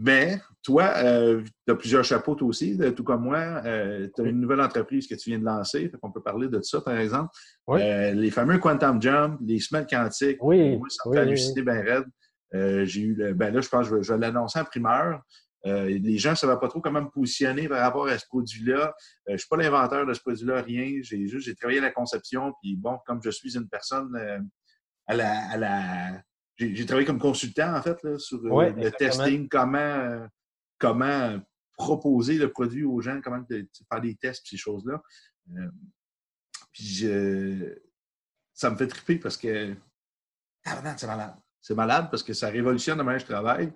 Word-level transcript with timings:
Mais 0.00 0.40
toi, 0.62 0.92
euh, 0.96 1.42
tu 1.66 1.72
as 1.72 1.74
plusieurs 1.74 2.04
chapeaux 2.04 2.36
toi 2.36 2.46
aussi, 2.46 2.78
tout 2.94 3.02
comme 3.02 3.24
moi. 3.24 3.38
Euh, 3.38 4.08
tu 4.14 4.22
as 4.22 4.26
une 4.26 4.40
nouvelle 4.40 4.60
entreprise 4.60 5.08
que 5.08 5.14
tu 5.16 5.30
viens 5.30 5.40
de 5.40 5.44
lancer. 5.44 5.90
On 6.02 6.12
peut 6.12 6.22
parler 6.22 6.48
de 6.48 6.62
ça, 6.62 6.80
par 6.80 6.96
exemple. 6.96 7.30
Euh, 7.70 8.12
les 8.12 8.30
fameux 8.30 8.58
Quantum 8.58 9.02
Jump, 9.02 9.40
les 9.44 9.58
semelles 9.58 9.86
quantiques. 9.86 10.38
Oui. 10.40 10.76
Moi, 10.76 10.86
ça 10.88 11.08
me 11.08 11.14
fait 11.14 11.20
halluciner 11.20 11.62
bien 11.62 11.82
raide. 11.82 12.86
j'ai 12.86 13.00
eu 13.00 13.34
ben 13.34 13.52
là, 13.52 13.60
je 13.60 13.68
pense 13.68 13.88
que 13.88 14.00
je 14.00 14.12
vais, 14.12 14.18
l'annoncer 14.20 14.60
en 14.60 14.64
primeur. 14.64 15.20
les 15.64 16.18
gens 16.18 16.30
ne 16.30 16.36
savaient 16.36 16.60
pas 16.60 16.68
trop 16.68 16.80
comment 16.80 17.02
me 17.02 17.10
positionner 17.10 17.68
par 17.68 17.80
rapport 17.80 18.06
à 18.06 18.16
ce 18.16 18.26
produit-là. 18.26 18.94
je 19.26 19.32
ne 19.32 19.36
suis 19.36 19.48
pas 19.48 19.56
l'inventeur 19.56 20.06
de 20.06 20.14
ce 20.14 20.20
produit-là, 20.20 20.62
rien. 20.62 21.00
J'ai 21.02 21.26
juste 21.26 21.46
j'ai 21.46 21.56
travaillé 21.56 21.80
à 21.80 21.82
la 21.82 21.90
conception. 21.90 22.52
Puis 22.62 22.76
bon, 22.76 22.98
comme 23.04 23.20
je 23.20 23.30
suis 23.30 23.56
une 23.56 23.68
personne 23.68 24.16
à 25.08 25.16
la, 25.16 25.50
à 25.50 25.56
la 25.56 26.22
j'ai 26.58 26.86
travaillé 26.86 27.06
comme 27.06 27.18
consultant, 27.18 27.74
en 27.74 27.82
fait, 27.82 28.02
là, 28.02 28.18
sur 28.18 28.44
euh, 28.44 28.70
le 28.70 28.90
testing, 28.90 29.48
comment, 29.48 29.78
euh, 29.78 30.26
comment 30.78 31.40
proposer 31.76 32.36
le 32.36 32.50
produit 32.50 32.84
aux 32.84 33.00
gens, 33.00 33.20
comment 33.22 33.44
faire 33.46 34.00
des 34.00 34.16
tests, 34.16 34.46
ces 34.48 34.56
choses-là. 34.56 35.00
Euh, 35.56 35.70
puis 36.72 37.06
ça 38.52 38.70
me 38.70 38.76
fait 38.76 38.88
triper 38.88 39.16
parce 39.16 39.36
que 39.36 39.74
ah, 40.64 40.96
c'est 40.96 41.06
malade. 41.06 41.34
C'est 41.60 41.74
malade 41.74 42.08
parce 42.10 42.22
que 42.22 42.32
ça 42.32 42.48
révolutionne 42.48 42.98
la 42.98 43.04
manière 43.04 43.20
je 43.20 43.26
travaille. 43.26 43.72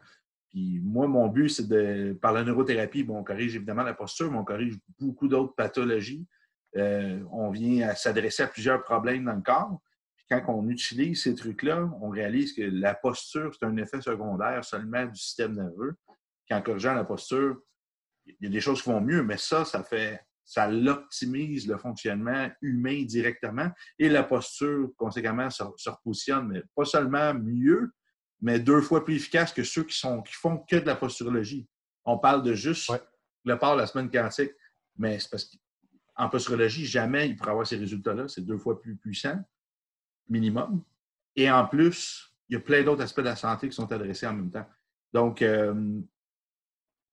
Puis 0.51 0.80
moi, 0.80 1.07
mon 1.07 1.29
but, 1.29 1.49
c'est 1.49 1.69
de, 1.69 2.12
par 2.21 2.33
la 2.33 2.45
neurothérapie, 2.45 3.05
bon, 3.05 3.19
on 3.19 3.24
corrige 3.24 3.57
évidemment 3.57 3.83
la 3.83 3.95
posture, 3.95 4.30
mais 4.30 4.38
on 4.38 4.45
corrige 4.45 4.77
beaucoup 4.99 5.29
d'autres 5.29 5.55
pathologies. 5.55 6.27
on 6.74 7.51
vient 7.51 7.95
s'adresser 7.95 8.43
à 8.43 8.49
plusieurs 8.49 8.83
problèmes 8.83 9.24
dans 9.24 9.37
le 9.37 9.43
corps 9.43 9.80
quand 10.29 10.43
on 10.49 10.69
utilise 10.69 11.23
ces 11.23 11.35
trucs-là, 11.35 11.91
on 12.01 12.09
réalise 12.09 12.55
que 12.55 12.63
la 12.63 12.95
posture, 12.95 13.55
c'est 13.55 13.67
un 13.67 13.77
effet 13.77 14.01
secondaire 14.01 14.65
seulement 14.65 15.05
du 15.07 15.19
système 15.19 15.55
nerveux. 15.55 15.95
Qu'en 16.49 16.63
corrigeant 16.63 16.95
la 16.95 17.05
posture, 17.05 17.61
il 18.27 18.37
y 18.41 18.47
a 18.47 18.51
des 18.51 18.61
choses 18.61 18.83
qui 18.83 18.89
vont 18.89 19.01
mieux, 19.01 19.23
mais 19.23 19.37
ça, 19.37 19.65
ça 19.65 19.83
fait 19.83 20.21
ça 20.45 20.69
l'optimise 20.69 21.69
le 21.69 21.79
fonctionnement 21.79 22.51
humain 22.61 23.05
directement 23.05 23.71
et 23.99 24.09
la 24.09 24.24
posture, 24.24 24.91
conséquemment, 24.96 25.51
se, 25.51 25.63
repositionne, 25.63 26.49
mais 26.49 26.63
pas 26.74 26.85
seulement 26.85 27.33
mieux, 27.35 27.93
mais 28.41 28.59
deux 28.59 28.80
fois 28.80 29.05
plus 29.05 29.16
efficace 29.16 29.52
que 29.52 29.63
ceux 29.63 29.85
qui, 29.85 29.96
sont, 29.96 30.21
qui 30.23 30.35
font 30.35 30.59
que 30.59 30.77
de 30.77 30.87
la 30.87 30.96
posturologie. 30.96 31.68
On 32.05 32.18
parle 32.18 32.43
de 32.43 32.55
juste 32.55 32.93
le 33.45 33.59
part 33.59 33.77
de 33.77 33.80
la 33.80 33.87
semaine 33.87 34.11
quantique, 34.11 34.52
mais 34.96 35.18
c'est 35.21 35.30
parce 35.30 35.45
qu'en 36.16 36.29
posturologie, 36.29 36.87
jamais 36.87 37.29
il 37.29 37.37
pourrait 37.37 37.52
avoir 37.52 37.66
ces 37.66 37.77
résultats-là. 37.77 38.29
C'est 38.29 38.45
deux 38.45 38.59
fois 38.59 38.80
plus 38.80 38.96
puissant 38.96 39.41
minimum. 40.33 40.83
Et 41.37 41.51
en 41.51 41.66
plus, 41.66 42.35
il 42.49 42.55
y 42.55 42.57
a 42.57 42.61
plein 42.61 42.83
d'autres 42.83 43.02
aspects 43.02 43.21
de 43.21 43.27
la 43.27 43.37
santé 43.37 43.69
qui 43.69 43.75
sont 43.75 43.91
adressés 43.93 44.27
en 44.27 44.35
même 44.35 44.51
temps. 44.51 44.66
Donc, 45.13 45.43
euh, 45.43 46.01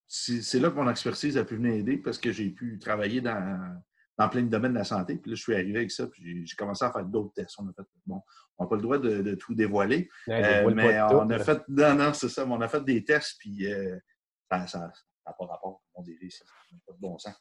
c'est 0.08 0.60
là 0.60 0.70
que 0.70 0.76
mon 0.76 0.90
expertise 0.90 1.38
a 1.38 1.46
pu 1.46 1.56
venir 1.56 1.74
aider 1.74 1.98
parce 1.98 2.18
que 2.18 2.32
j'ai 2.32 2.50
pu 2.50 2.80
travailler 2.80 3.22
dans, 3.22 3.80
dans, 4.18 4.28
plein 4.30 4.42
de 4.42 4.50
domaines 4.50 4.74
de 4.74 4.80
la 4.80 4.84
santé. 4.84 5.18
Puis 5.18 5.32
là, 5.32 5.36
je 5.36 5.42
suis 5.42 5.54
arrivé 5.54 5.78
avec 5.78 5.92
ça, 5.92 6.08
puis 6.08 6.46
j'ai 6.46 6.56
commencé 6.56 6.84
à 6.84 6.92
faire 6.92 7.06
d'autres 7.06 7.34
tests. 7.34 7.56
On 7.60 7.68
a 7.70 7.74
fait, 7.74 7.84
bon, 8.08 8.22
on 8.58 8.64
n'a 8.64 8.70
pas 8.70 8.76
le 8.76 8.82
droit 8.82 8.98
de, 8.98 9.36
tout 9.36 9.54
dévoiler, 9.54 10.10
euh, 10.30 10.72
mais 10.74 11.00
on 11.02 11.30
a 11.30 11.40
fait, 11.40 11.62
non, 11.68 11.94
non, 11.94 12.14
c'est 12.14 12.30
ça, 12.30 12.46
on 12.46 12.60
a 12.60 12.68
fait 12.68 12.84
des 12.84 13.04
tests, 13.04 13.38
puis 13.40 13.72
euh, 13.72 13.98
ça 14.50 14.80
n'a 14.80 15.34
pas 15.38 15.46
rapport, 15.46 15.84
on 15.94 16.02
dirait, 16.02 16.30
ça 16.30 16.44
n'a 16.72 16.80
pas 16.88 16.94
de 16.94 17.00
bon 17.00 17.18
sens. 17.20 17.36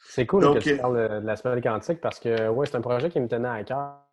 C'est 0.00 0.26
cool 0.26 0.54
que 0.54 0.58
tu 0.58 0.76
parles 0.76 1.20
de 1.20 1.26
l'aspect 1.26 1.60
quantique 1.60 2.00
parce 2.00 2.18
que, 2.18 2.48
ouais, 2.48 2.66
c'est 2.66 2.76
un 2.76 2.80
projet 2.80 3.10
qui 3.10 3.20
me 3.20 3.28
tenait 3.28 3.48
à 3.48 3.64
cœur 3.64 4.07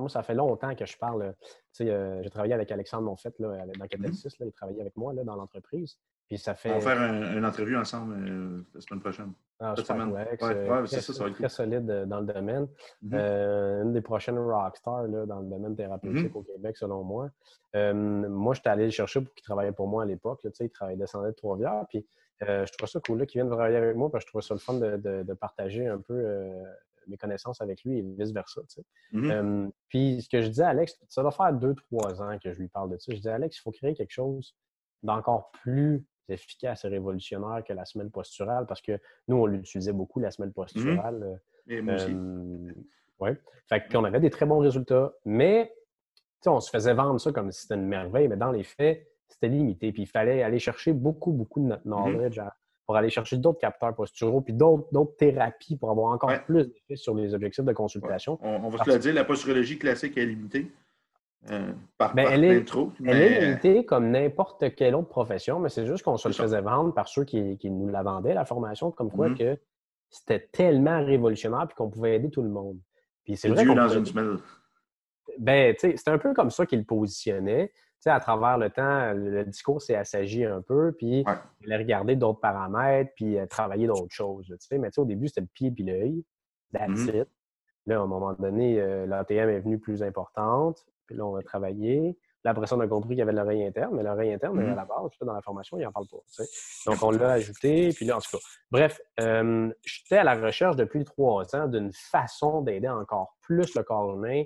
moi, 0.00 0.08
ça 0.08 0.22
fait 0.22 0.34
longtemps 0.34 0.74
que 0.74 0.86
je 0.86 0.96
parle. 0.96 1.34
Euh, 1.80 2.22
j'ai 2.22 2.30
travaillé 2.30 2.54
avec 2.54 2.70
Alexandre 2.70 3.04
Monfett 3.04 3.38
là, 3.38 3.64
dans 3.78 3.86
Catalysis. 3.86 4.26
Mm-hmm. 4.26 4.46
il 4.46 4.52
travaillait 4.52 4.80
avec 4.80 4.96
moi 4.96 5.12
là, 5.12 5.24
dans 5.24 5.36
l'entreprise. 5.36 5.98
Puis 6.28 6.38
ça 6.38 6.54
fait... 6.54 6.70
On 6.70 6.78
va 6.78 6.94
faire 6.94 7.36
une 7.36 7.44
entrevue 7.44 7.76
ensemble 7.76 8.14
euh, 8.14 8.62
la 8.74 8.80
semaine 8.80 9.00
prochaine. 9.00 9.32
Ah, 9.60 9.74
Cette 9.76 9.86
semaine. 9.86 10.10
Ouais, 10.10 10.26
euh, 10.42 10.86
c'est 10.86 11.00
ça, 11.00 11.12
ça 11.12 11.24
va 11.24 11.30
être 11.30 11.36
très 11.36 11.48
solide 11.48 11.86
dans 12.06 12.20
le 12.20 12.26
domaine. 12.26 12.66
Mm-hmm. 13.04 13.82
une 13.82 13.92
des 13.92 14.00
prochaines 14.00 14.38
rockstars 14.38 15.08
dans 15.08 15.40
le 15.40 15.48
domaine 15.48 15.76
thérapeutique 15.76 16.32
mm-hmm. 16.32 16.38
au 16.38 16.42
Québec, 16.42 16.76
selon 16.76 17.02
moi. 17.02 17.30
moi, 17.74 18.54
j'étais 18.54 18.70
allé 18.70 18.84
le 18.86 18.90
chercher 18.90 19.20
pour 19.20 19.34
qu'il 19.34 19.44
travaillait 19.44 19.72
pour 19.72 19.88
moi 19.88 20.04
à 20.04 20.06
l'époque. 20.06 20.40
Il 20.60 20.70
travaillait 20.70 20.98
descendait 20.98 21.28
de 21.28 21.36
Trois-Rivières. 21.36 21.84
Puis 21.88 22.06
je 22.40 22.72
trouve 22.76 22.88
ça 22.88 23.00
cool 23.00 23.24
qu'il 23.26 23.40
vienne 23.40 23.50
travailler 23.50 23.76
avec 23.76 23.96
moi 23.96 24.10
parce 24.10 24.24
que 24.24 24.28
je 24.28 24.32
trouvais 24.32 24.46
ça 24.46 24.54
le 24.54 24.60
fun 24.60 24.74
de, 24.74 25.22
de 25.22 25.34
partager 25.34 25.86
un 25.86 25.98
peu 25.98 26.52
mes 27.08 27.16
connaissances 27.16 27.60
avec 27.60 27.82
lui 27.84 27.98
et 27.98 28.02
vice-versa. 28.02 28.60
Mm-hmm. 29.12 29.70
puis 29.88 30.22
ce 30.22 30.28
que 30.28 30.42
je 30.42 30.48
disais 30.48 30.62
à 30.62 30.68
Alex, 30.68 30.98
ça 31.08 31.22
doit 31.22 31.30
faire 31.30 31.52
deux, 31.52 31.74
trois 31.74 32.22
ans 32.22 32.38
que 32.42 32.52
je 32.52 32.58
lui 32.58 32.68
parle 32.68 32.90
de 32.90 32.98
ça. 32.98 33.12
Je 33.12 33.16
disais, 33.16 33.30
Alex, 33.30 33.56
il 33.56 33.60
faut 33.60 33.72
créer 33.72 33.94
quelque 33.94 34.12
chose 34.12 34.54
d'encore 35.02 35.50
plus 35.62 36.04
efficace 36.28 36.84
et 36.84 36.88
révolutionnaire 36.88 37.62
que 37.66 37.72
la 37.72 37.84
semelle 37.84 38.10
posturale 38.10 38.66
parce 38.66 38.80
que 38.80 38.98
nous, 39.28 39.36
on 39.36 39.46
l'utilisait 39.46 39.92
beaucoup, 39.92 40.20
la 40.20 40.30
semelle 40.30 40.52
posturale. 40.52 41.40
Mm 41.66 42.72
oui. 43.20 43.30
Fait 43.68 43.88
qu'on 43.90 44.04
avait 44.04 44.20
des 44.20 44.30
très 44.30 44.44
bons 44.44 44.58
résultats, 44.58 45.12
mais 45.24 45.72
on 46.46 46.60
se 46.60 46.70
faisait 46.70 46.94
vendre 46.94 47.20
ça 47.20 47.32
comme 47.32 47.50
si 47.52 47.62
c'était 47.62 47.74
une 47.74 47.86
merveille, 47.86 48.28
mais 48.28 48.36
dans 48.36 48.50
les 48.50 48.64
faits, 48.64 49.06
c'était 49.28 49.48
limité. 49.48 49.92
Puis 49.92 50.02
il 50.02 50.08
fallait 50.08 50.42
aller 50.42 50.58
chercher 50.58 50.92
beaucoup, 50.92 51.32
beaucoup 51.32 51.60
de 51.60 51.66
notre 51.66 51.86
mm-hmm. 51.86 52.12
knowledge 52.12 52.40
pour 52.86 52.96
aller 52.96 53.10
chercher 53.10 53.38
d'autres 53.38 53.60
capteurs 53.60 53.94
posturaux, 53.94 54.40
puis 54.40 54.52
d'autres 54.52 55.16
thérapies 55.16 55.76
pour 55.76 55.90
avoir 55.90 56.12
encore 56.12 56.30
plus 56.44 56.68
d'effet 56.68 56.96
sur 56.96 57.14
les 57.14 57.34
objectifs 57.34 57.64
de 57.64 57.72
consultation. 57.72 58.38
On, 58.42 58.68
va 58.68 58.84
se 58.84 58.90
le 58.90 58.98
dire, 58.98 59.14
la 59.14 59.24
posturologie 59.24 59.78
classique 59.78 60.16
est 60.18 60.26
limitée. 60.26 60.70
Euh, 61.50 61.72
par, 61.98 62.14
ben, 62.14 62.26
elle, 62.30 62.44
est, 62.44 62.64
elle 63.04 63.16
est 63.20 63.40
limitée 63.40 63.84
comme 63.84 64.10
n'importe 64.10 64.74
quelle 64.74 64.94
autre 64.94 65.08
profession, 65.08 65.60
mais 65.60 65.68
c'est 65.68 65.86
juste 65.86 66.02
qu'on 66.02 66.16
se 66.16 66.28
le 66.28 66.34
faisait 66.34 66.62
vendre 66.62 66.94
par 66.94 67.06
ceux 67.06 67.24
qui, 67.24 67.58
nous 67.64 67.88
la 67.88 68.02
vendaient, 68.02 68.32
la 68.32 68.46
formation, 68.46 68.90
comme 68.90 69.10
quoi 69.10 69.28
mm-hmm. 69.28 69.56
que 69.56 69.60
c'était 70.08 70.48
tellement 70.52 71.04
révolutionnaire 71.04 71.66
puis 71.66 71.74
qu'on 71.74 71.90
pouvait 71.90 72.16
aider 72.16 72.30
tout 72.30 72.42
le 72.42 72.48
monde. 72.48 72.78
Puis 73.24 73.36
c'est 73.36 73.48
vrai 73.48 73.64
dans 73.64 73.88
une 73.88 74.06
semaine. 74.06 74.38
Ben, 75.38 75.74
c'est 75.78 76.08
un 76.08 76.18
peu 76.18 76.34
comme 76.34 76.50
ça 76.50 76.66
qu'il 76.66 76.78
le 76.78 76.84
positionnait 76.84 77.72
à 78.10 78.20
travers 78.20 78.58
le 78.58 78.70
temps, 78.70 79.12
le 79.12 79.44
discours 79.44 79.80
s'est 79.80 79.94
assagi 79.94 80.44
un 80.44 80.62
peu, 80.62 80.92
puis 80.92 81.24
il 81.62 81.72
a 81.72 81.78
regardé 81.78 82.16
d'autres 82.16 82.40
paramètres, 82.40 83.12
puis 83.16 83.36
travailler 83.48 83.86
d'autres 83.86 84.14
choses. 84.14 84.52
Mais 84.72 84.98
au 84.98 85.04
début, 85.04 85.28
c'était 85.28 85.42
le 85.42 85.48
pied 85.52 85.70
puis 85.70 85.84
l'œil. 85.84 86.24
That's 86.72 86.90
mm-hmm. 86.90 87.24
Là, 87.86 87.98
à 87.98 88.02
un 88.02 88.06
moment 88.06 88.32
donné, 88.32 88.80
euh, 88.80 89.06
l'ATM 89.06 89.50
est 89.50 89.60
venue 89.60 89.78
plus 89.78 90.02
importante, 90.02 90.84
puis 91.06 91.16
là, 91.16 91.26
on 91.26 91.36
a 91.36 91.42
travaillé. 91.42 92.18
Là, 92.42 92.50
après 92.52 92.66
ça, 92.66 92.76
on 92.76 92.80
a 92.80 92.88
compris 92.88 93.10
qu'il 93.10 93.18
y 93.18 93.22
avait 93.22 93.32
l'oreille 93.32 93.64
interne, 93.64 93.94
mais 93.94 94.02
l'oreille 94.02 94.32
interne, 94.32 94.58
à 94.58 94.62
mm-hmm. 94.62 94.74
la 94.74 94.84
base, 94.84 95.10
dans 95.20 95.32
la 95.32 95.42
formation, 95.42 95.78
il 95.78 95.84
n'en 95.84 95.92
parle 95.92 96.06
pas. 96.08 96.44
Donc, 96.86 97.02
on 97.02 97.10
l'a 97.10 97.32
ajouté, 97.32 97.90
puis 97.94 98.06
là, 98.06 98.16
en 98.16 98.20
tout 98.20 98.36
cas. 98.36 98.42
Bref, 98.70 99.00
euh, 99.20 99.70
j'étais 99.84 100.18
à 100.18 100.24
la 100.24 100.34
recherche 100.34 100.76
depuis 100.76 101.04
trois 101.04 101.54
ans 101.54 101.68
d'une 101.68 101.92
façon 101.92 102.62
d'aider 102.62 102.88
encore 102.88 103.36
plus 103.42 103.74
le 103.74 103.82
corps 103.82 104.14
humain 104.14 104.44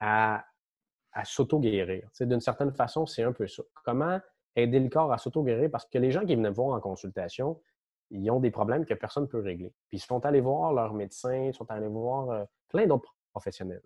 à 0.00 0.44
à 1.12 1.24
s'auto-guérir. 1.24 2.08
D'une 2.20 2.40
certaine 2.40 2.72
façon, 2.72 3.06
c'est 3.06 3.22
un 3.22 3.32
peu 3.32 3.46
ça. 3.46 3.62
Comment 3.84 4.20
aider 4.56 4.80
le 4.80 4.88
corps 4.88 5.12
à 5.12 5.18
s'auto-guérir? 5.18 5.70
Parce 5.70 5.86
que 5.86 5.98
les 5.98 6.10
gens 6.10 6.24
qui 6.24 6.34
venaient 6.34 6.50
me 6.50 6.54
voir 6.54 6.76
en 6.76 6.80
consultation, 6.80 7.60
ils 8.10 8.30
ont 8.30 8.40
des 8.40 8.50
problèmes 8.50 8.84
que 8.84 8.94
personne 8.94 9.24
ne 9.24 9.28
peut 9.28 9.40
régler. 9.40 9.72
Puis 9.88 9.98
ils 9.98 10.00
sont 10.00 10.24
allés 10.24 10.40
voir 10.40 10.72
leur 10.72 10.94
médecin, 10.94 11.34
ils 11.34 11.54
sont 11.54 11.70
allés 11.70 11.88
voir 11.88 12.30
euh, 12.30 12.44
plein 12.68 12.86
d'autres 12.86 13.14
professionnels. 13.30 13.82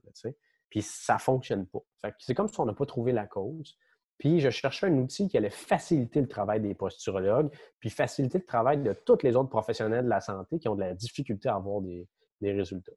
Puis 0.68 0.82
ça 0.82 1.14
ne 1.14 1.18
fonctionne 1.20 1.66
pas. 1.66 1.80
C'est 2.18 2.34
comme 2.34 2.48
si 2.48 2.58
on 2.58 2.66
n'a 2.66 2.74
pas 2.74 2.86
trouvé 2.86 3.12
la 3.12 3.26
cause. 3.26 3.76
Puis 4.18 4.40
je 4.40 4.50
cherchais 4.50 4.86
un 4.86 4.94
outil 4.94 5.28
qui 5.28 5.36
allait 5.36 5.50
faciliter 5.50 6.20
le 6.20 6.28
travail 6.28 6.60
des 6.60 6.74
posturologues, 6.74 7.54
puis 7.78 7.90
faciliter 7.90 8.38
le 8.38 8.44
travail 8.46 8.82
de 8.82 8.92
tous 8.92 9.22
les 9.22 9.36
autres 9.36 9.50
professionnels 9.50 10.04
de 10.04 10.10
la 10.10 10.20
santé 10.20 10.58
qui 10.58 10.68
ont 10.68 10.74
de 10.74 10.80
la 10.80 10.94
difficulté 10.94 11.48
à 11.48 11.56
avoir 11.56 11.82
des 11.82 12.08
résultats. 12.42 12.92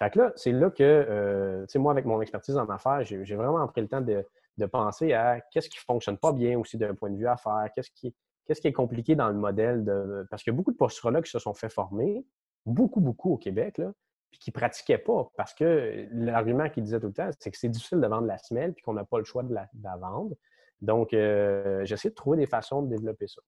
Fait 0.00 0.10
que 0.10 0.18
là, 0.18 0.32
c'est 0.34 0.52
là 0.52 0.70
que, 0.70 0.82
euh, 0.82 1.60
tu 1.66 1.72
sais, 1.72 1.78
moi, 1.78 1.92
avec 1.92 2.06
mon 2.06 2.22
expertise 2.22 2.56
en 2.56 2.66
affaires, 2.70 3.04
j'ai 3.04 3.36
vraiment 3.36 3.66
pris 3.68 3.82
le 3.82 3.88
temps 3.88 4.00
de, 4.00 4.24
penser 4.66 5.12
à 5.14 5.40
qu'est-ce 5.50 5.70
qui 5.70 5.78
ne 5.78 5.92
fonctionne 5.92 6.18
pas 6.18 6.32
bien 6.32 6.58
aussi 6.58 6.76
d'un 6.76 6.94
point 6.94 7.10
de 7.10 7.16
vue 7.16 7.26
affaires, 7.26 7.68
qu'est-ce 7.74 7.90
qui, 7.90 8.14
est 8.48 8.72
compliqué 8.72 9.14
dans 9.14 9.28
le 9.28 9.34
modèle 9.34 9.84
de. 9.84 10.26
Parce 10.30 10.42
qu'il 10.42 10.52
y 10.52 10.54
a 10.54 10.56
beaucoup 10.56 10.72
de 10.72 10.76
posturologues 10.76 11.24
qui 11.24 11.30
se 11.30 11.38
sont 11.38 11.54
fait 11.54 11.70
former, 11.70 12.24
beaucoup, 12.64 13.00
beaucoup 13.00 13.32
au 13.32 13.36
Québec, 13.36 13.78
là, 13.78 13.92
puis 14.30 14.38
qui 14.38 14.50
ne 14.50 14.54
pratiquaient 14.54 14.98
pas. 14.98 15.30
Parce 15.36 15.54
que 15.54 16.06
l'argument 16.12 16.68
qu'ils 16.70 16.84
disaient 16.84 17.00
tout 17.00 17.08
le 17.08 17.12
temps, 17.12 17.30
c'est 17.38 17.50
que 17.50 17.58
c'est 17.58 17.68
difficile 17.68 18.00
de 18.00 18.06
vendre 18.06 18.26
la 18.26 18.38
semelle, 18.38 18.72
puis 18.72 18.82
qu'on 18.82 18.94
n'a 18.94 19.04
pas 19.04 19.18
le 19.18 19.24
choix 19.24 19.42
de 19.42 19.54
la, 19.54 19.96
vendre. 19.96 20.34
Donc, 20.80 21.12
euh, 21.12 21.84
j'essaie 21.84 22.08
de 22.08 22.14
trouver 22.14 22.38
des 22.38 22.46
façons 22.46 22.82
de 22.82 22.88
développer 22.88 23.28
ça. 23.28 23.42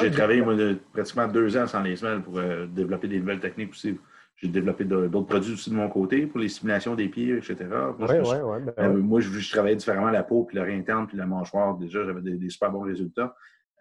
J'ai 0.00 0.10
travaillé, 0.10 0.42
moi, 0.42 0.54
pratiquement 0.92 1.28
deux 1.28 1.56
ans 1.56 1.66
sans 1.66 1.82
les 1.82 1.96
semelles 1.96 2.22
pour 2.22 2.38
euh, 2.38 2.66
développer 2.66 3.06
des 3.06 3.20
nouvelles 3.20 3.40
techniques 3.40 3.70
aussi. 3.70 3.98
J'ai 4.42 4.48
développé 4.48 4.84
d'autres 4.84 5.22
produits 5.22 5.52
aussi 5.52 5.70
de 5.70 5.76
mon 5.76 5.88
côté 5.88 6.26
pour 6.26 6.40
les 6.40 6.48
stimulations 6.48 6.96
des 6.96 7.08
pieds, 7.08 7.36
etc. 7.36 7.56
Moi, 7.96 8.10
ouais, 8.10 8.24
je, 8.24 8.42
ouais, 8.42 8.60
ben 8.60 8.72
euh, 8.78 8.92
moi 8.98 9.20
je, 9.20 9.52
travaillais 9.52 9.76
différemment 9.76 10.10
la 10.10 10.24
peau, 10.24 10.42
puis 10.42 10.56
l'oreille 10.56 10.74
interne, 10.74 11.06
puis 11.06 11.16
la 11.16 11.26
mâchoire. 11.26 11.76
Déjà, 11.76 12.04
j'avais 12.04 12.20
des, 12.22 12.50
super 12.50 12.72
bons 12.72 12.80
résultats. 12.80 13.36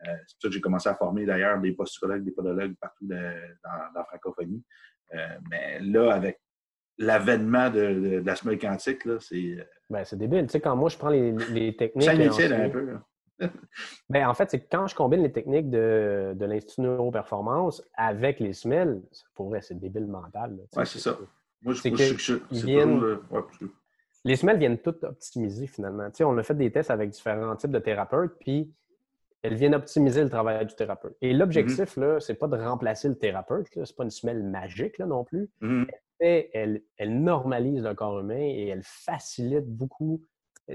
Euh, 0.08 0.12
c'est 0.28 0.36
pour 0.36 0.42
ça 0.42 0.48
que 0.50 0.54
j'ai 0.54 0.62
commencé 0.62 0.88
à 0.88 0.94
former 0.94 1.25
d'ailleurs 1.25 1.60
des 1.60 1.72
posturologues, 1.72 2.24
des 2.24 2.31
podologues 2.31 2.75
partout 2.80 3.08
dans, 3.08 3.16
la 3.96 4.04
francophonie. 4.04 4.63
Euh, 5.16 5.18
mais 5.50 5.80
là, 5.80 6.13
avec 6.13 6.40
l'avènement 7.00 7.72
de, 7.72 8.19
de, 8.19 8.24
la 8.24 8.36
semelle 8.36 8.60
quantique, 8.60 9.02
c'est. 9.19 9.68
Ben, 9.90 10.04
c'est 10.04 10.18
débile. 10.18 10.46
Tu 10.46 10.52
sais, 10.52 10.60
quand 10.60 10.75
moi, 10.75 10.90
je 10.90 10.98
prends 10.98 11.10
les, 11.10 11.31
les 11.50 11.75
techniques. 11.75 12.04
Ça 12.04 12.12
un 12.56 12.69
peu. 12.69 12.98
Ben, 14.10 14.28
en 14.28 14.34
fait, 14.34 14.52
c'est 14.52 14.68
quand 14.68 14.88
je 14.88 14.96
combine 14.96 15.22
les 15.22 15.32
techniques 15.32 15.70
de, 15.70 16.34
de 16.36 16.46
l'Institut 16.46 16.82
Neuroperformance 16.82 17.84
avec 17.96 18.40
les 18.40 18.54
SMEL, 18.54 19.02
pour 19.36 19.50
vrai, 19.50 19.62
c'est 19.62 19.80
débile 19.80 20.08
mental. 20.08 20.58
Oui, 20.76 20.86
c'est 20.86 21.00
ça. 21.00 21.18
Moi, 21.62 21.74
je, 21.74 21.82
que 21.84 22.42
Les 24.24 24.36
SMEL 24.36 24.58
viennent 24.58 24.80
tout 24.80 24.96
optimiser 25.04 25.68
finalement. 25.68 26.10
on 26.22 26.38
a 26.38 26.44
fait 26.44 26.56
des 26.56 26.72
tests 26.72 26.92
avec 26.92 27.10
différents 27.12 27.56
types 27.56 27.72
de 27.72 27.80
thérapeutes, 27.80 28.34
puis 28.40 28.74
elles 29.44 29.56
viennent 29.56 29.76
optimiser 29.76 30.24
le 30.24 30.30
travail 30.30 30.66
du 30.66 30.76
thérapeute. 30.76 31.16
Et 31.22 31.34
l'objectif, 31.34 31.98
mm-hmm. 31.98 32.02
là, 32.02 32.20
c'est 32.20 32.36
pas 32.36 32.48
de 32.48 32.58
remplacer 32.58 33.10
le 33.10 33.16
thérapeute, 33.16 33.68
c'est 33.74 33.96
pas 33.96 34.04
une 34.04 34.12
semelle 34.12 34.44
magique 34.44 34.98
là, 34.98 35.06
non 35.06 35.24
plus. 35.24 35.50
Mm-hmm. 35.62 35.88
elle, 36.20 36.82
elle, 36.98 37.24
normalise 37.24 37.84
le 37.84 37.94
corps 37.96 38.20
humain 38.20 38.40
et 38.40 38.68
elle 38.68 38.84
facilite 38.84 39.66
beaucoup. 39.66 40.22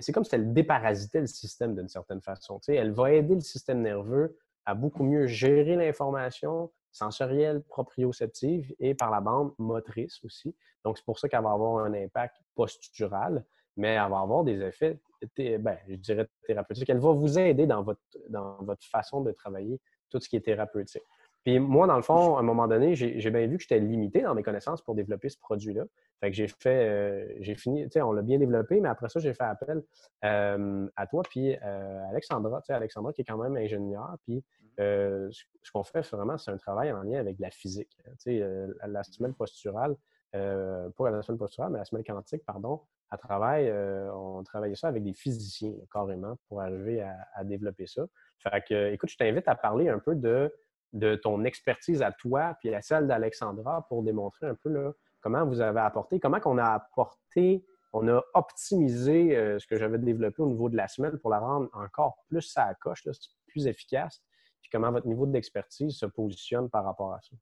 C'est 0.01 0.13
comme 0.13 0.25
si 0.25 0.35
elle 0.35 0.53
déparasitait 0.53 1.21
le 1.21 1.27
système 1.27 1.75
d'une 1.75 1.89
certaine 1.89 2.21
façon. 2.21 2.61
elle 2.69 2.93
va 2.93 3.13
aider 3.13 3.35
le 3.35 3.41
système 3.41 3.83
nerveux 3.83 4.39
à 4.65 4.75
beaucoup 4.75 5.05
mieux 5.05 5.27
gérer 5.27 5.77
l'information 5.77 6.73
sensorielle, 6.91 7.63
proprioceptive 7.63 8.75
et 8.79 8.95
par 8.95 9.11
la 9.11 9.21
bande 9.21 9.53
motrice 9.59 10.19
aussi. 10.25 10.57
Donc, 10.85 10.99
c'est 10.99 11.05
pour 11.05 11.19
ça 11.19 11.29
qu'elle 11.29 11.43
va 11.43 11.53
avoir 11.53 11.85
un 11.85 11.95
impact 11.95 12.37
postural, 12.55 13.45
mais 13.77 13.89
elle 13.89 14.11
va 14.11 14.21
avoir 14.21 14.45
des 14.45 14.61
effets 14.63 14.99
ben, 15.37 15.79
je 15.89 15.95
dirais 15.97 16.29
thérapeutique. 16.47 16.89
Elle 16.89 16.99
va 16.99 17.13
vous 17.13 17.39
aider 17.39 17.67
dans 17.67 17.83
votre, 17.83 18.01
dans 18.29 18.57
votre 18.63 18.85
façon 18.87 19.21
de 19.21 19.33
travailler 19.33 19.81
tout 20.11 20.21
ce 20.21 20.29
qui 20.29 20.37
est 20.37 20.41
thérapeutique. 20.41 21.03
Puis 21.47 21.61
moi, 21.61 21.87
dans 21.87 21.95
le 21.95 22.03
fond, 22.03 22.35
à 22.37 22.41
un 22.41 22.43
moment 22.43 22.67
donné, 22.67 22.97
j'ai 22.97 23.31
bien 23.31 23.47
vu 23.47 23.57
que 23.57 23.63
j'étais 23.63 23.79
limité 23.79 24.21
dans 24.21 24.35
mes 24.35 24.43
connaissances 24.43 24.83
pour 24.83 24.97
développer 24.97 25.29
ce 25.29 25.39
produit-là. 25.39 25.85
Fait 26.19 26.29
que 26.29 26.37
j'ai 26.37 26.49
fait, 26.49 26.89
euh, 26.89 27.37
j'ai 27.39 27.55
fini, 27.55 27.85
tu 27.85 27.91
sais, 27.93 28.03
on 28.03 28.11
l'a 28.11 28.23
bien 28.23 28.41
développé, 28.41 28.81
mais 28.81 28.89
après 28.89 29.09
ça, 29.09 29.21
j'ai 29.21 29.33
fait 29.33 29.45
appel 29.45 29.85
euh, 30.25 30.89
à 30.97 31.07
toi, 31.07 31.23
puis 31.23 31.57
euh, 31.63 32.09
Alexandra, 32.11 32.61
tu 32.63 32.67
sais, 32.67 32.73
Alexandra 32.73 33.13
qui 33.13 33.21
est 33.21 33.25
quand 33.25 33.39
même 33.39 33.57
ingénieur, 33.57 34.17
puis 34.25 34.43
ce, 34.77 35.31
qu'on 35.73 35.85
fait 35.85 36.05
vraiment, 36.11 36.37
c'est 36.37 36.51
un 36.51 36.57
travail 36.57 36.91
en 36.91 37.03
lien 37.03 37.21
avec 37.21 37.39
la 37.39 37.51
physique. 37.51 37.97
Tu 38.25 38.41
sais, 38.41 38.45
la 38.85 39.05
semelle 39.05 39.35
posturale, 39.35 39.95
pas 40.33 41.11
la 41.11 41.23
semelle 41.23 41.39
posturale, 41.39 41.71
mais 41.71 41.79
la 41.79 41.85
semelle 41.85 42.05
quantique, 42.05 42.45
pardon, 42.45 42.81
à 43.11 43.17
travail, 43.17 43.69
euh, 43.69 44.13
on 44.13 44.43
travaillait 44.43 44.75
ça 44.75 44.89
avec 44.89 45.03
des 45.03 45.13
physiciens, 45.13 45.73
carrément, 45.93 46.37
pour 46.49 46.61
arriver 46.61 47.03
à, 47.03 47.45
développer 47.45 47.87
ça. 47.87 48.05
Fait 48.39 48.63
que, 48.67 48.93
écoute, 48.93 49.11
je 49.11 49.17
t'invite 49.17 49.47
à 49.49 49.55
parler 49.55 49.89
un 49.89 49.99
peu 49.99 50.15
de, 50.15 50.53
de 50.99 51.15
ton 51.15 51.45
expertise 51.45 52.03
à 52.03 52.13
toi, 52.13 52.57
puis 52.61 52.75
à 52.75 52.83
celle 52.83 53.07
d'Alexandra, 53.07 53.87
pour 53.89 54.03
démontrer 54.03 54.47
un 54.47 54.55
peu 54.55 54.71
là, 54.71 54.93
comment 55.21 55.45
vous 55.45 55.61
avez 55.61 55.81
apporté, 55.81 56.21
comment 56.21 56.41
qu'on 56.41 56.59
a 56.59 56.69
apporté, 56.71 57.65
on 57.93 58.09
a 58.09 58.23
optimisé 58.35 59.37
euh, 59.37 59.59
ce 59.59 59.67
que 59.67 59.77
j'avais 59.77 59.99
développé 59.99 60.43
au 60.43 60.47
niveau 60.47 60.69
de 60.69 60.77
la 60.77 60.89
semaine 60.89 61.19
pour 61.19 61.31
la 61.31 61.39
rendre 61.39 61.69
encore 61.73 62.25
plus 62.29 62.53
à 62.57 62.75
coche, 62.75 63.05
plus 63.47 63.67
efficace, 63.67 64.23
puis 64.61 64.71
comment 64.71 64.91
votre 64.91 65.07
niveau 65.07 65.27
d'expertise 65.27 65.97
se 65.97 66.07
positionne 66.07 66.69
par 66.69 66.85
rapport 66.85 67.13
à 67.13 67.21
ça? 67.21 67.37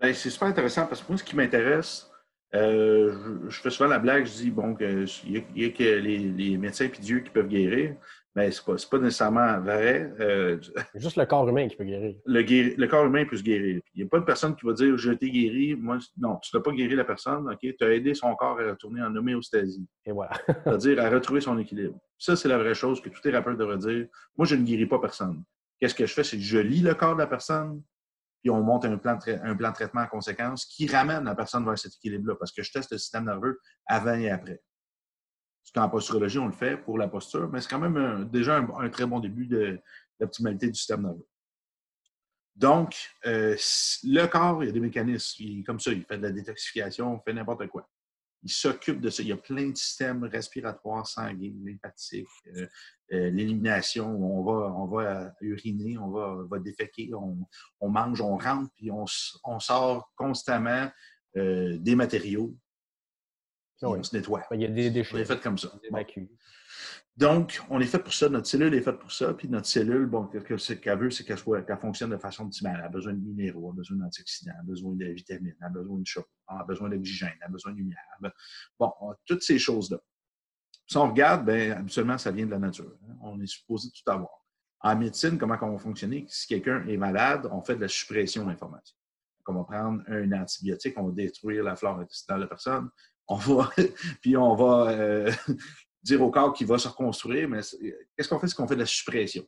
Bien, 0.00 0.12
c'est 0.12 0.30
super 0.30 0.48
intéressant 0.48 0.86
parce 0.86 1.02
que 1.02 1.08
moi, 1.08 1.18
ce 1.18 1.24
qui 1.24 1.36
m'intéresse, 1.36 2.10
euh, 2.54 3.38
je, 3.48 3.60
fais 3.60 3.70
souvent 3.70 3.88
la 3.88 3.98
blague, 3.98 4.26
je 4.26 4.32
dis 4.32 4.50
bon 4.50 4.74
qu'il 4.74 5.06
y, 5.54 5.64
a 5.64 5.70
que 5.70 5.82
les, 5.82 6.58
médecins 6.58 6.84
et 6.84 7.00
Dieu 7.00 7.20
qui 7.20 7.30
peuvent 7.30 7.48
guérir, 7.48 7.96
mais 8.34 8.50
ce 8.50 8.62
n'est 8.70 8.76
pas, 8.90 8.98
nécessairement 8.98 9.60
vrai. 9.60 10.10
Euh, 10.20 10.58
juste 10.94 11.16
le 11.16 11.26
corps 11.26 11.46
humain 11.46 11.68
qui 11.68 11.76
peut 11.76 11.84
guérir. 11.84 12.16
Le, 12.24 12.86
corps 12.86 13.04
humain 13.04 13.26
peut 13.26 13.36
se 13.36 13.42
guérir. 13.42 13.82
Il 13.94 14.02
n'y 14.02 14.06
a 14.06 14.08
pas 14.08 14.20
de 14.20 14.24
personne 14.24 14.56
qui 14.56 14.64
va 14.64 14.72
dire 14.72 14.96
je 14.96 15.12
t'ai 15.12 15.30
guéri. 15.30 15.74
Moi, 15.74 15.98
non, 16.16 16.38
tu 16.38 16.56
n'as 16.56 16.62
pas 16.62 16.72
guéri 16.72 16.94
la 16.94 17.04
personne, 17.04 17.46
OK? 17.50 17.58
Tu 17.60 17.84
as 17.84 17.92
aidé 17.92 18.14
son 18.14 18.34
corps 18.34 18.58
à 18.58 18.70
retourner 18.70 19.02
en 19.02 19.14
homéostasie. 19.14 19.86
Et 20.06 20.12
voilà. 20.12 20.32
C'est-à-dire 20.64 21.04
à 21.04 21.10
retrouver 21.10 21.42
son 21.42 21.58
équilibre. 21.58 21.98
Ça, 22.18 22.34
c'est 22.34 22.48
la 22.48 22.56
vraie 22.56 22.74
chose 22.74 23.02
que 23.02 23.10
tout 23.10 23.20
thérapeute 23.20 23.58
devrait 23.58 23.78
dire. 23.78 24.06
Moi, 24.36 24.46
je 24.46 24.54
ne 24.54 24.64
guéris 24.64 24.86
pas 24.86 24.98
personne. 24.98 25.42
Qu'est-ce 25.78 25.94
que 25.94 26.06
je 26.06 26.14
fais? 26.14 26.24
C'est 26.24 26.36
que 26.38 26.42
je 26.42 26.58
lis 26.58 26.80
le 26.80 26.94
corps 26.94 27.14
de 27.14 27.20
la 27.20 27.26
personne, 27.26 27.82
puis 28.40 28.50
on 28.50 28.62
monte 28.62 28.86
un 28.86 28.96
plan, 28.96 29.16
de 29.16 29.32
un 29.42 29.54
plan 29.54 29.70
de 29.70 29.74
traitement 29.74 30.02
en 30.02 30.06
conséquence 30.06 30.64
qui 30.64 30.86
ramène 30.86 31.24
la 31.24 31.34
personne 31.34 31.64
vers 31.64 31.78
cet 31.78 31.94
équilibre-là, 31.96 32.36
parce 32.36 32.52
que 32.52 32.62
je 32.62 32.72
teste 32.72 32.92
le 32.92 32.98
système 32.98 33.26
nerveux 33.26 33.60
avant 33.86 34.14
et 34.14 34.30
après. 34.30 34.62
Parce 35.62 35.72
qu'en 35.74 35.88
posturologie, 35.88 36.38
on 36.38 36.46
le 36.46 36.52
fait 36.52 36.76
pour 36.76 36.98
la 36.98 37.08
posture, 37.08 37.48
mais 37.50 37.60
c'est 37.60 37.68
quand 37.68 37.78
même 37.78 38.28
déjà 38.30 38.58
un, 38.58 38.90
très 38.90 39.06
bon 39.06 39.20
début 39.20 39.46
de 39.46 39.78
l'optimalité 40.18 40.66
du 40.66 40.74
système 40.74 41.02
nerveux. 41.02 41.26
Donc, 42.56 42.96
euh, 43.26 43.56
le 44.02 44.26
corps, 44.26 44.62
il 44.62 44.66
y 44.66 44.70
a 44.70 44.72
des 44.72 44.80
mécanismes, 44.80 45.62
comme 45.64 45.80
ça, 45.80 45.92
il 45.92 46.04
fait 46.04 46.18
de 46.18 46.22
la 46.22 46.32
détoxification, 46.32 47.16
il 47.16 47.20
fait 47.24 47.32
n'importe 47.32 47.66
quoi 47.68 47.88
il 48.42 48.50
s'occupe 48.50 49.00
de 49.00 49.08
ça. 49.08 49.22
Il 49.22 49.28
y 49.28 49.32
a 49.32 49.36
plein 49.36 49.70
de 49.70 49.76
systèmes 49.76 50.24
respiratoires, 50.24 51.06
sanguins, 51.06 51.52
lymphatiques, 51.64 52.26
euh, 52.56 52.66
euh, 53.12 53.30
l'élimination, 53.30 54.08
on 54.08 54.42
va, 54.42 54.74
on 54.74 54.86
va 54.86 55.32
uriner, 55.40 55.96
on 55.98 56.10
va, 56.10 56.44
va 56.50 56.58
déféquer, 56.58 57.10
on, 57.14 57.88
mange, 57.88 58.20
on 58.20 58.36
rentre, 58.36 58.70
puis 58.74 58.90
on, 58.90 59.06
sort 59.60 60.10
constamment 60.16 60.90
des 61.34 61.94
matériaux. 61.94 62.54
Puis 63.82 63.98
on 63.98 64.02
se 64.02 64.16
nettoie. 64.16 64.44
Il 64.52 64.60
y 64.60 64.64
a 64.64 64.68
des 64.68 64.90
déchets. 64.90 65.16
On 65.16 65.18
est 65.18 65.24
fait 65.24 65.40
comme 65.40 65.58
ça. 65.58 65.68
Donc, 67.16 67.60
on 67.68 67.80
est 67.80 67.86
fait 67.86 67.98
pour 67.98 68.14
ça. 68.14 68.28
Notre 68.28 68.46
cellule 68.46 68.72
est 68.74 68.80
faite 68.80 68.98
pour 68.98 69.10
ça. 69.12 69.34
Puis 69.34 69.48
notre 69.48 69.66
cellule, 69.66 70.06
bon, 70.06 70.30
ce 70.32 70.72
qu'elle 70.74 70.98
veut, 70.98 71.10
c'est 71.10 71.24
qu'elle 71.24 71.36
fonctionne 71.36 72.10
de 72.10 72.16
façon 72.16 72.44
optimale. 72.44 72.76
Elle 72.78 72.86
a 72.86 72.88
besoin 72.88 73.12
de 73.12 73.18
minéraux, 73.18 73.70
elle 73.70 73.72
a 73.72 73.76
besoin 73.78 73.98
d'antioxydants, 73.98 74.52
elle 74.54 74.60
a 74.60 74.62
besoin 74.62 74.94
de 74.94 75.04
vitamines, 75.06 75.56
elle 75.60 75.66
a 75.66 75.70
besoin 75.70 75.98
de 75.98 76.06
chaud, 76.06 76.24
elle 76.48 76.56
a 76.60 76.64
besoin 76.64 76.88
d'oxygène, 76.88 77.32
elle 77.40 77.46
a 77.46 77.50
besoin 77.50 77.72
de 77.72 77.78
lumière. 77.78 77.98
Bon, 78.78 78.92
toutes 79.26 79.42
ces 79.42 79.58
choses-là. 79.58 79.98
Si 80.86 80.96
on 80.96 81.08
regarde, 81.08 81.44
bien, 81.44 81.72
habituellement, 81.72 82.18
ça 82.18 82.30
vient 82.30 82.46
de 82.46 82.50
la 82.50 82.58
nature. 82.58 82.96
Hein. 83.08 83.16
On 83.20 83.40
est 83.40 83.46
supposé 83.46 83.90
tout 83.90 84.10
avoir. 84.10 84.46
En 84.80 84.96
médecine, 84.96 85.38
comment 85.38 85.58
on 85.60 85.72
va 85.72 85.78
fonctionner? 85.78 86.24
Si 86.28 86.46
quelqu'un 86.46 86.86
est 86.86 86.96
malade, 86.96 87.48
on 87.52 87.62
fait 87.62 87.76
de 87.76 87.80
la 87.80 87.88
suppression 87.88 88.46
d'informations. 88.46 88.96
On 89.46 89.54
va 89.54 89.64
prendre 89.64 90.02
un 90.06 90.32
antibiotique, 90.32 90.94
on 90.96 91.08
va 91.08 91.12
détruire 91.12 91.64
la 91.64 91.76
flore 91.76 91.98
intestinale 91.98 92.40
de 92.40 92.44
la 92.44 92.48
personne, 92.48 92.88
on 93.28 93.36
va, 93.36 93.70
puis 94.20 94.36
on 94.36 94.54
va 94.54 94.90
euh, 94.90 95.32
dire 96.02 96.22
au 96.22 96.30
corps 96.30 96.52
qu'il 96.52 96.66
va 96.66 96.78
se 96.78 96.88
reconstruire, 96.88 97.48
mais 97.48 97.60
qu'est-ce 98.16 98.28
qu'on 98.28 98.38
fait? 98.38 98.48
C'est 98.48 98.56
qu'on 98.56 98.68
fait 98.68 98.74
de 98.74 98.80
la 98.80 98.86
suppression. 98.86 99.44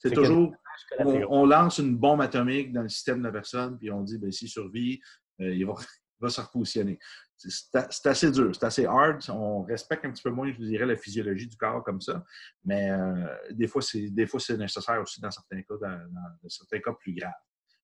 C'est 0.00 0.10
toujours, 0.10 0.52
on, 0.98 1.46
lance 1.46 1.78
une 1.78 1.96
bombe 1.96 2.20
atomique 2.22 2.72
dans 2.72 2.82
le 2.82 2.88
système 2.88 3.20
de 3.20 3.24
la 3.24 3.30
personne, 3.30 3.78
puis 3.78 3.88
on 3.92 4.02
dit, 4.02 4.18
ben, 4.18 4.32
s'il 4.32 4.48
survit, 4.48 5.00
euh, 5.40 5.54
il, 5.54 5.64
va, 5.64 5.74
se 6.28 6.40
repositionner. 6.40 6.98
C'est 7.36 8.06
assez 8.06 8.30
dur, 8.32 8.50
c'est 8.52 8.64
assez 8.64 8.84
hard. 8.84 9.20
On 9.28 9.62
respecte 9.62 10.04
un 10.04 10.10
petit 10.10 10.22
peu 10.22 10.30
moins, 10.30 10.50
je 10.52 10.58
dirais, 10.58 10.86
la 10.86 10.96
physiologie 10.96 11.46
du 11.46 11.56
corps 11.56 11.84
comme 11.84 12.00
ça, 12.00 12.24
mais 12.64 12.90
euh, 12.90 13.26
des 13.50 13.68
fois, 13.68 13.80
c'est 13.80 14.10
nécessaire 14.56 15.00
aussi 15.00 15.20
dans 15.20 15.30
certains 15.30 15.62
cas, 15.62 15.74
dans 15.80 16.48
certains 16.48 16.80
cas 16.80 16.92
plus 16.98 17.14
graves. 17.14 17.32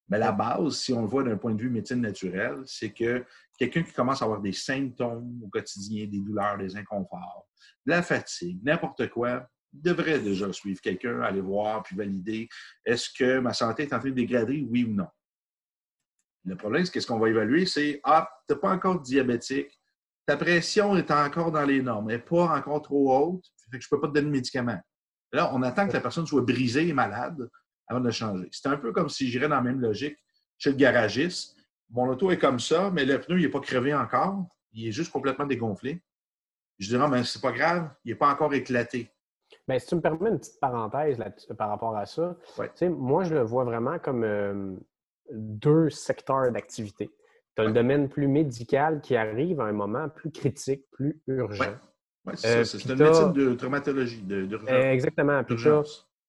Mais 0.09 0.19
la 0.19 0.33
base, 0.33 0.79
si 0.79 0.93
on 0.93 1.03
le 1.03 1.07
voit 1.07 1.23
d'un 1.23 1.37
point 1.37 1.55
de 1.55 1.61
vue 1.61 1.71
médecine 1.71 2.01
naturelle, 2.01 2.63
c'est 2.67 2.93
que 2.93 3.25
quelqu'un 3.59 3.83
qui 3.83 3.93
commence 3.93 4.23
à 4.23 4.25
avoir 4.25 4.41
des 4.41 4.53
symptômes 4.53 5.41
au 5.43 5.49
quotidien, 5.49 6.07
des 6.07 6.21
douleurs, 6.21 6.57
des 6.57 6.77
inconforts, 6.77 7.47
de 7.85 7.93
la 7.93 8.03
fatigue, 8.03 8.59
n'importe 8.63 9.09
quoi, 9.11 9.47
devrait 9.73 10.21
déjà 10.21 10.51
suivre 10.53 10.81
quelqu'un, 10.81 11.21
aller 11.21 11.43
voir, 11.43 11.83
puis 11.83 11.95
valider 11.95 12.49
est-ce 12.85 13.11
que 13.11 13.39
ma 13.39 13.53
santé 13.53 13.83
est 13.83 13.93
en 13.93 13.99
train 13.99 14.09
de 14.09 14.15
dégrader, 14.15 14.67
oui 14.69 14.85
ou 14.85 14.95
non? 14.95 15.09
Le 16.45 16.57
problème, 16.57 16.85
c'est 16.85 16.93
qu'est-ce 16.93 17.07
qu'on 17.07 17.19
va 17.19 17.29
évaluer, 17.29 17.67
c'est 17.67 18.01
Ah, 18.05 18.29
tu 18.47 18.55
n'es 18.55 18.61
pas 18.61 18.71
encore 18.71 19.01
diabétique, 19.01 19.79
ta 20.25 20.37
pression 20.37 20.97
est 20.97 21.11
encore 21.11 21.53
dans 21.53 21.65
les 21.65 21.83
normes, 21.83 22.09
elle 22.11 22.17
n'est 22.17 22.23
pas 22.23 22.57
encore 22.57 22.81
trop 22.81 23.15
haute, 23.15 23.45
fait 23.71 23.79
que 23.79 23.85
je 23.85 23.89
ne 23.91 23.97
peux 23.97 24.01
pas 24.01 24.09
te 24.09 24.15
donner 24.15 24.27
de 24.29 24.33
médicaments. 24.33 24.81
Là, 25.33 25.51
on 25.55 25.63
attend 25.63 25.87
que 25.87 25.93
la 25.93 26.01
personne 26.01 26.27
soit 26.27 26.41
brisée 26.41 26.89
et 26.89 26.93
malade 26.95 27.51
avant 27.89 28.01
de 28.01 28.11
changer. 28.11 28.49
C'est 28.53 28.69
un 28.69 28.77
peu 28.77 28.93
comme 28.93 29.09
si 29.09 29.29
j'irais 29.29 29.49
dans 29.49 29.57
la 29.57 29.63
même 29.63 29.81
logique 29.81 30.19
chez 30.59 30.71
le 30.71 30.77
garagiste. 30.77 31.57
Mon 31.91 32.09
auto 32.09 32.31
est 32.31 32.39
comme 32.39 32.61
ça, 32.61 32.91
mais 32.91 33.05
le 33.05 33.21
pneu, 33.21 33.39
il 33.39 33.43
n'est 33.43 33.51
pas 33.51 33.61
crevé 33.61 33.95
encore. 33.95 34.45
Il 34.73 34.89
est 34.89 34.93
juste 34.93 35.11
complètement 35.11 35.47
dégonflé. 35.47 36.03
Je 36.79 36.89
dirais, 36.89 37.09
mais 37.09 37.25
c'est 37.25 37.41
pas 37.41 37.53
grave, 37.53 37.91
il 38.05 38.11
n'est 38.11 38.19
pas 38.19 38.31
encore 38.31 38.53
éclaté. 38.55 39.11
Bien, 39.67 39.79
si 39.79 39.87
tu 39.87 39.97
me 39.97 40.01
permets 40.01 40.31
une 40.31 40.39
petite 40.39 40.61
parenthèse 40.61 41.23
par 41.57 41.71
rapport 41.71 41.97
à 41.97 42.07
ça, 42.07 42.37
moi, 42.83 43.25
je 43.25 43.35
le 43.35 43.43
vois 43.43 43.65
vraiment 43.65 43.99
comme 43.99 44.25
euh, 44.25 44.77
deux 45.31 45.91
secteurs 45.91 46.53
d'activité. 46.53 47.11
Tu 47.57 47.63
as 47.63 47.65
le 47.65 47.73
domaine 47.73 48.09
plus 48.09 48.29
médical 48.29 49.01
qui 49.01 49.17
arrive 49.17 49.61
à 49.61 49.65
un 49.65 49.73
moment 49.73 50.09
plus 50.09 50.31
critique, 50.31 50.85
plus 50.93 51.21
urgent. 51.27 51.75
Oui, 52.25 52.33
c'est 52.37 52.65
ça. 52.65 52.79
C'est 52.79 52.89
une 52.89 52.99
médecine 52.99 53.33
de 53.33 53.55
traumatologie, 53.55 54.23
d'urgence. 54.23 54.69
exactement. 54.71 55.43
Puis 55.43 55.57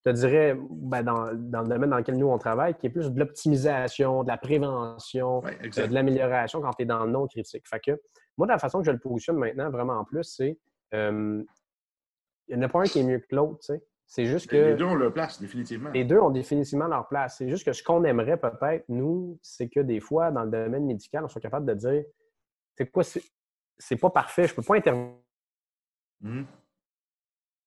te 0.03 0.09
dirais, 0.09 0.57
ben, 0.69 1.03
dans, 1.03 1.25
le 1.25 1.67
domaine 1.67 1.89
dans 1.89 1.97
lequel 1.97 2.17
nous, 2.17 2.27
on 2.27 2.37
travaille, 2.37 2.75
qui 2.75 2.87
est 2.87 2.89
plus 2.89 3.11
de 3.11 3.19
l'optimisation, 3.19 4.23
de 4.23 4.29
la 4.29 4.37
prévention, 4.37 5.43
euh, 5.45 5.87
de 5.87 5.93
l'amélioration 5.93 6.61
quand 6.61 6.71
tu 6.71 6.83
es 6.83 6.85
dans 6.85 7.05
le 7.05 7.11
non 7.11 7.27
critique. 7.27 7.67
Fait 7.67 7.79
que, 7.79 7.99
moi, 8.37 8.47
de 8.47 8.51
la 8.51 8.59
façon 8.59 8.79
que 8.79 8.85
je 8.85 8.91
le 8.91 8.99
positionne 8.99 9.37
maintenant, 9.37 9.69
vraiment 9.69 9.99
en 9.99 10.05
plus, 10.05 10.23
c'est 10.23 10.57
euh, 10.93 11.43
il 12.47 12.57
n'y 12.57 12.63
en 12.63 12.67
a 12.67 12.69
pas 12.69 12.79
un 12.79 12.83
qui 12.83 12.99
est 12.99 13.03
mieux 13.03 13.19
que 13.19 13.35
l'autre, 13.35 13.59
tu 13.59 13.73
sais. 13.73 13.83
C'est 14.07 14.25
juste 14.25 14.49
que. 14.49 14.55
Les 14.55 14.75
deux 14.75 14.85
ont 14.85 14.95
leur 14.95 15.13
place, 15.13 15.39
définitivement. 15.39 15.91
Les 15.91 16.03
deux 16.03 16.17
ont 16.17 16.31
définitivement 16.31 16.87
leur 16.87 17.07
place. 17.07 17.37
C'est 17.37 17.47
juste 17.47 17.63
que 17.63 17.73
ce 17.73 17.83
qu'on 17.83 18.03
aimerait 18.03 18.37
peut-être, 18.37 18.85
nous, 18.89 19.37
c'est 19.43 19.69
que 19.69 19.81
des 19.81 19.99
fois, 19.99 20.31
dans 20.31 20.43
le 20.43 20.49
domaine 20.49 20.85
médical, 20.85 21.23
on 21.23 21.27
soit 21.27 21.41
capable 21.41 21.67
de 21.67 21.75
dire 21.75 22.03
c'est 22.75 22.89
quoi, 22.89 23.03
c'est 23.03 23.95
pas 23.97 24.09
parfait, 24.09 24.47
je 24.47 24.55
peux 24.55 24.63
pas 24.63 24.77
intervenir. 24.77 25.13
Mmh 26.21 26.43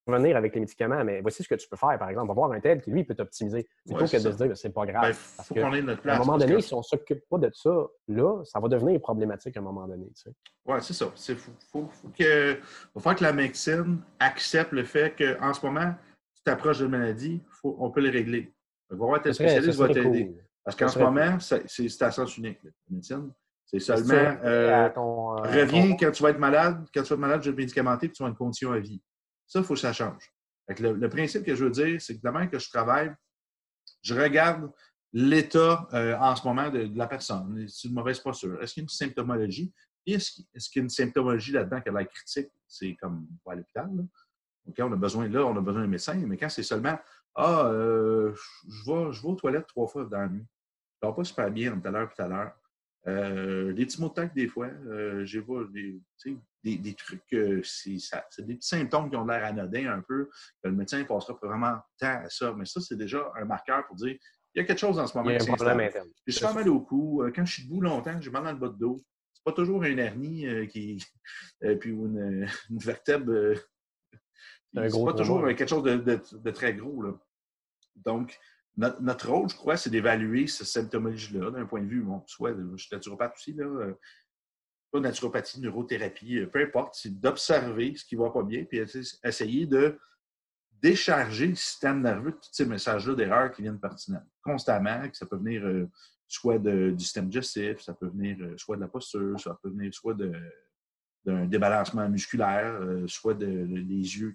revenir 0.07 0.37
avec 0.37 0.55
les 0.55 0.61
médicaments, 0.61 1.05
mais 1.05 1.21
voici 1.21 1.43
ce 1.43 1.49
que 1.49 1.55
tu 1.55 1.69
peux 1.69 1.77
faire, 1.77 1.99
par 1.99 2.09
exemple. 2.09 2.31
On 2.31 2.35
va 2.35 2.35
voir 2.35 2.53
un 2.53 2.61
tel 2.61 2.81
qui, 2.81 2.91
lui, 2.91 3.05
peut 3.05 3.15
t'optimiser. 3.15 3.69
Plutôt 3.87 4.07
que 4.07 4.17
de 4.17 4.31
se 4.31 4.37
dire, 4.37 4.57
c'est 4.57 4.73
pas 4.73 4.87
grave. 4.87 5.13
Ben, 5.13 5.17
parce 5.37 5.49
que, 5.49 5.81
notre 5.81 6.03
place, 6.03 6.19
à 6.19 6.23
un 6.23 6.25
moment 6.25 6.39
donné, 6.39 6.61
si 6.61 6.75
on 6.75 6.79
ne 6.79 6.83
s'occupe 6.83 7.29
pas 7.29 7.39
de 7.39 7.51
ça, 7.53 7.71
là, 8.09 8.45
ça 8.45 8.61
va 8.61 8.69
devenir 8.69 9.01
problématique 9.01 9.57
à 9.57 9.61
un 9.61 9.63
moment 9.63 9.87
donné. 9.87 10.07
Tu 10.15 10.23
sais. 10.23 10.31
Oui, 10.67 10.79
c'est 10.81 10.95
ça. 10.95 11.13
Il 11.29 11.37
faut, 11.37 11.53
faut, 11.71 12.09
que, 12.17 12.59
faut 12.99 13.15
que 13.15 13.23
la 13.23 13.33
médecine 13.33 14.01
accepte 14.19 14.73
le 14.73 14.85
fait 14.85 15.15
qu'en 15.17 15.53
ce 15.53 15.65
moment, 15.65 15.95
tu 16.35 16.43
t'approches 16.45 16.81
de 16.81 16.87
maladie, 16.87 17.41
faut, 17.51 17.77
on 17.79 17.91
peut 17.91 18.01
les 18.01 18.11
régler. 18.11 18.53
Va 18.91 18.97
voir 18.97 19.23
tes 19.23 19.33
spécialistes 19.33 19.79
va 19.79 19.89
t'aider. 19.89 20.37
Parce 20.65 20.77
qu'en 20.77 20.89
ce 20.89 20.99
moment, 20.99 21.39
c'est 21.41 22.03
à 22.03 22.11
sens 22.11 22.37
unique, 22.37 22.59
la 22.63 22.71
médecine. 22.91 23.33
C'est 23.65 23.81
seulement 23.81 24.37
euh, 24.45 24.89
euh, 24.95 25.35
reviens 25.45 25.97
quand 25.97 26.11
tu 26.11 26.23
vas 26.23 26.31
être 26.31 26.39
malade, 26.39 26.85
quand 26.95 27.03
tu 27.03 27.09
vas 27.09 27.15
être 27.15 27.21
malade, 27.21 27.43
je 27.43 27.49
vais 27.49 27.57
te 27.57 27.61
médicamenter, 27.61 28.09
puis 28.09 28.17
tu 28.17 28.23
vas 28.23 28.29
une 28.29 28.35
condition 28.35 28.71
à 28.73 28.79
vie. 28.79 29.01
Ça, 29.53 29.59
il 29.59 29.67
faut 29.67 29.75
que 29.75 29.81
ça 29.81 29.93
change. 29.93 30.33
Le, 30.79 31.09
principe 31.11 31.45
que 31.45 31.55
je 31.55 31.65
veux 31.65 31.71
dire, 31.71 32.01
c'est 32.01 32.17
que 32.17 32.27
demain 32.27 32.47
que 32.47 32.59
je 32.59 32.71
travaille, 32.71 33.15
je 34.01 34.15
regarde 34.15 34.73
l'état 35.13 35.87
euh, 35.93 36.17
en 36.17 36.35
ce 36.35 36.47
moment 36.47 36.71
de, 36.71 36.91
la 36.95 37.07
personne. 37.07 37.69
C'est 37.69 37.89
une 37.89 37.95
mauvaise 37.95 38.19
posture. 38.19 38.63
Est-ce 38.63 38.73
qu'il 38.73 38.81
y 38.81 38.85
a 38.85 38.87
une 38.87 38.89
symptomologie? 38.89 39.71
Est-ce 40.07 40.71
qu'il 40.71 40.77
y 40.77 40.79
a 40.79 40.83
une 40.85 40.89
symptomologie 40.89 41.53
là-dedans 41.53 41.83
qui 41.83 41.91
a 41.91 41.93
l'air 41.93 42.09
critique? 42.09 42.49
C'est 42.67 42.97
comme 42.97 43.27
à 43.47 43.55
l'hôpital. 43.55 43.91
OK, 44.67 44.75
on 44.79 44.93
a 44.93 44.97
besoin 44.97 45.29
là, 45.29 45.45
on 45.45 45.55
a 45.55 45.61
besoin 45.61 45.83
d'un 45.83 45.89
médecin, 45.89 46.15
mais 46.15 46.39
quand 46.39 46.49
c'est 46.49 46.63
seulement 46.63 46.99
Ah, 47.35 47.69
je, 47.71 48.91
vais, 48.91 49.13
je 49.13 49.21
vais 49.21 49.29
aux 49.29 49.35
toilettes 49.35 49.67
trois 49.67 49.87
fois 49.87 50.07
dans 50.07 50.19
la 50.19 50.29
nuit. 50.31 50.47
Je 51.03 51.09
ne 51.09 51.13
pas 51.13 51.25
super 51.25 51.51
bien 51.51 51.79
tout 51.79 51.89
à 51.89 51.91
l'heure 51.91 52.09
tout 52.09 52.23
à 52.23 52.29
l'heure. 52.29 52.53
Euh, 53.09 53.73
des 53.73 53.85
petits 53.87 54.01
mots 54.01 54.09
de 54.09 54.15
tête, 54.15 54.35
des 54.35 54.49
fois. 54.49 54.67
Euh, 54.67 55.25
j'ai 55.25 55.41
vu 55.41 56.01
des, 56.63 56.79
des, 56.79 56.95
trucs, 56.95 57.21
euh, 57.33 57.61
c'est 57.65 57.97
des 58.39 58.55
petits 58.55 58.69
symptômes 58.69 59.11
qui 59.11 59.17
ont 59.17 59.25
l'air 59.25 59.45
anodins 59.45 59.93
un 59.93 60.03
peu. 60.03 60.27
Que 60.63 60.69
le 60.69 60.73
médecin 60.73 61.03
passera 61.05 61.37
vraiment 61.43 61.79
temps 61.99 62.23
à 62.25 62.29
ça. 62.29 62.55
Mais 62.57 62.65
ça, 62.65 62.81
c'est 62.81 62.97
déjà 62.97 63.33
un 63.37 63.45
marqueur 63.45 63.87
pour 63.87 63.97
dire 63.97 64.17
il 64.55 64.59
y 64.59 64.61
a 64.61 64.67
quelque 64.67 64.79
chose 64.79 64.99
en 64.99 65.07
ce 65.07 65.17
moment. 65.17 65.31
Il 65.31 65.35
y 65.35 65.39
a 65.39 65.43
un 65.43 65.57
problème 65.57 65.81
interne. 65.81 66.09
J'ai 66.27 66.39
souvent 66.39 66.55
mal 66.55 66.69
au 66.69 66.81
cou. 66.81 67.25
Quand 67.35 67.45
je 67.45 67.53
suis 67.55 67.65
debout 67.65 67.81
longtemps, 67.81 68.21
j'ai 68.21 68.31
mal 68.31 68.45
dans 68.45 68.53
le 68.53 68.59
bas 68.59 68.69
de 68.69 68.79
dos. 68.79 69.03
C'est 69.33 69.45
pas 69.45 69.53
toujours 69.53 69.83
une 69.83 69.99
hernie 69.99 70.47
qui, 70.69 71.03
puis 71.81 71.91
une, 71.91 72.47
une 72.71 72.79
vertèbre. 72.79 73.55
c'est 74.75 75.05
pas 75.05 75.15
toujours 75.15 75.47
quelque 75.47 75.67
chose 75.67 75.83
de, 75.83 75.97
de 75.97 76.51
très 76.51 76.75
gros. 76.75 77.03
Là. 77.03 77.15
Donc, 77.97 78.39
notre, 78.77 79.31
rôle, 79.31 79.51
je 79.51 79.57
crois, 79.57 79.77
c'est 79.77 79.91
d'évaluer 79.91 80.47
cette 80.47 80.67
symptomologie-là 80.67 81.51
d'un 81.51 81.67
point 81.67 81.83
de 81.83 81.87
vue, 81.87 82.03
bon, 82.03 82.23
soit 82.27 82.55
je 82.55 82.83
suis 82.83 82.95
naturopathe 82.95 83.35
aussi, 83.35 83.53
là, 83.53 83.65
euh, 83.65 83.95
pas 84.91 85.01
naturopathie, 85.01 85.61
neurothérapie, 85.61 86.39
euh, 86.39 86.47
peu 86.47 86.63
importe, 86.63 86.95
c'est 86.95 87.21
d'observer 87.21 87.95
ce 87.97 88.05
qui 88.05 88.17
ne 88.17 88.23
va 88.23 88.31
pas 88.31 88.43
bien, 88.43 88.65
puis 88.65 88.81
essayer 89.25 89.67
de 89.67 89.99
décharger 90.81 91.49
le 91.49 91.55
système 91.55 92.01
nerveux 92.03 92.33
de 92.33 92.37
tous 92.37 92.49
ces 92.53 92.67
messages-là 92.67 93.15
d'erreur 93.15 93.53
qui 93.53 93.63
viennent 93.63 93.79
pertinents. 93.79 94.25
Constamment, 94.43 95.09
que 95.09 95.17
ça 95.17 95.27
peut 95.27 95.37
venir 95.37 95.65
euh, 95.65 95.89
soit 96.27 96.59
du 96.59 96.99
système 96.99 97.29
digestif, 97.29 97.81
ça 97.81 97.93
peut 97.93 98.09
venir 98.09 98.39
soit 98.57 98.77
de 98.77 98.81
la 98.81 98.89
posture, 98.89 99.39
ça 99.39 99.59
peut 99.63 99.69
venir 99.69 99.93
soit 99.93 100.17
d'un 101.25 101.45
débalancement 101.45 102.09
musculaire, 102.09 102.81
soit 103.07 103.35
de, 103.35 103.47
des 103.47 104.19
yeux. 104.19 104.35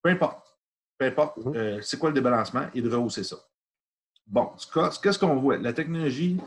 Peu 0.00 0.10
importe 0.10 0.55
peu 0.98 1.06
importe 1.06 1.36
mhm. 1.38 1.56
euh, 1.56 1.80
c'est 1.82 1.98
quoi 1.98 2.10
le 2.10 2.14
débalancement, 2.14 2.68
et 2.74 2.80
de 2.80 2.88
rehausser 2.88 3.24
ça. 3.24 3.36
Bon, 4.26 4.52
qu'est-ce 5.02 5.18
qu'on 5.18 5.36
voit? 5.36 5.56
La 5.58 5.72
technologie, 5.72 6.40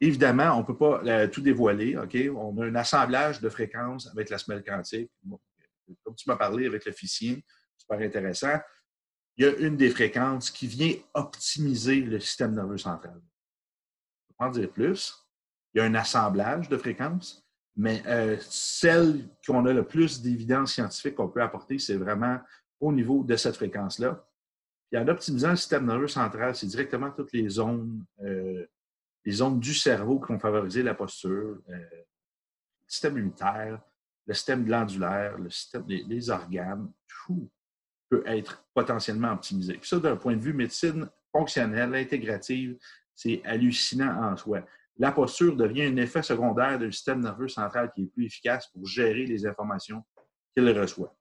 évidemment, 0.00 0.56
on 0.56 0.60
ne 0.60 0.64
peut 0.64 0.76
pas 0.76 1.02
euh, 1.04 1.28
tout 1.28 1.40
dévoiler. 1.40 1.96
OK? 1.96 2.16
On 2.34 2.60
a 2.60 2.66
un 2.66 2.74
assemblage 2.74 3.40
de 3.40 3.48
fréquences 3.48 4.08
avec 4.08 4.28
la 4.28 4.38
semelle 4.38 4.62
quantique. 4.62 5.10
comme 6.04 6.14
tu 6.14 6.28
m'as 6.28 6.36
parlé 6.36 6.66
avec 6.66 6.84
l'officier, 6.84 7.44
super 7.78 8.00
intéressant. 8.06 8.58
Il 9.36 9.44
y 9.44 9.48
a 9.48 9.56
une 9.56 9.76
des 9.76 9.90
fréquences 9.90 10.50
qui 10.50 10.66
vient 10.66 10.94
optimiser 11.14 12.00
le 12.00 12.20
système 12.20 12.54
nerveux 12.54 12.78
central. 12.78 13.18
Je 14.28 14.34
peux 14.38 14.44
en 14.44 14.50
dire 14.50 14.70
plus. 14.70 15.14
Il 15.72 15.78
y 15.78 15.80
a 15.80 15.84
un 15.84 15.94
assemblage 15.94 16.68
de 16.68 16.76
fréquences, 16.76 17.46
mais 17.76 18.02
euh, 18.06 18.36
celle 18.40 19.28
qu'on 19.46 19.64
a 19.66 19.72
le 19.72 19.86
plus 19.86 20.20
d'évidence 20.20 20.74
scientifique 20.74 21.14
qu'on 21.14 21.28
peut 21.28 21.42
apporter, 21.42 21.78
c'est 21.78 21.96
vraiment 21.96 22.38
au 22.80 22.92
niveau 22.92 23.22
de 23.22 23.36
cette 23.36 23.56
fréquence-là. 23.56 24.26
Puis 24.90 25.00
en 25.00 25.06
optimisant 25.06 25.50
le 25.50 25.56
système 25.56 25.86
nerveux 25.86 26.08
central, 26.08 26.56
c'est 26.56 26.66
directement 26.66 27.10
toutes 27.10 27.32
les 27.32 27.48
zones, 27.48 28.04
euh, 28.22 28.66
les 29.24 29.32
zones 29.32 29.60
du 29.60 29.74
cerveau 29.74 30.18
qui 30.18 30.32
vont 30.32 30.38
favoriser 30.38 30.82
la 30.82 30.94
posture, 30.94 31.60
euh, 31.68 31.76
le 31.76 32.88
système 32.88 33.16
immunitaire, 33.18 33.80
le 34.26 34.34
système 34.34 34.64
glandulaire, 34.64 35.38
le 35.38 35.50
système 35.50 35.84
des 35.86 36.02
les 36.02 36.30
organes, 36.30 36.90
tout 37.06 37.48
peut 38.08 38.24
être 38.26 38.64
potentiellement 38.74 39.32
optimisé. 39.32 39.74
Puis 39.74 39.88
ça, 39.88 39.98
d'un 40.00 40.16
point 40.16 40.34
de 40.34 40.42
vue 40.42 40.52
médecine 40.52 41.08
fonctionnelle, 41.30 41.94
intégrative, 41.94 42.76
c'est 43.14 43.40
hallucinant 43.44 44.32
en 44.32 44.36
soi. 44.36 44.62
La 44.96 45.12
posture 45.12 45.56
devient 45.56 45.84
un 45.84 45.96
effet 45.96 46.22
secondaire 46.22 46.78
du 46.78 46.92
système 46.92 47.20
nerveux 47.20 47.48
central 47.48 47.92
qui 47.94 48.02
est 48.02 48.06
plus 48.06 48.26
efficace 48.26 48.66
pour 48.68 48.84
gérer 48.86 49.24
les 49.24 49.46
informations 49.46 50.02
qu'il 50.54 50.68
reçoit. 50.78 51.14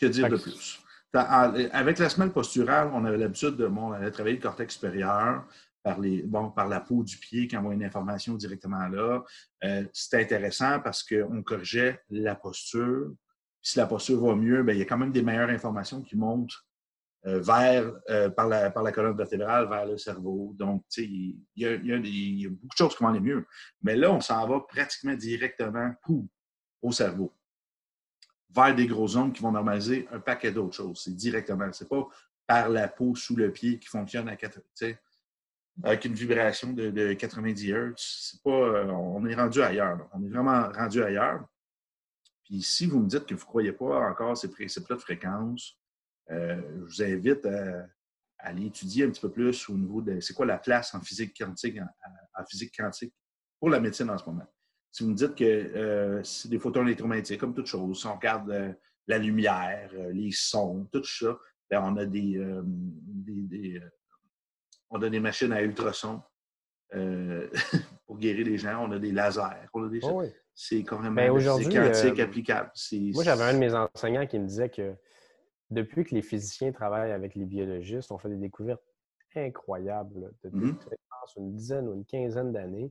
Que 0.00 0.06
dire 0.06 0.28
de 0.28 0.36
plus? 0.36 0.80
Avec 1.12 1.98
la 1.98 2.08
semelle 2.08 2.32
posturale, 2.32 2.90
on 2.92 3.04
avait 3.04 3.16
l'habitude 3.16 3.56
de 3.56 3.66
bon, 3.66 3.90
travailler 4.12 4.36
le 4.36 4.42
cortex 4.42 4.74
supérieur 4.74 5.44
par, 5.82 6.00
les, 6.00 6.22
bon, 6.22 6.50
par 6.50 6.68
la 6.68 6.80
peau 6.80 7.02
du 7.02 7.16
pied 7.16 7.46
qui 7.46 7.56
envoie 7.56 7.74
une 7.74 7.84
information 7.84 8.34
directement 8.34 8.86
là. 8.88 9.22
Euh, 9.64 9.84
c'est 9.92 10.20
intéressant 10.20 10.80
parce 10.80 11.02
qu'on 11.02 11.42
corrigeait 11.42 12.00
la 12.10 12.34
posture. 12.34 13.12
si 13.62 13.78
la 13.78 13.86
posture 13.86 14.20
va 14.20 14.34
mieux, 14.34 14.62
bien, 14.62 14.74
il 14.74 14.78
y 14.78 14.82
a 14.82 14.84
quand 14.84 14.98
même 14.98 15.12
des 15.12 15.22
meilleures 15.22 15.48
informations 15.48 16.02
qui 16.02 16.16
montent 16.16 16.54
euh, 17.26 17.40
vers, 17.40 17.92
euh, 18.10 18.28
par, 18.30 18.48
la, 18.48 18.70
par 18.70 18.82
la 18.82 18.92
colonne 18.92 19.16
vertébrale 19.16 19.68
vers 19.68 19.86
le 19.86 19.98
cerveau. 19.98 20.54
Donc, 20.58 20.84
il 20.98 21.36
y, 21.56 21.66
a, 21.66 21.74
il, 21.74 22.40
y 22.40 22.46
a, 22.46 22.50
beaucoup 22.50 22.68
de 22.68 22.76
choses 22.76 22.96
qui 22.96 23.02
vont 23.02 23.08
aller 23.08 23.20
mieux. 23.20 23.44
Mais 23.82 23.96
là, 23.96 24.12
on 24.12 24.20
s'en 24.20 24.46
va 24.46 24.60
pratiquement 24.60 25.14
directement 25.14 25.94
au 26.82 26.92
cerveau 26.92 27.34
vers 28.54 28.74
des 28.74 28.86
gros 28.86 29.16
ongles 29.16 29.32
qui 29.32 29.42
vont 29.42 29.52
normaliser 29.52 30.08
un 30.12 30.20
paquet 30.20 30.52
d'autres 30.52 30.74
choses. 30.74 31.02
C'est 31.04 31.14
directement. 31.14 31.70
Ce 31.72 31.84
n'est 31.84 31.88
pas 31.88 32.08
par 32.46 32.68
la 32.70 32.88
peau 32.88 33.14
sous 33.14 33.36
le 33.36 33.52
pied 33.52 33.78
qui 33.78 33.88
fonctionne 33.88 34.28
à 34.28 34.36
avec 35.84 36.04
une 36.04 36.14
vibration 36.14 36.72
de, 36.72 37.12
90 37.12 37.70
Hz. 37.70 37.94
C'est 37.96 38.42
pas, 38.42 38.50
euh, 38.50 38.86
on 38.86 39.24
est 39.26 39.34
rendu 39.34 39.62
ailleurs. 39.62 40.08
On 40.12 40.24
est 40.24 40.28
vraiment 40.28 40.68
rendu 40.70 41.02
ailleurs. 41.02 41.46
Puis 42.44 42.62
si 42.62 42.86
vous 42.86 43.00
me 43.00 43.06
dites 43.06 43.26
que 43.26 43.34
vous 43.34 43.40
ne 43.40 43.46
croyez 43.46 43.72
pas 43.72 44.10
encore 44.10 44.36
ces 44.36 44.50
principes-là 44.50 44.96
de 44.96 45.00
fréquence, 45.00 45.78
euh, 46.30 46.60
je 46.88 46.96
vous 46.96 47.02
invite 47.02 47.46
à, 47.46 47.86
aller 48.38 48.66
étudier 48.66 49.04
un 49.04 49.10
petit 49.10 49.20
peu 49.20 49.30
plus 49.30 49.68
au 49.68 49.76
niveau 49.76 50.00
de 50.00 50.20
c'est 50.20 50.32
quoi 50.32 50.46
la 50.46 50.58
place 50.58 50.94
en 50.94 51.00
physique 51.00 51.36
quantique, 51.36 51.78
en 52.34 52.44
physique 52.44 52.72
quantique 52.76 53.12
pour 53.58 53.68
la 53.68 53.80
médecine 53.80 54.08
en 54.10 54.16
ce 54.16 54.24
moment. 54.24 54.46
Si 54.90 55.04
vous 55.04 55.10
me 55.10 55.14
dites 55.14 55.34
que 55.34 55.44
euh, 55.44 56.22
c'est 56.24 56.48
des 56.48 56.58
photons 56.58 56.84
électromagnétiques, 56.84 57.40
comme 57.40 57.54
toute 57.54 57.66
chose, 57.66 58.00
si 58.00 58.06
on 58.06 58.14
regarde 58.14 58.50
euh, 58.50 58.72
la 59.06 59.18
lumière, 59.18 59.90
euh, 59.94 60.12
les 60.12 60.30
sons, 60.32 60.88
tout 60.92 61.04
ça, 61.04 61.38
ben, 61.70 61.82
on 61.84 61.96
a 61.98 62.06
des, 62.06 62.40
on 64.90 65.02
a 65.02 65.10
des 65.10 65.20
machines 65.20 65.52
à 65.52 65.62
ultrasons 65.62 66.22
pour 68.06 68.18
guérir 68.18 68.46
les 68.46 68.56
gens. 68.56 68.86
On 68.88 68.92
a 68.92 68.98
des 68.98 69.12
lasers. 69.12 69.68
On 69.74 69.84
a 69.84 69.88
des 69.90 70.00
oh 70.02 70.22
C'est 70.54 70.82
carrément 70.82 71.14
ben, 71.14 71.30
quantique 71.34 72.20
applicable. 72.20 72.70
Moi, 73.12 73.22
j'avais 73.22 73.44
un 73.44 73.52
de 73.52 73.58
mes 73.58 73.74
enseignants 73.74 74.26
qui 74.26 74.38
me 74.38 74.46
disait 74.46 74.70
que 74.70 74.94
depuis 75.70 76.04
que 76.04 76.14
les 76.14 76.22
physiciens 76.22 76.72
travaillent 76.72 77.12
avec 77.12 77.34
les 77.34 77.44
biologistes, 77.44 78.10
on 78.10 78.16
fait 78.16 78.30
des 78.30 78.36
découvertes 78.36 78.82
incroyables 79.36 80.32
depuis 80.42 80.70
mm-hmm. 80.70 81.36
une 81.36 81.52
dizaine 81.52 81.88
ou 81.88 81.94
une 81.94 82.06
quinzaine 82.06 82.52
d'années. 82.52 82.90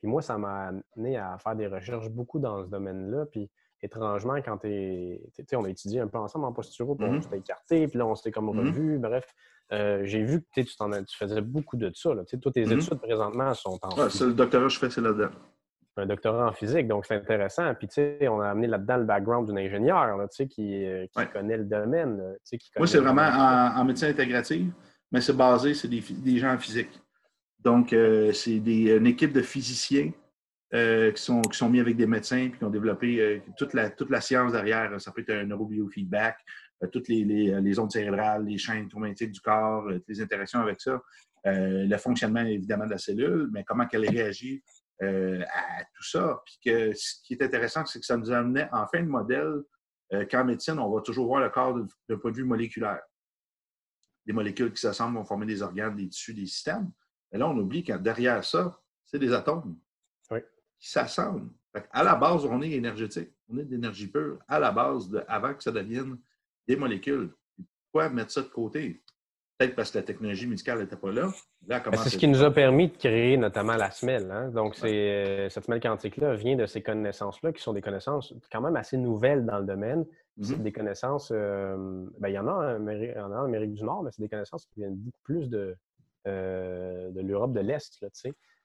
Puis 0.00 0.08
moi, 0.08 0.22
ça 0.22 0.38
m'a 0.38 0.72
amené 0.96 1.18
à 1.18 1.36
faire 1.38 1.54
des 1.54 1.66
recherches 1.66 2.08
beaucoup 2.08 2.38
dans 2.38 2.64
ce 2.64 2.68
domaine-là. 2.68 3.26
Puis 3.26 3.50
étrangement, 3.82 4.36
quand 4.36 4.58
tu 4.58 5.20
on 5.54 5.64
a 5.64 5.68
étudié 5.68 6.00
un 6.00 6.08
peu 6.08 6.18
ensemble 6.18 6.46
en 6.46 6.52
posturo, 6.52 6.94
puis 6.94 7.06
on 7.06 7.14
mm-hmm. 7.14 7.22
s'était 7.22 7.38
écarté, 7.38 7.88
puis 7.88 7.98
là, 7.98 8.06
on 8.06 8.14
s'était 8.14 8.30
comme 8.30 8.50
mm-hmm. 8.50 8.66
revu. 8.66 8.98
Bref, 8.98 9.34
euh, 9.72 10.00
j'ai 10.04 10.22
vu 10.22 10.42
que 10.42 10.46
tu, 10.54 10.64
tu 10.64 11.16
faisais 11.16 11.40
beaucoup 11.40 11.76
de 11.76 11.90
ça. 11.94 12.14
Là. 12.14 12.22
Toutes 12.24 12.54
tes 12.54 12.64
mm-hmm. 12.64 12.82
études 12.82 13.00
présentement 13.00 13.54
sont 13.54 13.78
en. 13.82 13.88
Ah, 13.98 14.08
c'est 14.10 14.24
le 14.24 14.32
doctorat 14.32 14.64
que 14.64 14.72
je 14.72 14.78
fais, 14.78 14.90
c'est 14.90 15.00
là-dedans. 15.00 15.30
Un 15.96 16.06
doctorat 16.06 16.48
en 16.48 16.52
physique, 16.52 16.88
donc 16.88 17.04
c'est 17.04 17.16
intéressant. 17.16 17.74
Puis, 17.74 17.88
tu 17.88 17.94
sais, 17.94 18.28
on 18.28 18.40
a 18.40 18.48
amené 18.48 18.68
là-dedans 18.68 18.96
le 18.98 19.04
background 19.04 19.48
d'un 19.48 19.56
ingénieur, 19.56 20.16
tu 20.30 20.36
sais, 20.36 20.46
qui, 20.46 20.86
euh, 20.86 21.06
qui 21.06 21.26
connaît 21.26 21.58
le 21.58 21.64
domaine. 21.64 22.36
Qui 22.48 22.58
Moi, 22.78 22.86
c'est 22.86 23.00
vraiment 23.00 23.22
en, 23.76 23.84
médecine 23.84 24.08
intégrative, 24.08 24.72
mais 25.12 25.20
c'est 25.20 25.36
basé, 25.36 25.74
c'est 25.74 25.88
des, 25.88 26.00
des 26.00 26.38
gens 26.38 26.54
en 26.54 26.58
physique. 26.58 26.88
Donc, 27.62 27.92
euh, 27.92 28.32
c'est 28.32 28.56
une 28.56 29.06
équipe 29.06 29.32
de 29.32 29.42
physiciens 29.42 30.12
euh, 30.72 31.12
qui, 31.12 31.22
sont, 31.22 31.42
qui 31.42 31.58
sont 31.58 31.68
mis 31.68 31.80
avec 31.80 31.96
des 31.96 32.06
médecins 32.06 32.48
puis 32.48 32.58
qui 32.58 32.64
ont 32.64 32.70
développé 32.70 33.20
euh, 33.20 33.38
toute, 33.56 33.74
la, 33.74 33.90
toute 33.90 34.10
la 34.10 34.20
science 34.20 34.52
derrière. 34.52 34.98
Ça 35.00 35.12
peut 35.12 35.20
être 35.20 35.30
un 35.30 35.44
neurobiofeedback, 35.44 36.38
toutes 36.90 37.08
les, 37.08 37.24
les, 37.24 37.78
ondes 37.78 37.92
cérébrales, 37.92 38.46
les 38.46 38.56
chaînes 38.56 38.78
électromagnétiques 38.78 39.32
du 39.32 39.40
corps, 39.40 39.86
les 40.08 40.22
interactions 40.22 40.60
avec 40.60 40.80
ça, 40.80 40.98
le 41.44 41.96
fonctionnement 41.98 42.40
évidemment 42.40 42.86
de 42.86 42.92
la 42.92 42.98
cellule, 42.98 43.50
mais 43.52 43.64
comment 43.64 43.86
elle 43.92 44.08
réagit 44.08 44.62
à 45.02 45.84
tout 45.94 46.04
ça. 46.04 46.40
Puis 46.46 46.58
que 46.64 46.94
ce 46.94 47.16
qui 47.22 47.34
est 47.34 47.42
intéressant, 47.42 47.84
c'est 47.84 48.00
que 48.00 48.06
ça 48.06 48.16
nous 48.16 48.30
amenait 48.30 48.66
en 48.72 48.86
fin 48.86 49.02
de 49.02 49.08
modèle 49.08 49.60
qu'en 50.30 50.46
médecine, 50.46 50.78
on 50.78 50.90
va 50.90 51.02
toujours 51.02 51.26
voir 51.26 51.42
le 51.42 51.50
corps 51.50 51.78
d'un 52.08 52.16
point 52.16 52.30
de 52.30 52.36
vue 52.36 52.44
moléculaire. 52.44 53.02
Les 54.24 54.32
molécules 54.32 54.72
qui 54.72 54.80
s'assemblent 54.80 55.18
vont 55.18 55.24
former 55.26 55.44
des 55.44 55.60
organes, 55.60 55.96
des 55.96 56.08
tissus, 56.08 56.32
des 56.32 56.46
systèmes. 56.46 56.90
Et 57.32 57.38
là, 57.38 57.48
on 57.48 57.56
oublie 57.56 57.84
que 57.84 57.92
derrière 57.92 58.44
ça, 58.44 58.80
c'est 59.04 59.18
des 59.18 59.32
atomes 59.32 59.76
qui 60.78 60.88
s'assemblent. 60.88 61.50
À 61.92 62.02
la 62.02 62.16
base, 62.16 62.44
on 62.46 62.62
est 62.62 62.70
énergétique. 62.70 63.30
On 63.48 63.58
est 63.58 63.64
d'énergie 63.64 64.08
pure. 64.08 64.38
À 64.48 64.58
la 64.58 64.72
base, 64.72 65.22
avant 65.28 65.54
que 65.54 65.62
ça 65.62 65.70
devienne 65.70 66.18
des 66.66 66.76
molécules. 66.76 67.30
Pourquoi 67.92 68.08
mettre 68.08 68.30
ça 68.30 68.42
de 68.42 68.48
côté? 68.48 69.02
Peut-être 69.58 69.76
parce 69.76 69.90
que 69.90 69.98
la 69.98 70.04
technologie 70.04 70.46
médicale 70.46 70.78
n'était 70.78 70.96
pas 70.96 71.12
là. 71.12 71.30
Ben, 71.62 71.82
c'est 71.98 72.08
ce 72.08 72.16
qui 72.16 72.28
nous 72.28 72.42
a 72.42 72.50
permis 72.50 72.88
de 72.88 72.96
créer 72.96 73.36
notamment 73.36 73.76
la 73.76 73.90
semelle. 73.90 74.30
Hein. 74.30 74.48
Donc, 74.48 74.74
euh, 74.82 75.50
cette 75.50 75.64
semelle 75.64 75.82
quantique-là 75.82 76.34
vient 76.34 76.56
de 76.56 76.64
ces 76.64 76.82
connaissances-là, 76.82 77.52
qui 77.52 77.62
sont 77.62 77.74
des 77.74 77.82
connaissances 77.82 78.32
quand 78.50 78.62
même 78.62 78.76
assez 78.76 78.96
nouvelles 78.96 79.44
dans 79.44 79.58
le 79.58 79.66
domaine. 79.66 80.06
C'est 80.40 80.54
mm-hmm. 80.54 80.62
des 80.62 80.72
connaissances, 80.72 81.30
euh, 81.34 82.06
ben, 82.18 82.28
il, 82.28 82.34
y 82.34 82.38
en 82.38 82.48
a 82.48 82.52
en 82.52 83.44
Amérique, 83.44 83.74
du 83.74 83.84
Nord, 83.84 84.02
mais 84.02 84.10
c'est 84.12 84.22
des 84.22 84.30
connaissances 84.30 84.64
qui 84.64 84.80
viennent 84.80 84.96
beaucoup 84.96 85.20
plus 85.24 85.50
de, 85.50 85.76
de 86.26 87.20
l'Europe 87.20 87.52
de 87.52 87.60
l'Est. 87.60 87.98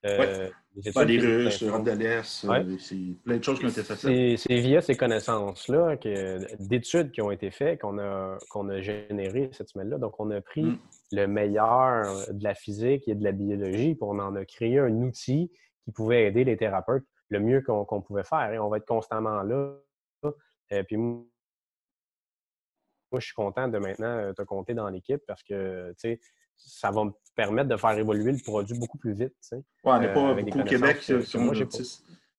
Euh, 0.06 0.50
les 0.76 1.20
Russes, 1.20 1.62
l'Europe 1.62 1.84
de 1.84 1.92
l'Est, 1.92 2.46
euh, 2.46 2.78
c'est 2.78 3.18
plein 3.24 3.38
de 3.38 3.44
choses 3.44 3.58
qui 3.58 3.66
ont 3.66 3.70
été 3.70 3.82
faites 3.82 3.98
C'est 3.98 4.60
via 4.60 4.82
ces 4.82 4.96
connaissances-là, 4.96 5.96
d'études 6.60 7.12
qui 7.12 7.22
ont 7.22 7.32
été 7.32 7.50
faites, 7.50 7.82
qu'on 7.82 7.98
a, 7.98 8.38
qu'on 8.52 8.70
a 8.70 8.82
généré 8.82 9.50
cette 9.54 9.70
semaine-là. 9.70 9.98
Donc, 9.98 10.20
on 10.20 10.30
a 10.30 10.42
pris 10.42 10.64
mm. 10.64 10.80
le 11.14 11.28
meilleur 11.28 12.32
de 12.32 12.44
la 12.44 12.54
physique 12.54 13.08
et 13.08 13.16
de 13.16 13.24
la 13.24 13.32
biologie, 13.32 13.96
puis 13.96 14.04
on 14.04 14.20
en 14.20 14.36
a 14.36 14.46
créé 14.46 14.78
un 14.80 14.94
outil 15.02 15.52
qui 15.84 15.92
pouvait 15.92 16.26
aider 16.28 16.44
les 16.44 16.58
thérapeutes 16.58 17.06
le 17.30 17.40
mieux 17.40 17.62
qu'on 17.62 18.02
pouvait 18.02 18.24
faire. 18.24 18.52
Et 18.52 18.60
on 18.60 18.70
va 18.70 18.78
être 18.78 18.86
constamment 18.86 19.42
là. 19.42 19.74
Et 20.70 20.84
puis 20.84 20.98
moi, 20.98 21.26
je 23.18 23.26
suis 23.26 23.34
content 23.34 23.68
de 23.68 23.78
maintenant 23.80 24.34
te 24.34 24.42
compter 24.44 24.74
dans 24.76 24.90
l'équipe 24.90 25.22
parce 25.26 25.42
que, 25.42 25.90
tu 25.92 25.96
sais, 25.98 26.20
ça 26.58 26.92
va 26.92 27.06
me 27.06 27.12
permettre 27.36 27.70
de 27.70 27.78
faire 27.78 27.92
évoluer 27.92 28.32
le 28.32 28.40
produit 28.44 28.78
beaucoup 28.78 28.98
plus 28.98 29.14
vite. 29.14 29.34
Oui, 29.52 29.60
on 29.84 30.00
n'est 30.00 30.14
pas 30.14 30.30
euh, 30.30 30.42
beaucoup 30.42 30.60
au 30.60 30.64
Québec. 30.64 30.98
Sur, 31.02 31.42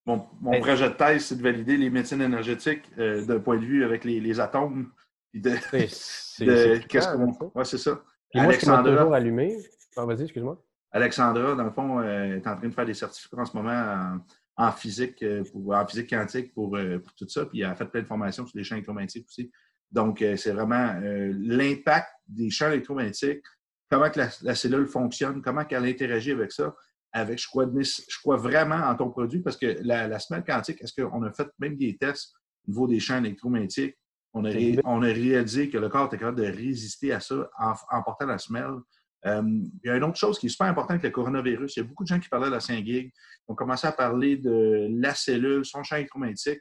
mon, 0.06 0.26
mon 0.40 0.60
projet 0.60 0.88
de 0.88 0.94
thèse, 0.94 1.26
c'est 1.26 1.36
de 1.36 1.42
valider 1.42 1.76
les 1.76 1.90
médecines 1.90 2.22
énergétiques 2.22 2.84
euh, 2.98 3.24
d'un 3.24 3.40
point 3.40 3.56
de 3.56 3.64
vue 3.64 3.84
avec 3.84 4.04
les, 4.04 4.40
atomes. 4.40 4.90
C'est 5.34 6.86
qu'est-ce 6.88 7.08
qu'on. 7.08 7.64
C'est 7.64 7.78
ça. 7.78 8.00
Puis 8.30 8.40
moi, 8.40 8.50
Alexandra, 8.50 8.90
toujours 8.90 9.14
allumé. 9.14 9.56
Ah, 9.96 10.06
vas-y, 10.06 10.22
excuse-moi. 10.22 10.62
Alexandra, 10.92 11.54
dans 11.54 11.64
le 11.64 11.70
fond, 11.70 12.00
euh, 12.00 12.36
est 12.36 12.46
en 12.46 12.56
train 12.56 12.68
de 12.68 12.74
faire 12.74 12.86
des 12.86 12.94
certificats 12.94 13.36
en 13.36 13.44
ce 13.44 13.56
moment 13.56 14.18
en, 14.56 14.72
physique, 14.72 15.22
pour, 15.52 15.74
en 15.74 15.86
physique 15.86 16.08
quantique 16.08 16.54
pour, 16.54 16.78
tout 17.18 17.28
ça. 17.28 17.44
Puis 17.44 17.60
elle 17.60 17.66
a 17.66 17.74
fait 17.74 17.84
plein 17.84 18.00
de 18.00 18.06
formations 18.06 18.46
sur 18.46 18.56
les 18.56 18.64
champs 18.64 18.76
électromagnétiques 18.76 19.26
aussi. 19.28 19.50
Donc, 19.90 20.24
c'est 20.36 20.52
vraiment 20.52 20.94
l'impact 21.02 22.08
des 22.28 22.48
champs 22.48 22.68
électromagnétiques 22.68 23.44
comment 23.90 24.10
que 24.10 24.20
la, 24.42 24.54
cellule 24.54 24.86
fonctionne, 24.86 25.42
comment 25.42 25.64
qu'elle 25.64 25.84
interagit 25.84 26.32
avec 26.32 26.52
ça. 26.52 26.74
Avec, 27.12 27.38
je, 27.38 27.46
crois, 27.48 28.36
vraiment 28.36 28.76
en 28.76 28.94
ton 28.94 29.10
produit 29.10 29.40
parce 29.40 29.56
que 29.56 29.78
la, 29.82 30.06
la 30.06 30.18
semelle 30.18 30.44
quantique, 30.44 30.82
est-ce 30.82 31.00
qu'on 31.00 31.22
a 31.22 31.32
fait 31.32 31.48
même 31.58 31.76
des 31.76 31.96
tests 31.96 32.34
au 32.66 32.70
niveau 32.70 32.86
des 32.86 33.00
champs 33.00 33.16
électromagnétiques? 33.18 33.96
On 34.34 34.44
a, 34.44 34.50
on 34.84 35.00
a 35.00 35.06
réalisé 35.06 35.70
que 35.70 35.78
le 35.78 35.88
corps 35.88 36.06
était 36.06 36.18
capable 36.18 36.42
de 36.42 36.46
résister 36.46 37.12
à 37.12 37.20
ça 37.20 37.48
en, 37.58 38.02
portant 38.02 38.26
la 38.26 38.36
semelle. 38.36 38.80
Euh, 39.24 39.42
il 39.82 39.86
y 39.86 39.88
a 39.88 39.96
une 39.96 40.04
autre 40.04 40.18
chose 40.18 40.38
qui 40.38 40.46
est 40.46 40.50
super 40.50 40.66
importante 40.66 40.96
avec 40.96 41.04
le 41.04 41.10
coronavirus. 41.10 41.76
Il 41.76 41.80
y 41.80 41.82
a 41.82 41.86
beaucoup 41.86 42.04
de 42.04 42.08
gens 42.08 42.20
qui 42.20 42.28
parlaient 42.28 42.48
de 42.48 42.52
la 42.52 42.60
5 42.60 42.84
gig. 42.84 43.10
On 43.48 43.54
commençait 43.54 43.86
à 43.86 43.92
parler 43.92 44.36
de 44.36 44.88
la 44.90 45.14
cellule, 45.14 45.64
son 45.64 45.82
champ 45.84 45.96
électromagnétique. 45.96 46.60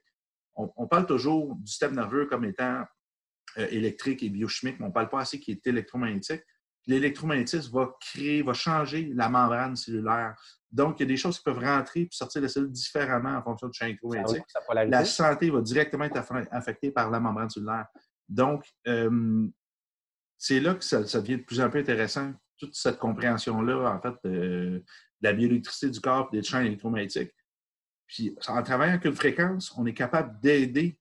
On, 0.55 0.87
parle 0.87 1.05
toujours 1.05 1.53
du 1.57 1.67
système 1.67 1.95
nerveux 1.95 2.27
comme 2.27 2.45
étant 2.45 2.85
euh, 3.57 3.67
électrique 3.71 4.23
et 4.23 4.29
biochimique, 4.29 4.79
mais 4.79 4.85
on 4.85 4.89
ne 4.89 4.93
parle 4.93 5.09
pas 5.09 5.19
assez 5.19 5.37
qui 5.37 5.51
est 5.51 5.67
électromagnétique 5.67 6.43
l'électromagnétisme 6.87 7.73
va 7.73 7.95
créer, 7.99 8.41
va 8.41 8.53
changer 8.53 9.11
la 9.13 9.29
membrane 9.29 9.75
cellulaire. 9.75 10.35
Donc, 10.71 10.99
il 10.99 11.03
y 11.03 11.05
a 11.05 11.07
des 11.07 11.17
choses 11.17 11.37
qui 11.37 11.43
peuvent 11.43 11.63
rentrer 11.63 12.01
et 12.01 12.07
sortir 12.11 12.41
de 12.41 12.47
la 12.47 12.49
cellule 12.49 12.71
différemment 12.71 13.37
en 13.37 13.41
fonction 13.41 13.67
du 13.67 13.77
champ 13.77 13.85
électromagnétique. 13.85 14.43
La 14.87 15.05
santé 15.05 15.49
va 15.49 15.61
directement 15.61 16.05
être 16.05 16.17
affectée 16.51 16.91
par 16.91 17.09
la 17.09 17.19
membrane 17.19 17.49
cellulaire. 17.49 17.87
Donc, 18.27 18.65
euh, 18.87 19.47
c'est 20.37 20.59
là 20.59 20.75
que 20.75 20.83
ça, 20.83 21.01
devient 21.01 21.37
de 21.37 21.43
plus 21.43 21.61
en 21.61 21.69
plus 21.69 21.79
intéressant, 21.79 22.33
toute 22.57 22.75
cette 22.75 22.97
compréhension-là, 22.97 23.89
en 23.89 24.01
fait, 24.01 24.15
de, 24.23 24.83
la 25.21 25.33
bioélectricité 25.33 25.89
du 25.89 25.99
corps 25.99 26.29
et 26.33 26.37
des 26.37 26.43
champs 26.43 26.61
électromagnétiques. 26.61 27.33
Puis, 28.07 28.35
en 28.47 28.61
travaillant 28.61 28.93
avec 28.93 29.05
une 29.05 29.15
fréquence, 29.15 29.73
on 29.77 29.85
est 29.85 29.93
capable 29.93 30.39
d'aider 30.39 30.99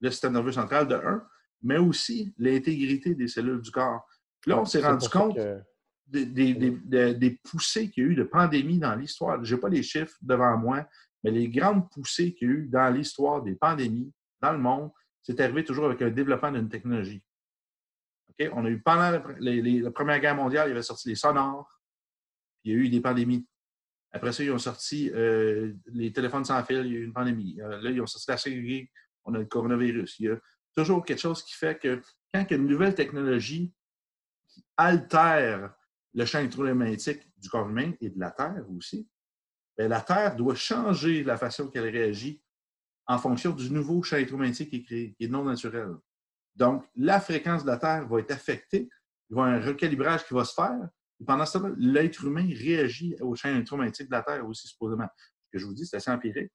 le 0.00 0.10
système 0.10 0.32
nerveux 0.32 0.52
central 0.52 0.88
de 0.88 0.94
un, 0.94 1.24
mais 1.62 1.76
aussi 1.76 2.34
l'intégrité 2.38 3.14
des 3.14 3.28
cellules 3.28 3.60
du 3.60 3.70
corps 3.70 4.06
là, 4.46 4.60
on 4.60 4.64
s'est 4.64 4.80
rendu 4.80 5.08
compte 5.08 5.38
des, 6.06 7.40
poussées 7.44 7.90
qu'il 7.90 8.04
y 8.04 8.06
a 8.06 8.10
eu 8.10 8.14
de 8.14 8.24
pandémie 8.24 8.78
dans 8.78 8.94
l'histoire. 8.94 9.42
Je 9.44 9.54
n'ai 9.54 9.60
pas 9.60 9.68
les 9.68 9.82
chiffres 9.82 10.16
devant 10.22 10.56
moi, 10.56 10.86
mais 11.22 11.30
les 11.30 11.48
grandes 11.48 11.90
poussées 11.90 12.34
qu'il 12.34 12.48
y 12.48 12.50
a 12.50 12.54
eu 12.54 12.66
dans 12.66 12.92
l'histoire 12.92 13.42
des 13.42 13.54
pandémies 13.54 14.12
dans 14.40 14.52
le 14.52 14.58
monde, 14.58 14.90
c'est 15.22 15.38
arrivé 15.40 15.64
toujours 15.64 15.86
avec 15.86 16.00
un 16.02 16.10
développement 16.10 16.50
d'une 16.50 16.68
technologie. 16.68 17.22
On 18.52 18.64
a 18.64 18.70
eu 18.70 18.80
pendant 18.80 19.10
la, 19.10 19.90
Première 19.90 20.18
Guerre 20.18 20.34
mondiale, 20.34 20.68
il 20.68 20.70
y 20.70 20.72
avait 20.72 20.82
sorti 20.82 21.10
les 21.10 21.14
sonores, 21.14 21.68
puis 22.62 22.70
il 22.70 22.72
y 22.72 22.74
a 22.74 22.78
eu 22.84 22.88
des 22.88 23.00
pandémies. 23.00 23.46
Après 24.12 24.32
ça, 24.32 24.42
ils 24.42 24.50
ont 24.50 24.58
sorti 24.58 25.10
euh, 25.14 25.74
les 25.92 26.10
téléphones 26.12 26.44
sans 26.44 26.64
fil, 26.64 26.84
il 26.86 26.92
y 26.92 26.96
a 26.96 27.00
eu 27.00 27.04
une 27.04 27.12
pandémie. 27.12 27.60
Euh, 27.60 27.80
là, 27.82 27.90
ils 27.90 28.00
ont 28.00 28.06
sorti 28.06 28.30
la 28.30 28.38
5 28.38 28.52
on 29.24 29.34
a 29.34 29.38
le 29.38 29.44
coronavirus. 29.44 30.18
Il 30.20 30.26
y 30.26 30.28
a 30.30 30.38
toujours 30.74 31.04
quelque 31.04 31.20
chose 31.20 31.42
qui 31.42 31.54
fait 31.54 31.78
que 31.78 32.00
quand 32.32 32.44
il 32.48 32.50
y 32.50 32.54
a 32.54 32.56
une 32.56 32.66
nouvelle 32.66 32.94
technologie 32.94 33.72
altère 34.80 35.74
le 36.14 36.24
champ 36.24 36.38
électromagnétique 36.38 37.30
du 37.36 37.48
corps 37.48 37.68
humain 37.68 37.92
et 38.00 38.10
de 38.10 38.18
la 38.18 38.30
Terre 38.30 38.64
aussi, 38.76 39.08
bien, 39.76 39.88
la 39.88 40.00
Terre 40.00 40.34
doit 40.36 40.54
changer 40.54 41.22
la 41.22 41.36
façon 41.36 41.68
qu'elle 41.68 41.88
réagit 41.88 42.42
en 43.06 43.18
fonction 43.18 43.52
du 43.52 43.70
nouveau 43.70 44.02
champ 44.02 44.16
électromagnétique 44.16 44.70
qui 44.70 44.76
est 44.76 44.82
créé, 44.82 45.14
qui 45.14 45.24
est 45.24 45.28
non 45.28 45.44
naturel. 45.44 45.94
Donc, 46.56 46.84
la 46.96 47.20
fréquence 47.20 47.62
de 47.62 47.68
la 47.68 47.76
Terre 47.76 48.06
va 48.08 48.20
être 48.20 48.30
affectée, 48.32 48.88
il 49.28 49.36
va 49.36 49.42
y 49.42 49.44
avoir 49.44 49.62
un 49.62 49.66
recalibrage 49.66 50.26
qui 50.26 50.34
va 50.34 50.44
se 50.44 50.54
faire, 50.54 50.88
et 51.20 51.24
pendant 51.24 51.46
ce 51.46 51.58
temps 51.58 51.70
l'être 51.76 52.24
humain 52.24 52.48
réagit 52.48 53.16
au 53.20 53.34
champ 53.34 53.50
électromagnétique 53.50 54.08
de 54.08 54.12
la 54.12 54.22
Terre 54.22 54.46
aussi, 54.46 54.66
supposément. 54.66 55.08
Ce 55.46 55.50
que 55.52 55.58
je 55.58 55.66
vous 55.66 55.74
dis, 55.74 55.86
c'est 55.86 55.96
assez 55.96 56.10
empirique. 56.10 56.52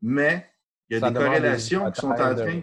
Mais 0.00 0.50
il 0.88 0.98
y 0.98 1.02
a 1.02 1.10
des 1.10 1.18
corrélations 1.18 1.90
qui 1.90 2.00
sont 2.00 2.10
en 2.10 2.14
train. 2.14 2.62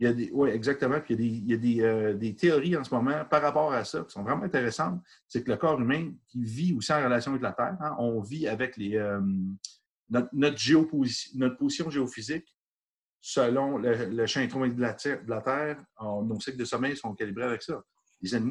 Oui, 0.00 0.50
exactement. 0.50 1.00
Puis 1.00 1.14
il 1.14 1.50
y 1.50 1.54
a, 1.54 1.56
des, 1.58 1.82
euh, 1.82 2.14
des, 2.14 2.34
théories 2.34 2.76
en 2.76 2.84
ce 2.84 2.94
moment 2.94 3.24
par 3.30 3.42
rapport 3.42 3.72
à 3.72 3.84
ça 3.84 4.00
qui 4.00 4.10
sont 4.10 4.22
vraiment 4.22 4.44
intéressantes. 4.44 5.00
C'est 5.28 5.44
que 5.44 5.50
le 5.50 5.58
corps 5.58 5.78
humain 5.78 6.12
qui 6.28 6.42
vit 6.42 6.72
aussi 6.74 6.92
en 6.92 7.04
relation 7.04 7.32
avec 7.32 7.42
la 7.42 7.52
Terre, 7.52 7.76
hein, 7.80 7.96
on 7.98 8.20
vit 8.20 8.48
avec 8.48 8.76
les, 8.78 8.96
euh, 8.96 9.20
notre, 10.08 10.28
notre, 10.32 10.56
notre, 11.36 11.56
position 11.56 11.90
géophysique 11.90 12.56
selon 13.20 13.76
le, 13.76 14.26
champ 14.26 14.40
électromagnétique 14.40 15.24
de 15.26 15.30
la 15.30 15.42
Terre. 15.42 15.76
nos 16.00 16.40
cycles 16.40 16.58
de 16.58 16.64
sommeil 16.64 16.96
sont 16.96 17.14
calibrés 17.14 17.44
avec 17.44 17.62
ça. 17.62 17.82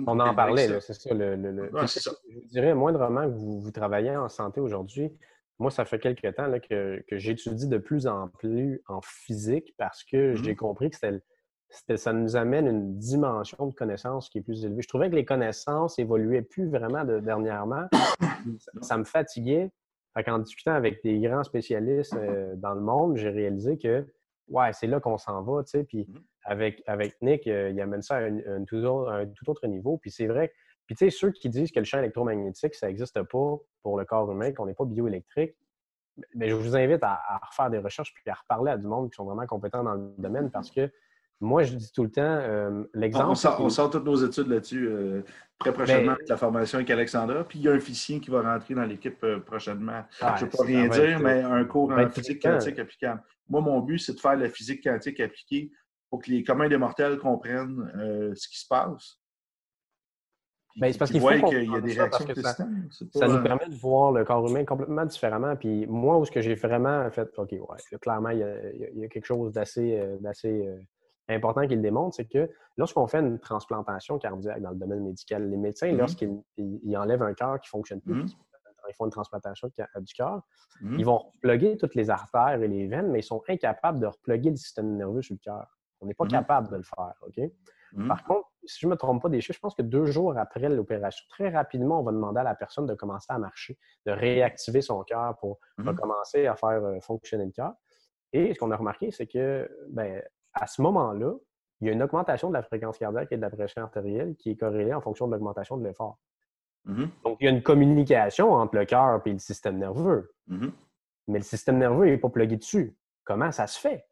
on 0.05 0.19
en 0.19 0.35
parlait, 0.35 0.79
c'est 0.81 0.93
ça. 0.93 1.13
Le, 1.15 1.35
Je 1.73 2.47
dirais 2.49 2.75
moindrement 2.75 3.23
que 3.23 3.35
vous, 3.35 3.59
vous 3.59 3.71
travaillez 3.71 4.15
en 4.15 4.29
santé 4.29 4.61
aujourd'hui. 4.61 5.09
Moi, 5.57 5.71
ça 5.71 5.83
fait 5.83 5.99
quelques 5.99 6.35
temps 6.35 6.51
que, 6.59 7.03
que 7.07 7.17
j'étudie 7.17 7.67
de 7.67 7.79
plus 7.79 8.05
en 8.05 8.27
plus 8.29 8.81
en 8.87 9.01
physique 9.01 9.73
parce 9.77 10.03
que 10.03 10.33
mm-hmm. 10.35 10.43
j'ai 10.43 10.55
compris 10.55 10.91
que 10.91 10.95
c'était 10.95 11.19
ça 11.69 12.13
nous 12.13 12.35
amène 12.35 12.67
une 12.67 12.97
dimension 12.97 13.67
de 13.67 13.73
connaissance 13.73 14.29
qui 14.29 14.39
est 14.39 14.41
plus 14.41 14.65
élevée. 14.65 14.81
Je 14.81 14.87
trouvais 14.87 15.09
que 15.09 15.15
les 15.15 15.25
connaissances 15.25 15.99
évoluaient 15.99 16.41
plus 16.41 16.67
vraiment 16.67 17.05
de, 17.05 17.19
dernièrement. 17.19 17.87
ça, 18.81 18.97
me 18.97 19.03
fatiguait. 19.03 19.71
en 20.15 20.39
discutant 20.39 20.73
avec 20.73 21.03
des 21.03 21.19
grands 21.19 21.43
spécialistes 21.43 22.15
euh, 22.15 22.55
dans 22.55 22.73
le 22.73 22.81
monde, 22.81 23.17
j'ai 23.17 23.29
réalisé 23.29 23.77
que 23.77 24.07
ouais, 24.47 24.73
c'est 24.73 24.87
là 24.87 24.99
qu'on 24.99 25.17
s'en 25.17 25.43
va. 25.43 25.63
Tu 25.63 25.83
Puis 25.83 26.03
mm-hmm. 26.03 26.21
avec, 26.45 26.83
avec 26.87 27.21
Nick, 27.21 27.47
euh, 27.47 27.69
il 27.69 27.79
amène 27.81 28.01
ça 28.01 28.17
à 28.17 28.21
un, 28.21 28.63
tout 28.65 28.83
autre, 28.85 29.67
niveau. 29.67 29.97
Puis 29.97 30.11
c'est 30.11 30.27
vrai. 30.27 30.51
Puis 30.87 30.95
tu 30.95 31.05
sais, 31.05 31.15
ceux 31.15 31.31
qui 31.31 31.49
disent 31.49 31.71
que 31.71 31.79
le 31.79 31.85
champ 31.85 31.99
électromagnétique, 31.99 32.73
ça 32.73 32.87
n'existe 32.87 33.21
pas 33.21 33.57
pour 33.83 33.97
le 33.97 34.05
corps 34.05 34.31
humain, 34.31 34.51
qu'on 34.53 34.65
n'est 34.65 34.73
pas 34.73 34.85
bioélectrique, 34.85 35.55
mais 36.33 36.49
je 36.49 36.55
vous 36.55 36.75
invite 36.75 37.03
à, 37.03 37.13
à, 37.27 37.37
refaire 37.45 37.69
des 37.69 37.77
recherches 37.77 38.11
puis 38.15 38.23
à 38.27 38.33
reparler 38.33 38.71
à 38.71 38.77
du 38.77 38.87
monde 38.87 39.11
qui 39.11 39.15
sont 39.15 39.23
vraiment 39.23 39.45
compétents 39.45 39.83
dans 39.83 39.93
le 39.93 40.15
domaine 40.17 40.49
parce 40.49 40.71
que 40.71 40.91
moi, 41.41 41.63
je 41.63 41.75
dis 41.75 41.91
tout 41.93 42.03
le 42.03 42.11
temps, 42.11 42.21
euh, 42.21 42.83
l'exemple. 42.93 43.29
On, 43.59 43.69
sort, 43.69 43.89
toutes 43.89 44.03
nos 44.03 44.17
études 44.17 44.47
là-dessus 44.47 44.87
euh, 44.87 45.21
très 45.57 45.71
prochainement 45.71 46.11
avec 46.11 46.27
la 46.27 46.35
formation 46.35 46.77
avec 46.77 46.89
Alexandra. 46.89 47.45
Puis 47.45 47.59
il 47.59 47.65
y 47.65 47.69
a 47.69 47.71
un 47.71 47.77
officier 47.77 48.19
qui 48.19 48.29
va 48.29 48.41
rentrer 48.41 48.73
dans 48.73 48.83
l'équipe 48.83 49.23
euh, 49.23 49.39
prochainement. 49.39 50.03
je 50.19 50.25
ne 50.45 50.49
peux 50.49 50.57
pas 50.57 50.63
rien 50.65 50.87
dire, 50.89 51.19
mais 51.19 51.41
un 51.41 51.63
cours 51.63 51.91
en 51.91 52.09
physique 52.09 52.41
quantique 52.41 52.77
applicable. 52.79 53.23
Moi, 53.47 53.61
mon 53.61 53.79
but, 53.79 53.99
c'est 53.99 54.13
de 54.13 54.19
faire 54.19 54.35
la 54.35 54.49
physique 54.49 54.83
quantique 54.83 55.19
appliquée 55.21 55.71
pour 56.09 56.21
que 56.21 56.29
les 56.29 56.43
communs 56.43 56.67
des 56.67 56.77
mortels 56.77 57.17
comprennent 57.17 57.89
ce 58.35 58.47
qui 58.47 58.59
se 58.59 58.67
passe. 58.67 59.17
Ben, 60.75 60.91
c'est 60.91 60.99
parce 60.99 61.11
qu'il 61.11 61.19
faut 61.19 61.27
qu'il 61.27 61.71
y 61.71 61.75
a 61.75 61.81
des 61.81 61.93
réactions 61.93 62.25
de 62.25 62.41
ça, 62.41 62.53
ça 62.53 63.27
nous 63.27 63.41
permet 63.41 63.67
de 63.67 63.75
voir 63.75 64.11
le 64.11 64.23
corps 64.23 64.47
humain 64.47 64.63
complètement 64.65 65.05
différemment. 65.05 65.55
Puis 65.55 65.85
moi, 65.87 66.17
où 66.17 66.25
ce 66.25 66.31
que 66.31 66.41
j'ai 66.41 66.55
vraiment 66.55 67.09
fait, 67.11 67.27
OK, 67.37 67.51
ouais, 67.51 67.97
clairement, 67.99 68.29
il 68.29 68.39
y, 68.39 69.03
a, 69.03 69.07
quelque 69.07 69.25
chose 69.25 69.51
d'assez 69.51 69.99
important 71.35 71.67
qu'ils 71.67 71.81
démontrent, 71.81 72.15
c'est 72.15 72.25
que 72.25 72.49
lorsqu'on 72.77 73.07
fait 73.07 73.19
une 73.19 73.39
transplantation 73.39 74.17
cardiaque 74.17 74.61
dans 74.61 74.71
le 74.71 74.75
domaine 74.75 75.03
médical, 75.03 75.49
les 75.49 75.57
médecins, 75.57 75.91
mm-hmm. 75.91 75.97
lorsqu'ils 75.97 76.97
enlèvent 76.97 77.23
un 77.23 77.33
cœur 77.33 77.59
qui 77.59 77.67
ne 77.67 77.69
fonctionne 77.69 78.01
plus, 78.01 78.23
mm-hmm. 78.23 78.89
ils 78.89 78.93
font 78.95 79.05
une 79.05 79.11
transplantation 79.11 79.67
du 79.67 80.13
cœur, 80.13 80.41
mm-hmm. 80.81 80.95
ils 80.97 81.05
vont 81.05 81.17
repluguer 81.17 81.77
toutes 81.77 81.95
les 81.95 82.09
artères 82.09 82.61
et 82.61 82.67
les 82.67 82.87
veines, 82.87 83.11
mais 83.11 83.19
ils 83.19 83.23
sont 83.23 83.41
incapables 83.47 83.99
de 83.99 84.07
repluguer 84.07 84.49
le 84.49 84.55
système 84.55 84.95
nerveux 84.95 85.21
sur 85.21 85.35
le 85.35 85.39
cœur. 85.39 85.67
On 86.01 86.05
n'est 86.05 86.13
pas 86.13 86.27
capable 86.27 86.69
de 86.69 86.77
le 86.77 86.83
faire, 86.83 87.13
OK? 87.21 87.41
Par 88.07 88.23
contre, 88.23 88.47
si 88.65 88.79
je 88.81 88.85
ne 88.87 88.91
me 88.91 88.97
trompe 88.97 89.21
pas 89.21 89.29
des 89.29 89.41
chiffres, 89.41 89.55
je 89.55 89.59
pense 89.61 89.75
que 89.75 89.81
deux 89.81 90.05
jours 90.05 90.37
après 90.37 90.67
l'opération, 90.69 91.25
très 91.29 91.49
rapidement, 91.49 91.99
on 91.99 92.03
va 92.03 92.11
demander 92.11 92.39
à 92.39 92.43
la 92.43 92.55
personne 92.55 92.85
de 92.85 92.93
commencer 92.93 93.27
à 93.29 93.39
marcher, 93.39 93.77
de 94.05 94.11
réactiver 94.11 94.81
son 94.81 95.03
cœur 95.03 95.37
pour 95.39 95.59
recommencer 95.79 96.45
à 96.45 96.55
faire 96.55 96.83
euh, 96.83 96.99
fonctionner 96.99 97.45
le 97.45 97.51
cœur. 97.51 97.73
Et 98.31 98.53
ce 98.53 98.59
qu'on 98.59 98.71
a 98.71 98.75
remarqué, 98.75 99.11
c'est 99.11 99.25
que 99.25 99.69
ben, 99.89 100.21
à 100.53 100.67
ce 100.67 100.81
moment-là, 100.81 101.33
il 101.81 101.87
y 101.87 101.89
a 101.89 101.93
une 101.93 102.03
augmentation 102.03 102.49
de 102.49 102.53
la 102.53 102.63
fréquence 102.63 102.97
cardiaque 102.97 103.31
et 103.31 103.37
de 103.37 103.41
la 103.41 103.49
pression 103.49 103.81
artérielle 103.81 104.35
qui 104.35 104.51
est 104.51 104.55
corrélée 104.55 104.93
en 104.93 105.01
fonction 105.01 105.27
de 105.27 105.33
l'augmentation 105.33 105.77
de 105.77 105.87
l'effort. 105.87 106.19
Mm-hmm. 106.87 107.09
Donc, 107.23 107.37
il 107.39 107.45
y 107.45 107.47
a 107.47 107.51
une 107.51 107.63
communication 107.63 108.53
entre 108.53 108.75
le 108.75 108.85
cœur 108.85 109.21
et 109.25 109.31
le 109.31 109.39
système 109.39 109.77
nerveux. 109.77 110.33
Mm-hmm. 110.49 110.71
Mais 111.27 111.39
le 111.39 111.43
système 111.43 111.77
nerveux 111.77 112.05
n'est 112.05 112.17
pas 112.17 112.29
plugué 112.29 112.57
dessus. 112.57 112.95
Comment 113.23 113.51
ça 113.51 113.67
se 113.67 113.79
fait? 113.79 114.05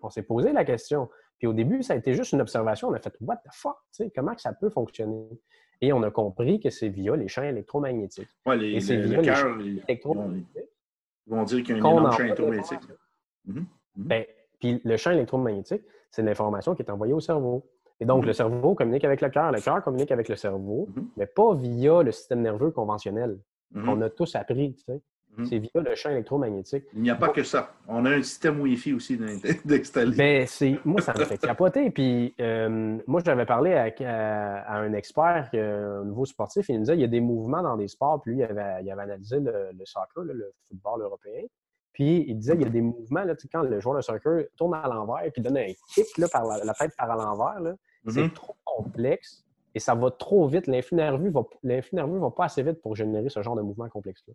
on 0.00 0.08
s'est 0.08 0.22
posé 0.22 0.52
la 0.52 0.64
question. 0.64 1.10
Puis 1.38 1.46
au 1.46 1.52
début, 1.52 1.82
ça 1.82 1.92
a 1.92 1.96
été 1.96 2.14
juste 2.14 2.32
une 2.32 2.40
observation. 2.40 2.88
On 2.88 2.94
a 2.94 2.98
fait 2.98 3.14
What 3.20 3.36
the 3.36 3.52
fuck? 3.52 3.76
comment 4.14 4.36
ça 4.38 4.54
peut 4.54 4.70
fonctionner? 4.70 5.28
Et 5.80 5.92
on 5.92 6.02
a 6.02 6.10
compris 6.10 6.58
que 6.58 6.70
c'est 6.70 6.88
via 6.88 7.14
les 7.16 7.28
champs 7.28 7.42
électromagnétiques. 7.42 8.28
Ouais, 8.46 8.56
les, 8.56 8.72
et 8.72 8.80
c'est 8.80 8.96
via 8.96 9.20
les 9.20 9.34
champs 9.34 9.58
électromagnétiques. 9.60 10.70
Ils 11.26 11.34
vont 11.34 11.42
dire 11.42 11.62
qu'il 11.62 11.76
y 11.76 11.80
a 11.80 11.84
un 11.84 11.90
énorme 11.90 12.12
champ 12.12 12.24
électromagnétique. 12.24 12.80
Mm-hmm. 13.46 13.64
Ben, 13.96 14.24
puis 14.64 14.80
le 14.82 14.96
champ 14.96 15.10
électromagnétique, 15.10 15.82
c'est 16.10 16.22
l'information 16.22 16.74
qui 16.74 16.80
est 16.80 16.90
envoyée 16.90 17.12
au 17.12 17.20
cerveau. 17.20 17.68
Et 18.00 18.06
donc, 18.06 18.22
mhm. 18.22 18.28
le 18.28 18.32
cerveau 18.32 18.74
communique 18.74 19.04
avec 19.04 19.20
le 19.20 19.28
cœur, 19.28 19.52
le 19.52 19.60
cœur 19.60 19.82
communique 19.84 20.10
avec 20.10 20.30
le 20.30 20.36
cerveau, 20.36 20.88
mhm. 20.96 21.08
mais 21.18 21.26
pas 21.26 21.54
via 21.54 22.02
le 22.02 22.10
système 22.12 22.40
nerveux 22.40 22.70
conventionnel 22.70 23.38
mhm. 23.72 23.84
qu'on 23.84 24.00
a 24.00 24.08
tous 24.08 24.34
appris. 24.34 24.74
Tu 24.74 24.84
sais. 24.84 25.02
C'est 25.42 25.58
via 25.58 25.82
le 25.82 25.94
champ 25.96 26.10
électromagnétique. 26.10 26.84
Il 26.94 27.02
n'y 27.02 27.10
a 27.10 27.16
pas 27.16 27.28
que 27.28 27.42
ça. 27.42 27.72
On 27.88 28.06
a 28.06 28.10
un 28.10 28.22
système 28.22 28.60
Wi-Fi 28.60 28.94
aussi 28.94 29.18
d'installer. 29.64 30.16
Ben, 30.16 30.46
moi, 30.84 31.00
ça 31.02 31.12
me 31.12 31.24
fait 31.24 31.38
capoter. 31.38 31.90
Puis, 31.90 32.32
euh, 32.40 32.98
moi, 33.08 33.20
j'avais 33.24 33.44
parlé 33.44 33.74
à, 33.74 34.76
un 34.76 34.92
expert 34.92 35.50
euh, 35.54 36.02
au 36.02 36.04
niveau 36.04 36.24
sportif. 36.24 36.68
Il 36.68 36.76
nous 36.76 36.80
disait 36.82 36.92
qu'il 36.92 37.02
y 37.02 37.04
a 37.04 37.08
des 37.08 37.20
mouvements 37.20 37.62
dans 37.64 37.76
des 37.76 37.88
sports. 37.88 38.22
Puis, 38.22 38.32
lui, 38.32 38.42
il 38.42 38.44
avait, 38.44 38.90
analysé 38.92 39.40
le, 39.40 39.84
soccer, 39.84 40.22
le 40.22 40.52
football 40.68 41.02
européen. 41.02 41.42
Puis 41.94 42.24
il 42.28 42.36
disait 42.36 42.54
il 42.54 42.62
y 42.62 42.66
a 42.66 42.68
des 42.68 42.82
mouvements, 42.82 43.22
là, 43.22 43.34
quand 43.50 43.62
le 43.62 43.80
joueur 43.80 43.96
de 43.96 44.02
soccer 44.02 44.44
tourne 44.56 44.74
à 44.74 44.86
l'envers 44.86 45.24
et 45.24 45.30
puis 45.30 45.40
donne 45.40 45.56
un 45.56 45.72
kick 45.94 46.18
là, 46.18 46.26
par 46.30 46.44
la, 46.44 46.74
tête 46.74 46.92
par 46.98 47.10
à 47.10 47.16
l'envers, 47.16 47.74
c'est 48.08 48.20
mm-hmm. 48.20 48.32
trop 48.32 48.56
complexe 48.64 49.44
et 49.74 49.78
ça 49.78 49.94
va 49.94 50.10
trop 50.10 50.46
vite. 50.46 50.66
L'influx 50.66 50.96
nerveux 50.96 51.30
ne 51.30 52.18
va, 52.18 52.30
pas 52.30 52.44
assez 52.44 52.62
vite 52.62 52.82
pour 52.82 52.96
générer 52.96 53.28
ce 53.28 53.42
genre 53.42 53.56
de 53.56 53.62
mouvement 53.62 53.88
complexe-là. 53.88 54.34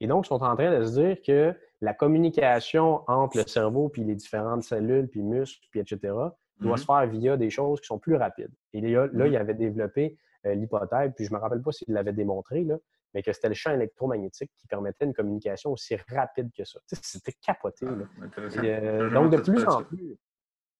Et 0.00 0.06
donc, 0.06 0.26
ils 0.26 0.28
sont 0.28 0.42
en 0.42 0.54
train 0.54 0.78
de 0.78 0.84
se 0.84 1.00
dire 1.00 1.22
que 1.22 1.54
la 1.80 1.94
communication 1.94 3.02
entre 3.08 3.38
le 3.38 3.44
cerveau 3.46 3.88
puis 3.88 4.04
les 4.04 4.14
différentes 4.14 4.62
cellules, 4.62 5.08
puis 5.08 5.22
muscles, 5.22 5.66
puis 5.70 5.80
etc., 5.80 6.14
doit 6.60 6.76
se 6.76 6.84
faire 6.84 7.06
via 7.06 7.38
des 7.38 7.48
choses 7.48 7.80
qui 7.80 7.86
sont 7.86 7.98
plus 7.98 8.16
rapides. 8.16 8.52
Et 8.74 8.82
là, 8.82 9.08
là 9.12 9.26
il 9.26 9.32
mm-hmm. 9.32 9.40
avait 9.40 9.54
développé 9.54 10.18
euh, 10.44 10.54
l'hypothèse, 10.54 11.12
puis 11.16 11.24
je 11.24 11.32
ne 11.32 11.36
me 11.36 11.40
rappelle 11.40 11.62
pas 11.62 11.72
s'il 11.72 11.92
l'avait 11.94 12.12
démontré, 12.12 12.64
là, 12.64 12.76
mais 13.14 13.22
que 13.22 13.32
c'était 13.32 13.48
le 13.48 13.54
champ 13.54 13.72
électromagnétique 13.72 14.50
qui 14.56 14.66
permettait 14.66 15.04
une 15.04 15.14
communication 15.14 15.72
aussi 15.72 15.96
rapide 16.08 16.50
que 16.56 16.64
ça. 16.64 16.80
C'était 16.86 17.34
capoté. 17.44 17.86
Ah, 17.86 18.30
euh, 18.64 19.10
donc, 19.10 19.30
de 19.30 19.38
plus 19.38 19.64
en 19.66 19.82
plus, 19.82 20.16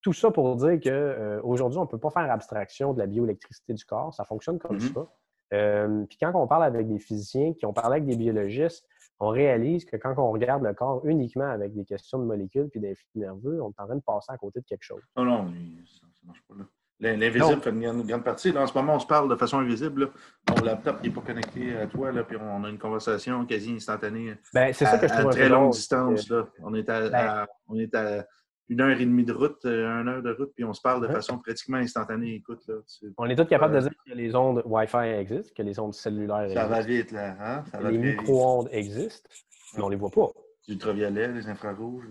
tout 0.02 0.12
ça 0.12 0.30
pour 0.30 0.56
dire 0.56 0.80
qu'aujourd'hui, 0.80 1.78
euh, 1.78 1.82
on 1.82 1.84
ne 1.84 1.90
peut 1.90 1.98
pas 1.98 2.10
faire 2.10 2.30
abstraction 2.30 2.94
de 2.94 2.98
la 2.98 3.06
bioélectricité 3.06 3.74
du 3.74 3.84
corps. 3.84 4.14
Ça 4.14 4.24
fonctionne 4.24 4.58
comme 4.58 4.78
mm-hmm. 4.78 4.94
ça. 4.94 5.08
Euh, 5.52 6.04
puis 6.06 6.16
quand 6.20 6.32
on 6.34 6.46
parle 6.46 6.64
avec 6.64 6.88
des 6.88 6.98
physiciens, 6.98 7.52
qui 7.54 7.66
ont 7.66 7.72
parlé 7.72 7.96
avec 7.96 8.06
des 8.06 8.16
biologistes, 8.16 8.86
on 9.18 9.28
réalise 9.28 9.84
que 9.84 9.96
quand 9.96 10.14
on 10.16 10.30
regarde 10.30 10.62
le 10.62 10.72
corps 10.72 11.04
uniquement 11.04 11.50
avec 11.50 11.74
des 11.74 11.84
questions 11.84 12.18
de 12.18 12.24
molécules 12.24 12.68
puis 12.70 12.80
d'influx 12.80 13.08
nerveux, 13.16 13.60
on 13.60 13.70
est 13.70 13.80
en 13.80 13.86
train 13.86 13.96
de 13.96 14.00
passer 14.00 14.32
à 14.32 14.38
côté 14.38 14.60
de 14.60 14.64
quelque 14.64 14.84
chose. 14.84 15.02
Non, 15.16 15.24
non, 15.24 15.52
ça 15.84 16.06
ne 16.22 16.26
marche 16.28 16.42
pas 16.48 16.54
là. 16.56 16.64
L'invisible 17.00 17.62
fait 17.62 17.70
une 17.70 18.02
grande 18.02 18.24
partie. 18.24 18.56
en 18.56 18.66
ce 18.66 18.74
moment, 18.74 18.96
on 18.96 18.98
se 18.98 19.06
parle 19.06 19.30
de 19.30 19.36
façon 19.36 19.58
invisible. 19.58 20.10
Mon 20.48 20.62
laptop 20.62 21.02
n'est 21.02 21.10
pas 21.10 21.22
connecté 21.22 21.76
à 21.76 21.86
toi, 21.86 22.12
là, 22.12 22.24
puis 22.24 22.36
on 22.40 22.64
a 22.64 22.68
une 22.68 22.78
conversation 22.78 23.46
quasi 23.46 23.72
instantanée. 23.72 24.34
Ben, 24.52 24.72
c'est 24.72 24.84
ça 24.84 24.98
que 24.98 25.08
je 25.08 25.12
trouve 25.12 25.28
à 25.28 25.30
très 25.30 25.48
longue 25.48 25.72
distance. 25.72 26.28
Là. 26.28 26.46
On, 26.62 26.74
est 26.74 26.88
à, 26.88 27.08
ben 27.08 27.46
on 27.68 27.78
est 27.78 27.94
à 27.94 28.26
une 28.68 28.80
heure 28.80 29.00
et 29.00 29.04
demie 29.04 29.24
de 29.24 29.32
route, 29.32 29.64
euh, 29.64 30.00
une 30.00 30.08
heure 30.08 30.22
de 30.22 30.32
route, 30.32 30.52
puis 30.54 30.64
on 30.64 30.72
se 30.72 30.80
parle 30.80 31.06
de 31.06 31.12
façon 31.12 31.38
pratiquement 31.38 31.78
instantanée. 31.78 32.34
Écoute, 32.34 32.60
là, 32.68 32.76
on 33.18 33.26
est 33.28 33.34
tous 33.34 33.46
capables 33.46 33.74
de 33.74 33.80
dire 33.80 33.90
que 34.06 34.12
les 34.12 34.34
ondes 34.34 34.62
Wi-Fi 34.64 35.08
existent, 35.18 35.52
que 35.56 35.62
les 35.62 35.78
ondes 35.80 35.94
cellulaires 35.94 36.42
existent. 36.42 36.62
Ça 36.62 36.68
va 36.68 36.80
vite, 36.80 37.10
là. 37.10 37.36
Hein? 37.40 37.64
Ça 37.72 37.90
les 37.90 37.98
micro-ondes 37.98 38.68
existent, 38.70 39.28
mais 39.74 39.82
on 39.82 39.86
ne 39.86 39.90
les 39.90 39.96
voit 39.96 40.10
pas. 40.10 40.28
Les 40.68 40.74
ultraviolets, 40.74 41.28
les 41.28 41.48
infrarouges. 41.48 42.06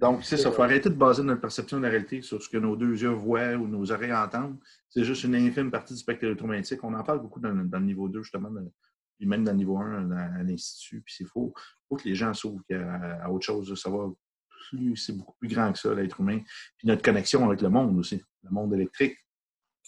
Donc, 0.00 0.24
c'est 0.24 0.38
ça. 0.38 0.48
Il 0.48 0.54
faut 0.54 0.62
arrêter 0.62 0.88
de 0.88 0.94
baser 0.94 1.22
notre 1.22 1.42
perception 1.42 1.76
de 1.76 1.82
la 1.82 1.90
réalité 1.90 2.22
sur 2.22 2.42
ce 2.42 2.48
que 2.48 2.56
nos 2.56 2.74
deux 2.74 3.02
yeux 3.02 3.10
voient 3.10 3.52
ou 3.52 3.68
nos 3.68 3.92
oreilles 3.92 4.14
entendent. 4.14 4.56
C'est 4.88 5.04
juste 5.04 5.24
une 5.24 5.34
infime 5.34 5.70
partie 5.70 5.92
du 5.92 6.00
spectre 6.00 6.24
électromagnétique. 6.24 6.82
On 6.82 6.94
en 6.94 7.04
parle 7.04 7.20
beaucoup 7.20 7.38
dans, 7.38 7.50
le 7.50 7.80
niveau 7.80 8.08
2, 8.08 8.22
justement, 8.22 8.48
et 9.20 9.26
même 9.26 9.44
dans 9.44 9.52
le 9.52 9.58
niveau 9.58 9.76
1 9.76 10.10
à 10.10 10.42
l'Institut. 10.42 11.02
Puis 11.02 11.14
c'est 11.18 11.26
faux. 11.26 11.52
Il 11.54 11.86
faut 11.88 11.96
que 11.96 12.08
les 12.08 12.14
gens 12.14 12.32
s'ouvrent 12.32 12.62
à, 12.72 13.30
autre 13.30 13.44
chose. 13.44 13.78
Ça 13.78 13.90
va 13.90 14.08
c'est 14.94 15.16
beaucoup 15.16 15.34
plus 15.38 15.48
grand 15.48 15.72
que 15.72 15.78
ça, 15.78 15.92
l'être 15.94 16.20
humain. 16.20 16.38
Puis 16.78 16.86
notre 16.86 17.02
connexion 17.02 17.44
avec 17.46 17.60
le 17.60 17.68
monde 17.68 17.98
aussi, 17.98 18.22
le 18.44 18.50
monde 18.50 18.72
électrique. 18.72 19.16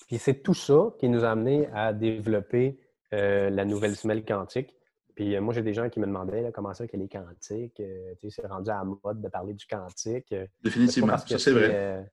Puis 0.09 0.18
c'est 0.18 0.42
tout 0.42 0.55
ça 0.55 0.90
qui 0.98 1.09
nous 1.09 1.25
a 1.25 1.31
amené 1.31 1.68
à 1.68 1.92
développer 1.92 2.79
euh, 3.12 3.48
la 3.51 3.64
nouvelle 3.64 3.94
semelle 3.94 4.25
quantique 4.25 4.75
puis 5.23 5.37
euh, 5.37 5.41
moi, 5.41 5.55
j'ai 5.55 5.63
des 5.63 5.73
gens 5.73 5.89
qui 5.89 6.01
me 6.01 6.07
demandaient 6.07 6.51
comment 6.53 6.75
ça 6.75 6.87
que 6.89 6.97
les 6.97 7.09
quantiques, 7.09 7.79
euh, 7.79 8.15
c'est 8.29 8.47
rendu 8.47 8.71
à 8.71 8.79
la 8.79 8.85
mode 8.85 9.21
de 9.21 9.29
parler 9.29 9.55
du 9.55 9.65
quantique. 9.67 10.33
Euh, 10.33 10.47
Définitivement, 10.65 11.17
ça 11.17 11.39
c'est 11.39 11.53
vrai. 11.53 12.11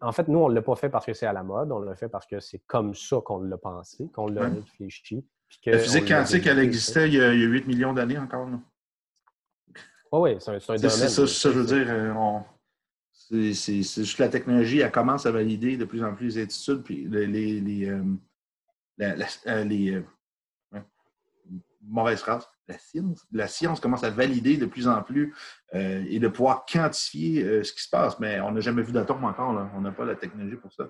en 0.00 0.12
fait, 0.12 0.28
nous, 0.28 0.38
on 0.38 0.48
ne 0.48 0.54
l'a 0.54 0.62
pas 0.62 0.76
fait 0.76 0.88
parce 0.88 1.04
que 1.04 1.14
c'est 1.14 1.26
à 1.26 1.32
la 1.32 1.42
mode, 1.42 1.72
on 1.72 1.80
l'a 1.80 1.96
fait 1.96 2.08
parce 2.08 2.26
que 2.26 2.38
c'est 2.38 2.60
comme 2.66 2.94
ça 2.94 3.16
qu'on 3.24 3.42
l'a 3.42 3.58
pensé, 3.58 4.08
qu'on 4.14 4.28
l'a 4.28 4.48
réfléchi. 4.48 5.26
la 5.66 5.78
physique 5.78 6.06
quantique, 6.06 6.46
elle 6.46 6.60
existait 6.60 7.08
il 7.08 7.14
y, 7.14 7.20
a, 7.20 7.32
8 7.32 7.66
millions 7.66 7.92
d'années 7.92 8.18
encore. 8.18 8.48
oui, 10.12 10.36
c'est 10.38 10.50
un, 10.50 10.58
domaine. 10.58 10.78
C'est 10.78 11.08
ça, 11.08 11.26
ça, 11.26 11.50
je 11.50 11.58
veux 11.58 11.66
dire. 11.66 12.44
c'est 13.52 13.82
juste 13.82 14.18
la 14.18 14.28
technologie, 14.28 14.78
elle 14.78 14.92
commence 14.92 15.26
à 15.26 15.32
valider 15.32 15.76
de 15.76 15.86
plus 15.86 16.04
en 16.04 16.14
plus 16.14 16.36
les 16.36 16.38
études, 16.38 16.84
puis 16.84 17.08
les, 17.08 17.26
les, 17.26 17.60
les 19.64 20.02
mauvaise 21.88 22.20
phrase, 22.20 22.46
la 22.68 22.78
science. 22.78 23.26
La 23.32 23.46
science 23.46 23.80
commence 23.80 24.04
à 24.04 24.10
valider 24.10 24.56
de 24.56 24.66
plus 24.66 24.88
en 24.88 25.02
plus 25.02 25.34
euh, 25.74 26.04
et 26.08 26.18
de 26.18 26.28
pouvoir 26.28 26.64
quantifier 26.70 27.42
euh, 27.42 27.64
ce 27.64 27.72
qui 27.72 27.82
se 27.82 27.90
passe. 27.90 28.18
Mais 28.20 28.40
on 28.40 28.52
n'a 28.52 28.60
jamais 28.60 28.82
vu 28.82 28.92
d'atome 28.92 29.24
encore. 29.24 29.52
Là. 29.52 29.70
On 29.74 29.80
n'a 29.80 29.92
pas 29.92 30.04
la 30.04 30.16
technologie 30.16 30.56
pour 30.56 30.72
ça. 30.72 30.84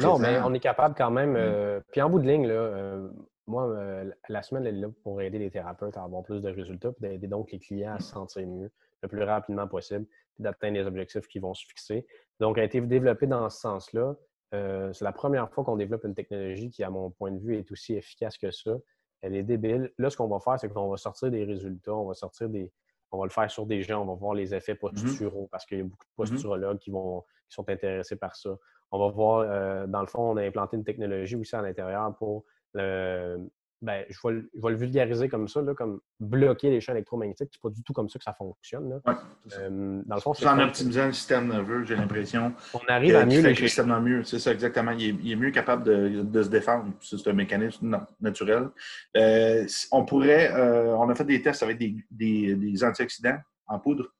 non, 0.00 0.18
mais 0.18 0.40
on 0.44 0.52
est 0.54 0.60
capable 0.60 0.94
quand 0.96 1.10
même. 1.10 1.36
Euh, 1.36 1.80
puis 1.90 2.02
en 2.02 2.10
bout 2.10 2.18
de 2.18 2.26
ligne, 2.26 2.46
là, 2.46 2.98
moi, 3.46 4.04
la 4.28 4.42
semaine, 4.42 4.66
elle 4.66 4.76
est 4.76 4.80
là 4.80 4.88
pour 5.02 5.20
aider 5.20 5.38
les 5.38 5.50
thérapeutes 5.50 5.96
à 5.96 6.02
avoir 6.02 6.22
plus 6.22 6.40
de 6.40 6.48
résultats, 6.48 6.92
puis 6.92 7.08
d'aider 7.08 7.26
donc 7.26 7.50
les 7.52 7.58
clients 7.58 7.94
à 7.94 8.00
se 8.00 8.12
sentir 8.12 8.46
mieux 8.46 8.70
le 9.02 9.08
plus 9.08 9.24
rapidement 9.24 9.66
possible, 9.66 10.06
puis 10.34 10.44
d'atteindre 10.44 10.74
les 10.74 10.86
objectifs 10.86 11.26
qu'ils 11.26 11.42
vont 11.42 11.54
se 11.54 11.66
fixer. 11.66 12.06
Donc, 12.38 12.56
elle 12.56 12.62
a 12.62 12.66
été 12.66 12.80
développée 12.80 13.26
dans 13.26 13.50
ce 13.50 13.58
sens-là. 13.60 14.14
c'est 14.52 15.02
la 15.02 15.12
première 15.12 15.50
fois 15.50 15.64
qu'on 15.64 15.76
développe 15.76 16.04
une 16.04 16.14
technologie 16.14 16.70
qui, 16.70 16.84
à 16.84 16.90
mon 16.90 17.10
point 17.10 17.32
de 17.32 17.40
vue, 17.40 17.56
est 17.56 17.70
aussi 17.72 17.94
efficace 17.94 18.38
que 18.38 18.52
ça 18.52 18.76
elle 19.22 19.36
est 19.36 19.42
débile. 19.42 19.92
Là, 19.98 20.10
ce 20.10 20.16
qu'on 20.16 20.28
va 20.28 20.40
faire, 20.40 20.58
c'est 20.60 20.68
qu'on 20.68 20.90
va 20.90 20.96
sortir 20.96 21.30
des 21.30 21.44
résultats, 21.44 21.94
on 21.94 22.06
va 22.06 22.14
sortir 22.14 22.48
des. 22.48 22.70
On 23.14 23.18
va 23.18 23.24
le 23.24 23.30
faire 23.30 23.50
sur 23.50 23.66
des 23.66 23.82
gens, 23.82 24.02
on 24.02 24.06
va 24.06 24.14
voir 24.14 24.34
les 24.34 24.54
effets 24.54 24.72
mhm. 24.72 24.78
posturaux 24.78 25.48
parce 25.50 25.66
qu'il 25.66 25.78
y 25.78 25.80
a 25.80 25.84
beaucoup 25.84 26.04
de 26.04 26.22
mhm. 26.22 26.30
posturologues 26.30 26.78
qui, 26.78 26.90
vont, 26.90 27.20
qui 27.48 27.54
sont 27.54 27.68
intéressés 27.68 28.16
par 28.16 28.34
ça. 28.34 28.56
On 28.90 28.98
va 28.98 29.08
voir, 29.08 29.40
euh, 29.40 29.86
dans 29.86 30.00
le 30.00 30.06
fond, 30.06 30.32
on 30.32 30.36
a 30.36 30.42
implanté 30.42 30.76
une 30.76 30.84
technologie 30.84 31.36
aussi 31.36 31.54
à 31.54 31.62
l'intérieur 31.62 32.14
pour 32.16 32.44
le, 32.72 33.38
ben, 33.82 34.04
je, 34.08 34.16
vais, 34.24 34.70
le 34.70 34.76
vulgariser 34.76 35.28
comme 35.28 35.48
ça, 35.48 35.60
là, 35.60 35.74
comme 35.74 36.00
bloquer 36.20 36.70
les 36.70 36.80
champs 36.80 36.92
électromagnétiques. 36.92 37.48
C'est 37.52 37.60
pas 37.60 37.68
du 37.68 37.82
tout 37.82 37.92
comme 37.92 38.08
ça 38.08 38.16
que 38.16 38.24
ça 38.24 38.32
fonctionne. 38.32 38.88
Là. 38.88 39.16
Euh, 39.58 40.00
dans 40.06 40.14
le 40.14 40.20
fond, 40.20 40.34
c'est 40.34 40.46
en 40.46 40.60
optimisant 40.60 41.06
le 41.06 41.12
système 41.12 41.48
nerveux, 41.48 41.84
j'ai 41.84 41.96
l'impression. 41.96 42.54
On 42.74 42.88
arrive 42.88 43.16
à 43.16 43.26
mieux 43.26 43.40
les 43.40 43.50
le 43.50 43.54
système 43.56 43.98
mieux. 44.00 44.22
C'est 44.22 44.38
ça, 44.38 44.52
exactement. 44.52 44.92
Il 44.92 45.32
est, 45.32 45.36
mieux 45.36 45.50
capable 45.50 45.82
de, 45.82 46.42
se 46.42 46.48
défendre. 46.48 46.92
C'est 47.00 47.26
un 47.26 47.32
mécanisme 47.32 48.00
naturel. 48.20 48.68
Euh, 49.16 49.66
on 49.90 50.04
pourrait, 50.04 50.52
euh, 50.54 50.96
on 50.96 51.08
a 51.08 51.14
fait 51.16 51.24
des 51.24 51.42
tests 51.42 51.64
avec 51.64 51.78
des, 51.78 52.84
antioxydants 52.84 53.38
en 53.66 53.80
poudre, 53.80 54.14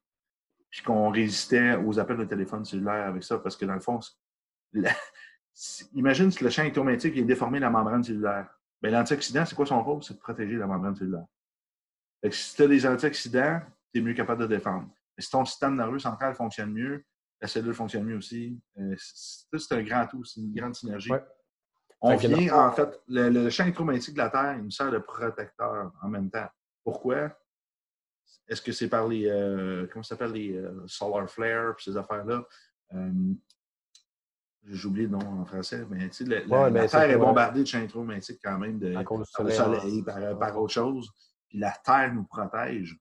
puis 0.70 0.82
qu'on 0.82 1.10
résistait 1.10 1.76
aux 1.76 2.00
appels 2.00 2.16
de 2.16 2.24
téléphone 2.24 2.64
cellulaire 2.64 3.06
avec 3.06 3.22
ça, 3.22 3.38
parce 3.38 3.56
que 3.56 3.64
dans 3.64 3.74
le 3.74 3.80
fond, 3.80 4.00
imagine 5.94 6.32
si 6.32 6.42
le 6.42 6.50
champ 6.50 6.62
électromagnétique 6.62 7.16
est 7.16 7.22
déformé 7.22 7.60
la 7.60 7.70
membrane 7.70 8.02
cellulaire 8.02 8.48
mais 8.82 8.90
ben, 8.90 8.98
l'antioxydant, 8.98 9.46
c'est 9.46 9.54
quoi 9.54 9.66
son 9.66 9.82
rôle? 9.82 10.02
C'est 10.02 10.14
de 10.14 10.18
protéger 10.18 10.56
la 10.56 10.66
membrane 10.66 10.96
cellulaire. 10.96 11.26
si 12.30 12.56
tu 12.56 12.62
as 12.62 12.66
des 12.66 12.86
antioxydants, 12.86 13.60
tu 13.92 14.00
es 14.00 14.02
mieux 14.02 14.14
capable 14.14 14.42
de 14.42 14.48
défendre. 14.48 14.88
Mais 15.16 15.22
si 15.22 15.30
ton 15.30 15.44
système 15.44 15.76
nerveux 15.76 16.00
central 16.00 16.34
fonctionne 16.34 16.72
mieux, 16.72 17.04
la 17.40 17.46
cellule 17.46 17.74
fonctionne 17.74 18.04
mieux 18.04 18.16
aussi. 18.16 18.60
Euh, 18.78 18.94
c'est 18.98 19.72
un 19.72 19.82
grand 19.82 20.06
tout, 20.06 20.24
c'est 20.24 20.40
une 20.40 20.52
grande 20.52 20.74
synergie. 20.74 21.12
On 22.00 22.16
vient, 22.16 22.52
en 22.56 22.72
fait, 22.72 23.00
le, 23.06 23.48
champ 23.50 23.62
électromagnétique 23.62 24.14
de 24.14 24.18
la 24.18 24.30
Terre, 24.30 24.56
il 24.58 24.64
nous 24.64 24.70
sert 24.72 24.90
de 24.90 24.98
protecteur 24.98 25.92
en 26.02 26.08
même 26.08 26.28
temps. 26.30 26.48
Pourquoi? 26.82 27.30
Est-ce 28.48 28.60
que 28.60 28.72
c'est 28.72 28.88
par 28.88 29.06
les, 29.06 29.28
euh, 29.28 29.86
comment 29.92 30.02
ça 30.02 30.10
s'appelle, 30.16 30.32
les 30.32 30.56
euh, 30.56 30.84
solar 30.88 31.30
flares, 31.30 31.78
ces 31.78 31.96
affaires-là? 31.96 32.44
Oublié 34.84 35.06
le 35.06 35.12
nom 35.12 35.40
en 35.40 35.44
français, 35.44 35.84
mais 35.90 36.08
tu 36.08 36.24
sais, 36.24 36.44
la, 36.46 36.88
Terre 36.88 37.10
est 37.10 37.16
bombardée 37.16 37.60
de 37.60 37.66
champs 37.66 37.78
électromagnétiques 37.78 38.40
quand 38.42 38.58
même, 38.58 38.78
de, 38.78 38.94
par 38.94 39.44
le 39.44 39.50
soleil, 39.50 40.02
par, 40.02 40.38
par, 40.38 40.60
autre 40.60 40.72
chose. 40.72 41.10
Puis 41.48 41.58
la 41.58 41.72
Terre 41.84 42.14
nous 42.14 42.24
protège 42.24 42.96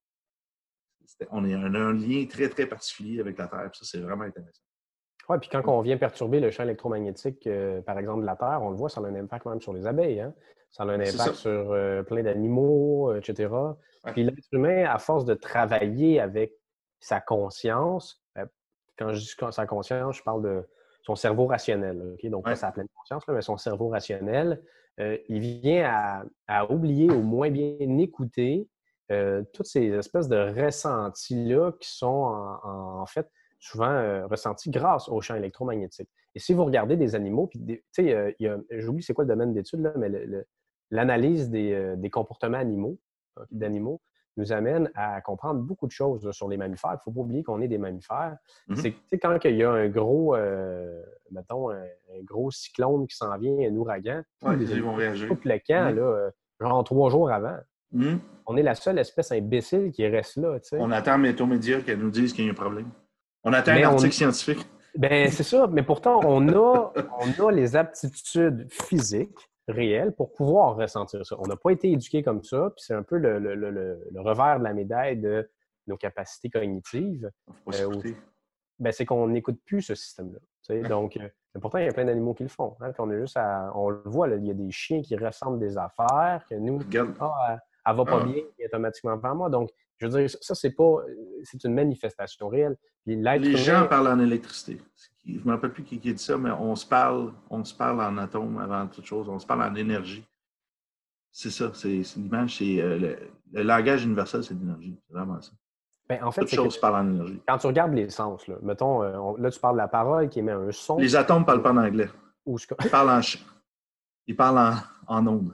on, 1.29 1.43
a 1.43 1.79
un 1.79 1.93
lien 1.93 2.25
très, 2.25 2.49
très 2.49 2.65
particulier 2.65 3.19
avec 3.19 3.37
la 3.37 3.47
Terre. 3.47 3.69
ça, 3.73 3.85
c'est 3.85 3.99
vraiment 3.99 4.23
intéressant. 4.23 4.61
Oui, 5.29 5.37
puis 5.39 5.49
quand 5.49 5.61
on 5.67 5.81
vient 5.81 5.97
perturber 5.97 6.39
le 6.39 6.49
champ 6.49 6.63
électromagnétique, 6.63 7.45
euh, 7.47 7.81
par 7.81 7.97
exemple, 7.99 8.21
de 8.21 8.25
la 8.25 8.35
Terre, 8.35 8.59
on 8.61 8.71
le 8.71 8.75
voit, 8.75 8.89
ça 8.89 9.01
a 9.01 9.03
un 9.05 9.15
impact 9.15 9.45
même 9.45 9.61
sur 9.61 9.73
les 9.73 9.85
abeilles. 9.85 10.19
Hein. 10.19 10.33
Ça 10.71 10.83
a 10.83 10.87
un 10.87 10.99
impact 10.99 11.35
sur 11.35 11.71
euh, 11.71 12.01
plein 12.03 12.23
d'animaux, 12.23 13.11
euh, 13.11 13.19
etc. 13.19 13.53
Puis 14.07 14.23
l'être 14.23 14.47
humain, 14.51 14.85
à 14.85 14.97
force 14.97 15.25
de 15.25 15.33
travailler 15.33 16.19
avec 16.19 16.53
sa 16.99 17.21
conscience, 17.21 18.23
quand 18.97 19.13
je 19.13 19.19
dis 19.19 19.35
sa 19.51 19.65
conscience, 19.65 20.17
je 20.17 20.23
parle 20.23 20.43
de 20.43 20.67
son 21.03 21.15
cerveau 21.15 21.45
rationnel. 21.47 22.15
Donc, 22.23 22.45
pas 22.45 22.55
sa 22.55 22.71
pleine 22.71 22.87
conscience, 22.95 23.23
mais 23.27 23.41
son 23.41 23.57
cerveau 23.57 23.89
rationnel, 23.89 24.61
il 24.99 25.39
vient 25.39 25.85
à, 25.85 26.23
à, 26.47 26.71
oublier 26.71 27.09
ou 27.09 27.21
moins 27.21 27.49
bien 27.49 27.97
écouter 27.97 28.67
euh, 29.11 29.43
toutes 29.51 29.65
ces 29.65 29.87
espèces 29.89 30.29
de 30.29 30.37
ressentis-là 30.37 31.73
qui 31.81 31.89
sont 31.89 32.07
en, 32.63 33.05
fait 33.05 33.29
souvent 33.59 33.89
euh, 33.89 34.25
ressentis 34.25 34.69
grâce 34.69 35.09
au 35.09 35.19
champ 35.19 35.35
électromagnétique. 35.35 36.09
Et 36.33 36.39
si 36.39 36.53
vous 36.53 36.63
regardez 36.63 36.95
des 36.95 37.13
animaux, 37.13 37.47
puis 37.47 37.59
tu 37.59 37.83
sais, 37.91 38.13
euh, 38.15 38.57
j'oublie 38.69 39.03
c'est 39.03 39.13
quoi 39.13 39.25
le 39.25 39.27
domaine 39.27 39.53
d'étude, 39.53 39.91
mais 39.97 40.09
l'analyse 40.91 41.49
des, 41.49 42.09
comportements 42.09 42.57
animaux, 42.57 42.97
d'animaux, 43.49 44.01
nous 44.37 44.51
amène 44.51 44.89
à 44.95 45.21
comprendre 45.21 45.61
beaucoup 45.61 45.87
de 45.87 45.91
choses 45.91 46.31
sur 46.31 46.47
les 46.47 46.57
mammifères. 46.57 46.91
Il 46.91 46.95
ne 46.95 46.99
faut 46.99 47.11
pas 47.11 47.19
oublier 47.21 47.43
qu'on 47.43 47.61
est 47.61 47.67
des 47.67 47.77
mammifères. 47.77 48.37
Mm-hmm. 48.69 48.93
C'est 49.09 49.19
quand 49.19 49.37
il 49.43 49.55
y 49.55 49.63
a 49.63 49.71
un 49.71 49.89
gros, 49.89 50.35
mettons, 51.31 51.69
un, 51.71 51.83
gros 52.23 52.49
cyclone 52.51 53.07
qui 53.07 53.15
s'en 53.15 53.37
vient, 53.37 53.57
un 53.69 53.75
ouragan, 53.75 54.21
ils 54.43 54.81
vont 54.81 54.95
réagir. 54.95 55.27
Tout 55.27 55.39
le 55.43 55.57
camp, 55.59 55.91
mm-hmm. 55.91 55.95
là, 55.95 56.31
genre 56.59 56.83
trois 56.83 57.09
jours 57.09 57.31
avant. 57.31 57.57
Hmm? 57.91 58.17
On 58.45 58.57
est 58.57 58.63
la 58.63 58.75
seule 58.75 58.99
espèce 58.99 59.31
imbécile 59.31 59.91
qui 59.91 60.07
reste 60.07 60.37
là. 60.37 60.57
On 60.73 60.91
attend 60.91 61.17
Météo-Média 61.17 61.81
qu'elle 61.81 61.99
nous 61.99 62.09
dise 62.09 62.33
qu'il 62.33 62.45
y 62.45 62.47
a 62.47 62.51
un 62.51 62.55
problème. 62.55 62.89
On 63.43 63.53
attend 63.53 63.71
un 63.71 63.83
article 63.83 64.13
scientifique. 64.13 64.65
Ben, 64.95 65.29
c'est 65.29 65.43
ça, 65.43 65.67
mais 65.71 65.83
pourtant, 65.83 66.19
on 66.23 66.47
a, 66.49 66.93
on 67.39 67.47
a 67.47 67.51
les 67.51 67.75
aptitudes 67.75 68.67
physiques 68.69 69.49
réelles 69.67 70.13
pour 70.13 70.33
pouvoir 70.33 70.75
ressentir 70.75 71.25
ça. 71.25 71.35
On 71.39 71.47
n'a 71.47 71.55
pas 71.55 71.71
été 71.71 71.91
éduqué 71.91 72.23
comme 72.23 72.43
ça, 72.43 72.71
puis 72.75 72.83
c'est 72.85 72.93
un 72.93 73.03
peu 73.03 73.17
le, 73.17 74.11
revers 74.15 74.59
de 74.59 74.63
la 74.63 74.73
médaille 74.73 75.17
de 75.17 75.49
nos 75.87 75.97
capacités 75.97 76.49
cognitives. 76.49 77.29
Euh, 77.73 78.01
ben, 78.79 78.91
c'est 78.91 79.05
qu'on 79.05 79.27
n'écoute 79.27 79.59
plus 79.65 79.81
ce 79.81 79.95
système-là. 79.95 80.39
Donc, 80.87 81.17
euh, 81.17 81.27
pourtant, 81.59 81.77
il 81.77 81.85
y 81.85 81.87
a 81.87 81.93
plein 81.93 82.05
d'animaux 82.05 82.33
qui 82.33 82.43
le 82.43 82.49
font. 82.49 82.75
Hein, 82.81 82.91
on, 82.97 83.11
est 83.11 83.19
juste 83.19 83.37
on 83.75 83.89
le 83.89 84.01
voit, 84.05 84.27
il 84.29 84.45
y 84.45 84.51
a 84.51 84.53
des 84.53 84.71
chiens 84.71 85.01
qui 85.01 85.15
ressentent 85.15 85.59
des 85.59 85.77
affaires 85.77 86.45
que 86.49 86.55
nous, 86.55 86.79
ah, 87.19 87.57
elle 87.85 87.95
va 87.95 88.05
pas 88.05 88.21
ah. 88.21 88.25
bien 88.25 88.43
automatiquement 88.65 89.17
par 89.19 89.35
moi. 89.35 89.49
Donc, 89.49 89.69
je 89.97 90.07
veux 90.07 90.19
dire, 90.21 90.29
ça, 90.41 90.55
c'est 90.55 90.71
pas. 90.71 90.95
C'est 91.43 91.63
une 91.63 91.75
manifestation 91.75 92.47
réelle. 92.47 92.75
les 93.05 93.55
gens 93.55 93.87
parlent 93.87 94.07
en 94.07 94.19
électricité. 94.19 94.79
Je 95.25 95.37
ne 95.37 95.43
me 95.43 95.51
rappelle 95.51 95.71
plus 95.71 95.83
qui, 95.83 95.99
qui, 95.99 96.13
dit 96.13 96.23
ça, 96.23 96.37
mais 96.37 96.51
on 96.51 96.75
se 96.75 96.85
parle, 96.85 97.31
on 97.49 97.63
se 97.63 97.73
parle 97.73 98.01
en 98.01 98.17
atomes 98.17 98.57
avant 98.57 98.87
toute 98.87 99.05
chose. 99.05 99.29
On 99.29 99.37
se 99.37 99.45
parle 99.45 99.63
en 99.63 99.75
énergie. 99.75 100.25
C'est 101.31 101.51
ça, 101.51 101.71
c'est 101.73 102.01
l'image, 102.17 102.57
c'est 102.57 102.81
euh, 102.81 103.15
le, 103.53 103.63
langage 103.63 104.03
universel, 104.03 104.43
c'est 104.43 104.53
l'énergie. 104.53 104.97
C'est 105.07 105.13
vraiment 105.13 105.39
ça. 105.39 105.51
Ben, 106.09 106.21
en 106.23 106.31
fait, 106.31 106.41
Toute 106.41 106.55
chose 106.55 106.77
parle 106.77 107.07
en 107.07 107.09
énergie. 107.09 107.41
Quand 107.47 107.57
tu 107.57 107.67
regardes 107.67 107.93
les 107.93 108.09
sens, 108.09 108.47
là, 108.47 108.55
mettons, 108.61 109.01
euh, 109.03 109.37
là, 109.37 109.49
tu 109.49 109.59
parles 109.59 109.75
de 109.75 109.81
la 109.81 109.87
parole 109.87 110.27
qui 110.27 110.39
émet 110.39 110.51
un 110.51 110.71
son. 110.71 110.97
Les 110.97 111.15
atomes 111.15 111.41
ne 111.41 111.45
parlent 111.45 111.61
pas 111.61 111.71
en 111.71 111.77
anglais. 111.77 112.09
Ils 112.45 112.89
parlent 112.89 113.09
en, 113.11 113.21
ils 114.27 114.35
parlent 114.35 114.57
en, 115.07 115.15
en 115.15 115.27
ondes. 115.27 115.53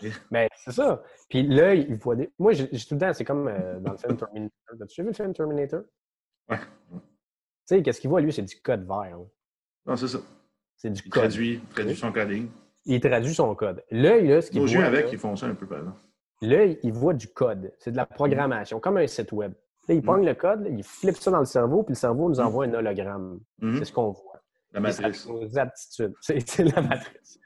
Ben, 0.30 0.48
c'est 0.56 0.72
ça. 0.72 1.02
Puis 1.28 1.42
là, 1.42 1.74
il 1.74 1.96
voit 1.96 2.16
des. 2.16 2.30
Moi, 2.38 2.52
j'ai 2.52 2.68
tout 2.68 2.94
le 2.94 3.00
temps, 3.00 3.12
c'est 3.12 3.24
comme 3.24 3.48
euh, 3.48 3.80
dans 3.80 3.92
le 3.92 3.98
film 3.98 4.16
Terminator. 4.16 4.52
As-tu 4.82 5.02
vu 5.02 5.08
le 5.08 5.12
film 5.14 5.32
Terminator? 5.32 5.82
Ouais. 6.48 6.60
Tu 7.68 7.76
sais, 7.76 7.82
qu'est-ce 7.82 8.00
qu'il 8.00 8.08
voit, 8.08 8.22
lui? 8.22 8.32
C'est 8.32 8.42
du 8.42 8.56
code 8.62 8.86
vert. 8.86 9.18
Non, 9.84 9.94
c'est 9.94 10.08
ça. 10.08 10.18
C'est 10.76 10.90
du 10.90 11.02
il 11.04 11.10
code. 11.10 11.24
Traduit, 11.24 11.60
traduit 11.70 11.96
son 11.96 12.12
coding. 12.12 12.48
Il 12.86 13.00
traduit 13.00 13.34
son 13.34 13.54
code. 13.54 13.84
Là, 13.90 14.18
là 14.20 14.40
ce 14.40 14.50
qu'il 14.50 14.62
voit. 14.62 14.84
avec, 14.84 15.12
ils 15.12 15.18
font 15.18 15.36
ça 15.36 15.46
un 15.46 15.54
peu, 15.54 15.66
par 15.66 15.78
exemple. 15.80 16.00
Là, 16.40 16.64
il 16.64 16.92
voit 16.92 17.12
du 17.12 17.28
code. 17.28 17.72
C'est 17.78 17.90
de 17.92 17.96
la 17.96 18.06
programmation, 18.06 18.80
comme 18.80 18.96
un 18.96 19.06
site 19.06 19.32
web. 19.32 19.52
Là, 19.86 19.94
il 19.94 20.02
pogne 20.02 20.24
le 20.24 20.34
code, 20.34 20.66
il 20.70 20.82
flippe 20.82 21.16
ça 21.16 21.30
dans 21.30 21.40
le 21.40 21.44
cerveau, 21.44 21.82
puis 21.82 21.92
le 21.92 21.98
cerveau 21.98 22.28
nous 22.28 22.40
envoie 22.40 22.64
un 22.64 22.72
hologramme. 22.72 23.40
Mm-hmm. 23.60 23.78
C'est 23.78 23.84
ce 23.86 23.92
qu'on 23.92 24.10
voit. 24.10 24.42
La 24.72 24.80
matrice. 24.80 25.26
Nos 25.26 25.58
aptitudes. 25.58 26.14
C'est 26.20 26.64
la 26.64 26.82
matrice. 26.82 27.38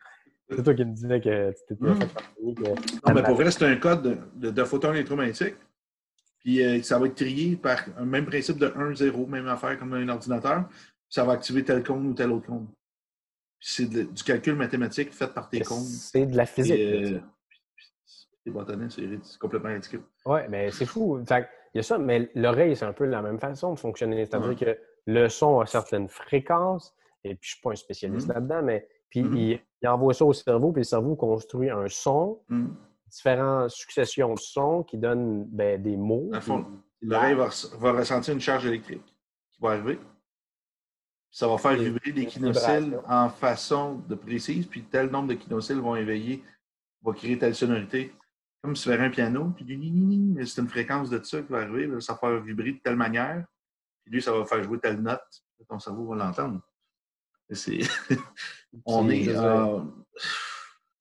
C'est 0.50 0.62
toi 0.62 0.74
qui 0.74 0.84
me 0.84 0.92
disais 0.92 1.20
que 1.20 1.50
tu 1.50 1.58
t'étais 1.68 1.84
mmh. 1.84 2.00
fait 2.00 3.08
Non, 3.08 3.14
mais 3.14 3.22
pour 3.22 3.34
vrai, 3.36 3.50
c'est 3.50 3.64
un 3.64 3.76
code 3.76 4.20
de, 4.34 4.50
de, 4.50 4.64
photons 4.64 4.92
électromagnétiques. 4.92 5.54
Puis 6.42 6.62
euh, 6.62 6.82
ça 6.82 6.98
va 6.98 7.06
être 7.06 7.14
trié 7.14 7.56
par 7.56 7.78
un 7.96 8.04
même 8.04 8.26
principe 8.26 8.58
de 8.58 8.68
1-0, 8.68 9.28
même 9.28 9.46
affaire 9.46 9.78
comme 9.78 9.92
un 9.94 10.08
ordinateur. 10.08 10.68
Ça 11.08 11.24
va 11.24 11.32
activer 11.32 11.64
tel 11.64 11.84
compte 11.84 12.04
ou 12.04 12.14
tel 12.14 12.32
autre 12.32 12.46
compte. 12.46 12.68
C'est 13.60 13.88
du 13.88 14.24
calcul 14.24 14.56
mathématique 14.56 15.12
fait 15.12 15.32
par 15.32 15.48
tes 15.48 15.60
comptes. 15.60 15.84
C'est 15.84 16.26
de 16.26 16.36
la 16.36 16.46
physique. 16.46 16.80
Euh, 16.80 17.20
c'est 18.44 19.38
complètement 19.38 19.70
ridicule. 19.70 20.02
Oui, 20.26 20.40
mais 20.48 20.70
c'est 20.72 20.86
fou. 20.86 21.20
il 21.20 21.46
y 21.74 21.78
a 21.78 21.82
ça, 21.82 21.98
mais 21.98 22.28
l'oreille, 22.34 22.74
c'est 22.74 22.84
un 22.84 22.92
peu 22.92 23.04
la 23.04 23.22
même 23.22 23.38
façon 23.38 23.74
de 23.74 23.78
fonctionner. 23.78 24.26
C'est-à-dire 24.26 24.56
que 24.56 24.78
le 25.06 25.28
son 25.28 25.60
a 25.60 25.66
certaines 25.66 26.08
fréquences, 26.08 26.94
et 27.24 27.34
puis 27.36 27.50
je 27.50 27.54
ne 27.54 27.54
suis 27.54 27.60
pas 27.62 27.70
un 27.70 27.76
spécialiste 27.76 28.28
mmh. 28.28 28.32
là-dedans, 28.32 28.62
mais 28.62 28.88
puis 29.10 29.22
mmh 29.22 29.36
il, 29.82 29.88
envoie 29.88 30.14
ça 30.14 30.24
au 30.24 30.32
cerveau, 30.32 30.72
puis 30.72 30.80
le 30.80 30.84
cerveau 30.84 31.14
construit 31.16 31.70
un 31.70 31.88
son, 31.88 32.40
mmh. 32.48 32.66
Différentes 33.12 33.70
successions 33.70 34.34
de 34.34 34.38
sons 34.38 34.82
qui 34.82 34.96
donnent 34.96 35.44
ben, 35.46 35.80
des 35.80 35.96
mots. 35.96 36.30
l'oreille 37.02 37.34
va, 37.34 37.92
ressentir 37.92 38.34
une 38.34 38.40
charge 38.40 38.66
électrique 38.66 39.04
qui 39.50 39.60
va 39.60 39.72
arriver. 39.72 39.98
Ça 41.30 41.46
va 41.48 41.58
faire 41.58 41.74
vibrer 41.74 42.12
des 42.12 42.26
kinocils 42.26 42.96
en 43.06 43.28
façon 43.28 43.96
de 44.08 44.14
précise, 44.14 44.66
puis 44.66 44.84
tel 44.84 45.10
nombre 45.10 45.28
de 45.28 45.34
kinocils 45.34 45.80
vont 45.80 45.96
éveiller, 45.96 46.42
va 47.02 47.12
créer 47.12 47.38
telle 47.38 47.54
sonorité. 47.54 48.14
Comme 48.62 48.76
si 48.76 48.84
tu 48.84 48.92
un 48.92 49.10
piano, 49.10 49.52
puis 49.56 49.66
c'est 50.46 50.60
une 50.60 50.68
fréquence 50.68 51.10
de 51.10 51.22
ça 51.22 51.42
qui 51.42 51.50
va 51.50 51.60
arriver, 51.60 51.88
ça 52.00 52.12
va 52.12 52.18
faire 52.18 52.40
vibrer 52.40 52.72
de 52.72 52.78
telle 52.78 52.96
manière, 52.96 53.44
puis 54.04 54.14
lui, 54.14 54.22
ça 54.22 54.32
va 54.32 54.44
faire 54.44 54.62
jouer 54.62 54.78
telle 54.78 55.00
note, 55.00 55.20
ton 55.68 55.78
cerveau 55.78 56.06
va 56.08 56.16
l'entendre. 56.16 56.60
On 58.86 59.10
est. 59.10 59.28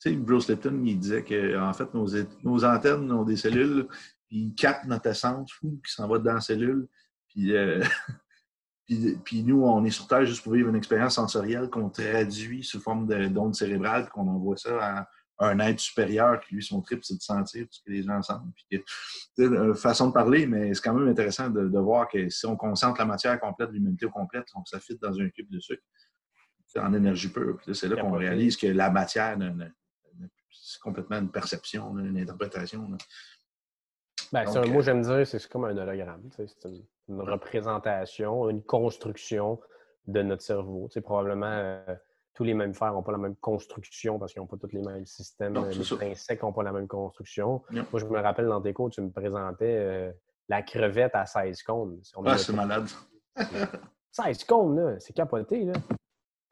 Tu 0.01 0.09
sais, 0.09 0.15
Bruce 0.15 0.49
Lipton, 0.49 0.81
il 0.83 0.99
disait 0.99 1.23
qu'en 1.23 1.73
fait, 1.73 1.93
nos, 1.93 2.07
nos, 2.43 2.65
antennes 2.65 3.11
ont 3.11 3.23
des 3.23 3.37
cellules, 3.37 3.87
puis 4.27 4.37
ils 4.37 4.55
captent 4.55 4.85
notre 4.85 5.07
essence 5.07 5.51
fou, 5.53 5.79
qui 5.85 5.93
s'en 5.93 6.07
va 6.07 6.17
dans 6.17 6.33
la 6.33 6.41
cellule. 6.41 6.87
Puis, 7.27 7.55
euh, 7.55 7.83
puis, 8.87 9.17
puis, 9.23 9.43
nous, 9.43 9.63
on 9.63 9.85
est 9.85 9.91
sur 9.91 10.07
Terre 10.07 10.25
juste 10.25 10.41
pour 10.41 10.53
vivre 10.53 10.69
une 10.69 10.75
expérience 10.75 11.15
sensorielle 11.15 11.69
qu'on 11.69 11.89
traduit 11.89 12.63
sous 12.63 12.79
forme 12.79 13.07
d'ondes 13.29 13.53
cérébrales, 13.53 14.09
qu'on 14.09 14.27
envoie 14.27 14.57
ça 14.57 14.75
à 14.81 15.07
un 15.37 15.59
être 15.59 15.79
supérieur 15.79 16.39
qui, 16.39 16.55
lui, 16.55 16.63
son 16.63 16.81
trip, 16.81 17.03
c'est 17.03 17.17
de 17.17 17.21
sentir 17.21 17.65
tout 17.65 17.73
ce 17.73 17.83
que 17.83 17.91
les 17.91 18.01
gens 18.01 18.21
sentent. 18.23 18.51
Puis, 18.55 18.83
une 19.37 19.75
façon 19.75 20.07
de 20.07 20.13
parler, 20.13 20.47
mais 20.47 20.73
c'est 20.73 20.81
quand 20.81 20.95
même 20.95 21.09
intéressant 21.09 21.49
de, 21.51 21.67
de, 21.67 21.79
voir 21.79 22.07
que 22.07 22.27
si 22.29 22.47
on 22.47 22.55
concentre 22.55 22.99
la 22.99 23.05
matière 23.05 23.39
complète, 23.39 23.69
l'humanité 23.71 24.07
complète, 24.07 24.47
on 24.55 24.65
ça 24.65 24.79
fit 24.79 24.97
dans 24.99 25.19
un 25.19 25.29
cube 25.29 25.49
de 25.51 25.59
sucre 25.59 25.83
en 26.79 26.93
énergie 26.93 27.29
pure. 27.29 27.59
C'est 27.73 27.87
là 27.87 28.01
qu'on 28.01 28.11
réalise 28.11 28.55
que 28.57 28.67
la 28.67 28.89
matière, 28.89 29.37
c'est 30.71 30.81
complètement 30.81 31.17
une 31.17 31.31
perception, 31.31 31.97
une 31.97 32.17
interprétation. 32.17 32.87
Ben, 34.31 34.45
c'est 34.47 34.57
un 34.57 34.65
mot, 34.65 34.79
euh, 34.79 34.81
j'aime 34.81 35.01
dire, 35.01 35.27
c'est 35.27 35.45
comme 35.47 35.65
un 35.65 35.77
hologramme. 35.77 36.29
C'est 36.35 36.47
une, 37.07 37.21
représentation, 37.21 38.49
une 38.49 38.63
construction 38.63 39.59
de 40.07 40.21
notre 40.21 40.41
cerveau. 40.41 40.87
C'est 40.89 41.01
probablement 41.01 41.51
euh, 41.51 41.95
tous 42.33 42.45
les 42.45 42.53
mammifères 42.53 42.93
n'ont 42.93 43.03
pas 43.03 43.11
la 43.11 43.17
même 43.17 43.35
construction 43.35 44.17
parce 44.17 44.31
qu'ils 44.31 44.41
n'ont 44.41 44.47
pas 44.47 44.57
tous 44.57 44.71
les 44.71 44.81
mêmes 44.81 45.05
systèmes. 45.05 45.53
les 45.69 46.11
insectes 46.11 46.43
n'ont 46.43 46.53
pas 46.53 46.63
la 46.63 46.71
même 46.71 46.87
construction. 46.87 47.61
Moi, 47.71 47.85
je 47.95 48.05
me 48.05 48.19
rappelle 48.19 48.47
dans 48.47 48.61
tes 48.61 48.73
cours, 48.73 48.89
tu 48.89 49.01
me 49.01 49.11
présentais 49.11 49.75
euh, 49.77 50.11
la 50.47 50.61
crevette 50.61 51.13
à 51.13 51.25
16 51.25 51.61
cônes. 51.63 52.01
ah, 52.25 52.37
c'est 52.37 52.53
malade. 52.53 52.87
16 54.11 54.43
cônes, 54.45 54.77
là, 54.77 54.99
c'est 54.99 55.13
capoté. 55.13 55.65
Là. 55.65 55.73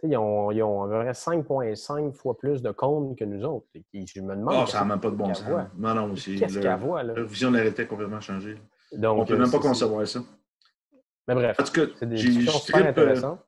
Ils 0.04 0.16
ont, 0.16 0.52
ils 0.52 0.64
ont 0.64 0.88
5,5 0.88 2.14
fois 2.14 2.38
plus 2.38 2.62
de 2.62 2.72
cônes 2.72 3.16
que 3.16 3.26
nous 3.26 3.44
autres. 3.44 3.68
je 3.94 4.22
me 4.22 4.36
demande. 4.36 4.64
Oh, 4.64 4.66
ça 4.66 4.80
n'a 4.80 4.86
même 4.86 5.00
pas 5.00 5.10
de 5.10 5.16
bon 5.16 5.34
sens. 5.34 5.48
Non, 5.78 5.94
non, 5.94 6.14
Qu'est-ce 6.14 6.60
qu'elle 6.60 6.80
voit, 6.80 7.04
là? 7.04 7.14
La 7.14 7.24
vision 7.24 7.50
de 7.50 7.56
la 7.56 7.62
réalité 7.62 7.84
a 7.84 7.86
complètement 7.86 8.22
changé. 8.22 8.56
Donc, 8.94 9.18
On 9.18 9.22
ne 9.22 9.28
peut 9.28 9.38
même 9.38 9.52
pas 9.52 9.58
euh, 9.58 9.62
concevoir 9.62 10.08
ça. 10.08 10.22
Mais 11.28 11.36
bref, 11.36 11.58
c'est 11.60 12.06
des 12.06 12.16
discussions 12.16 12.54
super 12.54 12.88
intéressantes. 12.88 13.46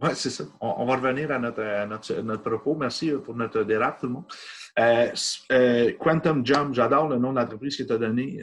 Oui, 0.00 0.10
c'est 0.14 0.30
ça. 0.30 0.44
On, 0.60 0.84
va 0.84 0.94
revenir 0.94 1.32
à 1.32 1.38
notre, 1.40 2.20
notre, 2.22 2.42
propos. 2.42 2.76
Merci 2.76 3.10
pour 3.24 3.34
notre 3.34 3.64
dérape, 3.64 3.98
tout 3.98 4.06
le 4.06 4.12
monde. 4.12 5.96
Quantum 5.98 6.46
Jump, 6.46 6.72
j'adore 6.74 7.08
le 7.08 7.18
nom 7.18 7.32
de 7.32 7.40
l'entreprise 7.40 7.76
que 7.76 7.82
tu 7.82 7.92
as 7.92 7.98
donné. 7.98 8.40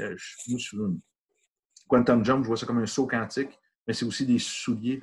Quantum 1.88 2.26
Jump, 2.26 2.44
je 2.44 2.48
vois 2.48 2.58
ça 2.58 2.66
comme 2.66 2.80
un 2.80 2.86
saut 2.86 3.08
quantique, 3.08 3.58
mais 3.88 3.94
c'est 3.94 4.06
aussi 4.06 4.26
des 4.26 4.40
souliers, 4.40 5.00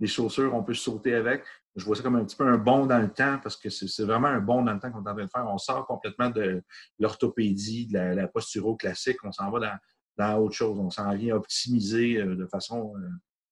des 0.00 0.06
chaussures, 0.06 0.54
on 0.54 0.62
peut 0.62 0.74
sauter 0.74 1.14
avec. 1.14 1.44
Je 1.74 1.84
vois 1.84 1.96
ça 1.96 2.02
comme 2.02 2.16
un 2.16 2.24
petit 2.24 2.36
peu 2.36 2.46
un 2.46 2.58
bond 2.58 2.86
dans 2.86 2.98
le 2.98 3.10
temps 3.10 3.38
parce 3.42 3.56
que 3.56 3.70
c'est 3.70 4.04
vraiment 4.04 4.28
un 4.28 4.40
bond 4.40 4.62
dans 4.62 4.74
le 4.74 4.80
temps 4.80 4.90
qu'on 4.90 5.04
est 5.04 5.08
en 5.08 5.14
train 5.14 5.24
de 5.24 5.30
faire. 5.30 5.46
On 5.46 5.58
sort 5.58 5.86
complètement 5.86 6.28
de 6.28 6.62
l'orthopédie, 6.98 7.86
de 7.86 7.98
la, 7.98 8.28
posturo 8.28 8.76
classique, 8.76 9.16
on 9.24 9.32
s'en 9.32 9.50
va 9.50 9.78
dans, 10.18 10.38
autre 10.38 10.54
chose. 10.54 10.78
On 10.78 10.90
s'en 10.90 11.14
vient 11.14 11.34
optimiser 11.36 12.18
euh, 12.18 12.36
de 12.36 12.46
façon 12.46 12.94
euh, 12.96 13.08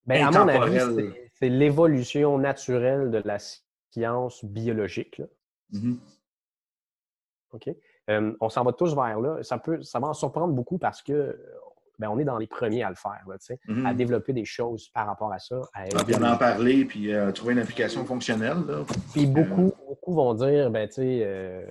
Bien, 0.07 0.29
à 0.29 0.45
mon 0.45 0.49
avis, 0.49 1.13
c'est 1.35 1.49
l'évolution 1.49 2.39
naturelle 2.39 3.11
de 3.11 3.23
la 3.25 3.39
science 3.39 4.45
biologique. 4.45 5.23
Mm-hmm. 5.73 5.97
OK? 7.53 7.69
Euh, 8.11 8.35
on 8.41 8.49
s'en 8.49 8.65
va 8.65 8.73
tous 8.73 8.95
vers 8.95 9.21
là. 9.21 9.43
Ça, 9.43 9.59
peut, 9.59 9.83
ça 9.83 10.01
va 10.01 10.09
en 10.09 10.15
surprendre 10.15 10.53
beaucoup 10.53 10.79
parce 10.79 11.03
que 11.03 11.39
ben, 12.01 12.09
on 12.09 12.19
est 12.19 12.25
dans 12.25 12.39
les 12.39 12.47
premiers 12.47 12.83
à 12.83 12.89
le 12.89 12.95
faire, 12.95 13.21
à 13.29 13.37
mm-hmm. 13.37 13.95
développer 13.95 14.33
des 14.33 14.47
choses 14.47 14.89
par 14.89 15.07
rapport 15.07 15.33
à 15.33 15.39
ça. 15.39 15.61
À 15.75 15.85
en 15.85 16.37
parler, 16.39 16.87
puis 16.87 17.13
euh, 17.13 17.31
trouver 17.31 17.53
une 17.53 17.59
application 17.59 18.07
fonctionnelle. 18.07 18.57
Puis 19.13 19.27
beaucoup, 19.27 19.73
beaucoup 19.87 20.15
vont 20.15 20.33
dire, 20.33 20.71
ben, 20.71 20.89
tu 20.89 20.95
sais, 20.95 21.21
euh, 21.25 21.67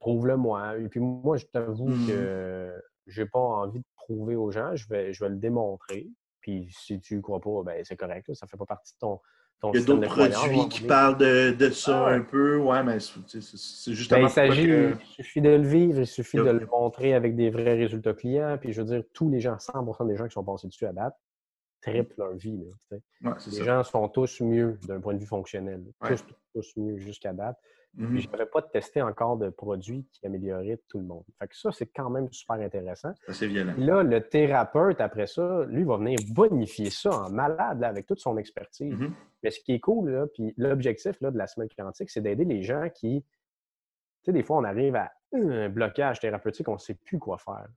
prouve-le-moi. 0.00 0.78
Et 0.78 0.88
puis 0.88 1.00
moi, 1.00 1.36
je 1.36 1.44
t'avoue 1.44 1.90
mm-hmm. 1.90 2.06
que 2.06 2.82
je 3.06 3.22
n'ai 3.22 3.28
pas 3.28 3.38
envie 3.38 3.80
de 3.80 3.84
prouver 3.94 4.36
aux 4.36 4.50
gens, 4.50 4.74
je 4.74 4.88
vais, 4.88 5.12
je 5.12 5.22
vais 5.22 5.30
le 5.30 5.36
démontrer. 5.36 6.08
Puis 6.40 6.68
si 6.70 6.98
tu 7.00 7.16
ne 7.16 7.20
crois 7.20 7.40
pas, 7.40 7.62
ben, 7.62 7.84
c'est 7.84 7.96
correct, 7.96 8.32
ça 8.32 8.46
ne 8.46 8.48
fait 8.48 8.56
pas 8.56 8.64
partie 8.64 8.94
de 8.94 8.98
ton, 8.98 9.20
il 9.64 9.80
y 9.80 9.82
a 9.82 9.86
d'autres 9.86 10.06
produits 10.06 10.68
qui 10.68 10.82
parlent 10.82 11.18
de, 11.18 11.70
ça 11.70 12.06
ah 12.06 12.10
un 12.10 12.20
peu. 12.20 12.58
Ouais, 12.58 12.82
mais 12.84 12.98
c'est 13.00 13.92
justement. 13.92 14.20
Ben, 14.20 14.26
il 14.26 14.30
s'agit, 14.30 14.68
il 14.68 15.24
suffit 15.24 15.40
de 15.40 15.50
le 15.50 15.66
vivre, 15.66 16.00
il 16.00 16.06
suffit 16.06 16.36
de 16.36 16.42
le 16.42 16.66
montrer 16.66 17.14
avec 17.14 17.34
des 17.34 17.50
vrais 17.50 17.74
résultats 17.74 18.14
clients. 18.14 18.56
Puis 18.60 18.72
je 18.72 18.82
veux 18.82 18.86
dire, 18.86 19.02
tous 19.12 19.28
les 19.30 19.40
gens, 19.40 19.56
100% 19.56 20.06
des 20.06 20.16
gens 20.16 20.26
qui 20.26 20.32
sont 20.32 20.44
passés 20.44 20.68
dessus 20.68 20.86
à 20.86 20.92
date, 20.92 21.14
triplent 21.80 22.14
leur 22.18 22.34
vie. 22.34 22.64
les 22.90 23.64
gens 23.64 23.82
sont 23.82 24.08
tous 24.08 24.40
mieux 24.40 24.78
d'un 24.86 25.00
point 25.00 25.14
de 25.14 25.18
vue 25.18 25.26
fonctionnel. 25.26 25.84
Tous, 26.04 26.24
tous 26.54 26.72
mieux 26.76 26.98
jusqu'à 26.98 27.32
date. 27.32 27.56
Mmh 27.94 28.18
je 28.18 28.28
n'avais 28.28 28.46
pas 28.46 28.62
testé 28.62 29.00
encore 29.02 29.38
de 29.38 29.48
produits 29.48 30.06
qui 30.12 30.24
amélioreraient 30.26 30.80
tout 30.88 30.98
le 30.98 31.04
monde. 31.04 31.24
Fait 31.38 31.48
que 31.48 31.56
ça, 31.56 31.72
c'est 31.72 31.86
quand 31.86 32.10
même 32.10 32.30
super 32.30 32.56
intéressant. 32.56 33.12
C'est 33.28 33.46
violent. 33.46 33.74
Là, 33.78 34.02
le 34.02 34.20
thérapeute, 34.20 35.00
après 35.00 35.26
ça, 35.26 35.64
lui, 35.68 35.84
va 35.84 35.96
venir 35.96 36.18
bonifier 36.28 36.90
ça 36.90 37.10
en 37.10 37.30
malade 37.30 37.82
avec 37.82 38.06
toute 38.06 38.20
son 38.20 38.36
expertise. 38.36 38.94
Mmh 38.94 39.12
Mais 39.42 39.50
ce 39.50 39.60
qui 39.60 39.72
est 39.72 39.80
cool, 39.80 40.10
là, 40.10 40.26
puis 40.32 40.54
l'objectif 40.56 41.20
de 41.20 41.36
la 41.36 41.46
semaine 41.46 41.68
quantique, 41.76 42.10
c'est 42.10 42.20
d'aider 42.20 42.44
les 42.44 42.62
gens 42.62 42.88
qui. 42.94 43.22
Tu 43.22 44.26
sais, 44.26 44.32
des 44.32 44.42
fois, 44.42 44.58
on 44.58 44.64
arrive 44.64 44.94
à 44.94 45.10
un 45.32 45.68
blocage 45.68 46.20
thérapeutique, 46.20 46.68
on 46.68 46.74
ne 46.74 46.78
sait 46.78 46.94
plus 46.94 47.18
quoi 47.18 47.38
faire. 47.38 47.68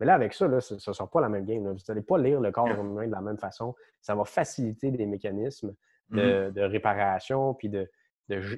Mais 0.00 0.06
là, 0.06 0.14
avec 0.14 0.32
ça, 0.32 0.46
là, 0.46 0.60
ce 0.60 0.74
ne 0.74 0.78
sera 0.78 1.10
pas 1.10 1.20
la 1.20 1.28
même 1.28 1.44
game. 1.44 1.66
Vous 1.66 1.78
n'allez 1.88 2.02
pas 2.02 2.18
lire 2.18 2.40
le 2.40 2.52
corps 2.52 2.68
humain 2.68 3.06
de 3.06 3.12
la 3.12 3.20
même 3.20 3.38
façon. 3.38 3.74
Ça 4.00 4.14
va 4.14 4.24
faciliter 4.24 4.90
des 4.90 5.06
mécanismes 5.06 5.74
de, 6.10 6.48
mmh 6.48 6.52
de 6.52 6.62
réparation 6.62 7.54
puis 7.54 7.68
de, 7.68 7.88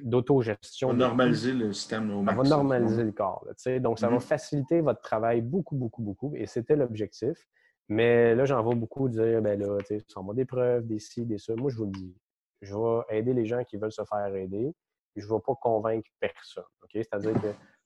d'autogestion. 0.03 0.89
Ça 0.89 0.93
va 0.93 0.99
normaliser 0.99 1.53
le 1.53 1.73
système 1.73 2.11
au 2.11 2.21
maximum. 2.21 2.45
Ça 2.45 2.51
va 2.51 2.57
normaliser 2.57 3.03
le 3.03 3.11
corps. 3.11 3.45
donc, 3.79 3.99
ça 3.99 4.09
va 4.09 4.17
mm-hmm. 4.17 4.19
faciliter 4.19 4.81
votre 4.81 5.01
travail 5.01 5.41
beaucoup, 5.41 5.75
beaucoup, 5.75 6.01
beaucoup. 6.01 6.33
Et 6.35 6.45
c'était 6.45 6.75
l'objectif. 6.75 7.47
Mais 7.89 8.35
là, 8.35 8.45
j'en 8.45 8.61
vois 8.63 8.75
beaucoup 8.75 9.09
dire, 9.09 9.41
ben 9.41 9.59
là, 9.59 9.77
tu 9.79 9.99
sais, 9.99 10.05
des 10.33 10.45
preuves, 10.45 10.85
des 10.87 10.99
ci, 10.99 11.25
des 11.25 11.37
ça. 11.37 11.53
Moi, 11.55 11.71
je 11.71 11.77
vous 11.77 11.85
le 11.85 11.91
dis, 11.91 12.15
je 12.61 12.73
vais 12.73 13.17
aider 13.17 13.33
les 13.33 13.45
gens 13.45 13.63
qui 13.63 13.77
veulent 13.77 13.91
se 13.91 14.03
faire 14.05 14.33
aider. 14.35 14.73
Je 15.15 15.25
ne 15.25 15.33
vais 15.33 15.39
pas 15.45 15.55
convaincre 15.55 16.09
personne. 16.19 16.63
C'est-à-dire 16.93 17.33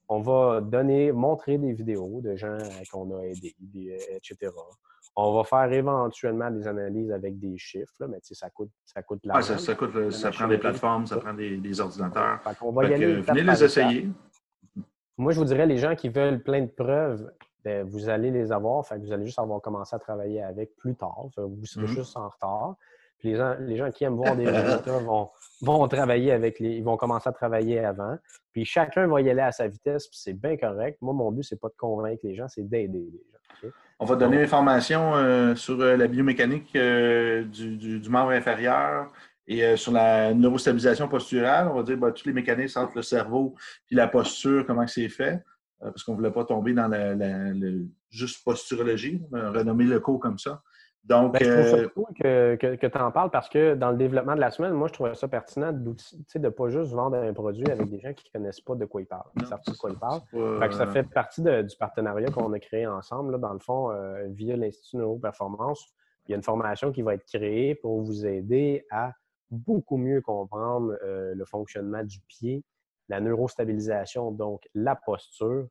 qu'on 0.07 0.21
va 0.21 0.61
donner, 0.61 1.11
montrer 1.11 1.57
des 1.57 1.73
vidéos 1.73 2.21
de 2.21 2.35
gens 2.35 2.57
qu'on 2.91 3.17
a 3.17 3.23
aidés, 3.23 3.55
etc. 4.09 4.51
On 5.15 5.33
va 5.33 5.43
faire 5.45 5.71
éventuellement 5.71 6.51
des 6.51 6.67
analyses 6.67 7.11
avec 7.11 7.39
des 7.39 7.57
chiffres, 7.57 7.93
là, 7.99 8.07
mais 8.07 8.19
ça 8.21 8.49
coûte, 8.49 8.71
ça 8.85 9.01
coûte 9.01 9.21
l'argent. 9.23 9.53
ça, 9.53 9.57
ça, 9.57 9.75
coûte, 9.75 10.11
ça 10.11 10.29
prend 10.31 10.47
des 10.47 10.57
plateformes, 10.57 11.07
ça 11.07 11.17
prend 11.17 11.33
des, 11.33 11.79
ordinateurs. 11.79 12.39
on 12.61 12.71
va 12.71 12.85
y 12.85 12.93
aller 12.93 13.21
venez 13.21 13.43
les 13.43 13.63
essayer. 13.63 14.09
Moi, 15.17 15.31
je 15.31 15.39
vous 15.39 15.45
dirais, 15.45 15.65
les 15.65 15.77
gens 15.77 15.95
qui 15.95 16.09
veulent 16.09 16.43
plein 16.43 16.61
de 16.61 16.67
preuves, 16.67 17.31
ben, 17.63 17.87
vous 17.87 18.09
allez 18.09 18.31
les 18.31 18.51
avoir. 18.51 18.85
Fait 18.85 18.97
vous 18.97 19.13
allez 19.13 19.25
juste 19.25 19.39
avoir 19.39 19.61
commencé 19.61 19.95
à 19.95 19.99
travailler 19.99 20.41
avec 20.41 20.75
plus 20.75 20.95
tard. 20.95 21.27
Vous 21.37 21.65
serez 21.65 21.85
mm-hmm. 21.85 21.87
juste 21.87 22.17
en 22.17 22.27
retard. 22.27 22.75
Puis 23.19 23.32
les 23.32 23.38
gens, 23.38 23.56
les 23.60 23.78
gens 23.78 23.91
qui 23.91 24.04
aiment 24.04 24.17
voir 24.17 24.36
des 24.36 24.49
résultats 24.49 24.99
vont, 24.99 25.30
vont 25.62 25.88
travailler 25.88 26.32
avec 26.32 26.60
les. 26.60 26.78
Ils 26.78 26.84
vont 26.84 26.97
commencer 26.97 27.30
à 27.30 27.32
travailler 27.32 27.80
avant. 27.80 28.17
Puis 28.51 28.65
chacun 28.65 29.08
va 29.08 29.21
y 29.21 29.30
aller 29.30 29.41
à 29.41 29.51
sa 29.51 29.67
vitesse, 29.67 30.08
puis 30.08 30.19
c'est 30.21 30.34
bien 30.34 30.58
correct. 30.58 30.97
Moi, 31.01 31.13
mon 31.13 31.32
but, 31.32 31.43
c'est 31.43 31.60
pas 31.60 31.69
de 31.69 31.75
convaincre 31.78 32.21
les 32.23 32.36
gens, 32.36 32.47
c'est 32.47 32.67
d'aider 32.67 32.99
les 32.99 33.19
gens. 33.32 33.36
On 33.99 34.06
va 34.06 34.15
donner 34.15 34.39
l'information 34.39 35.15
euh, 35.15 35.56
sur 35.56 35.80
euh, 35.80 35.95
la 35.95 36.08
biomécanique 36.08 36.75
euh, 36.75 37.43
du, 37.45 38.01
membre 38.10 38.32
inférieur 38.32 39.12
et 39.47 39.78
sur 39.78 39.91
la 39.91 40.34
neurostabilisation 40.34 41.08
posturale. 41.08 41.69
On 41.69 41.75
va 41.75 41.84
dire 41.84 41.97
ben, 41.97 42.12
tous 42.12 42.25
les 42.28 42.34
mécanismes 42.34 42.80
entre 42.80 42.97
le 42.97 43.04
cerveau 43.04 43.56
et 43.91 43.95
la 43.95 44.08
posture, 44.08 44.65
comment 44.65 44.88
c'est 44.88 45.08
fait, 45.08 45.43
parce 45.80 46.04
qu'on 46.04 46.13
ne 46.13 46.17
voulait 46.17 46.32
pas 46.32 46.45
tomber 46.45 46.73
dans 46.73 46.88
la, 46.88 47.13
juste 48.10 48.43
posturologie, 48.43 49.21
renommer 49.32 49.84
le 49.86 49.99
cours 49.99 50.19
comme 50.19 50.39
ça. 50.39 50.63
Donc, 51.07 51.33
ben, 51.33 51.43
je 51.43 51.51
trouve 51.51 51.69
ça 51.69 51.77
euh, 51.77 51.89
cool 51.89 52.05
que, 52.19 52.75
que, 52.75 52.87
tu 52.87 52.97
en 52.97 53.11
parles 53.11 53.29
parce 53.29 53.47
que 53.47 53.75
dans 53.75 53.91
le 53.91 53.97
développement 53.97 54.33
de 54.33 54.39
la 54.39 54.49
semaine, 54.49 54.73
moi, 54.73 54.87
je 54.87 54.93
trouvais 54.93 55.13
ça 55.13 55.27
pertinent 55.27 55.71
de 55.71 55.95
ne 56.35 56.49
pas 56.49 56.69
juste 56.69 56.91
vendre 56.93 57.17
un 57.17 57.31
produit 57.31 57.69
avec 57.69 57.87
des 57.89 57.99
gens 57.99 58.13
qui 58.13 58.25
ne 58.27 58.39
connaissent 58.39 58.61
pas 58.61 58.73
de 58.73 58.85
quoi 58.85 59.01
ils 59.01 59.05
parlent. 59.05 59.29
Ils 59.35 59.45
savent 59.45 59.61
de 59.67 59.77
quoi 59.77 59.91
ils 59.91 59.99
parlent. 59.99 60.73
ça 60.73 60.87
fait 60.87 61.03
partie 61.03 61.43
du 61.43 61.77
partenariat 61.77 62.29
qu'on 62.29 62.51
a 62.53 62.59
créé 62.59 62.87
ensemble, 62.87 63.39
dans 63.39 63.53
le 63.53 63.59
fond, 63.59 63.91
euh, 63.91 64.25
via 64.29 64.57
l'Institut 64.57 64.97
Neuroperformance. 64.97 65.93
Il 66.27 66.31
y 66.31 66.33
a 66.33 66.37
une 66.37 66.43
formation 66.43 66.91
qui 66.91 67.03
va 67.03 67.13
être 67.13 67.25
créée 67.25 67.75
pour 67.75 68.01
vous 68.01 68.25
aider 68.25 68.83
à 68.89 69.11
beaucoup 69.51 69.97
mieux 69.97 70.21
comprendre 70.21 70.97
euh, 71.03 71.35
le 71.35 71.45
fonctionnement 71.45 72.03
du 72.03 72.19
pied, 72.21 72.63
la 73.09 73.19
neurostabilisation, 73.21 74.31
donc 74.31 74.67
la 74.73 74.95
posture. 74.95 75.67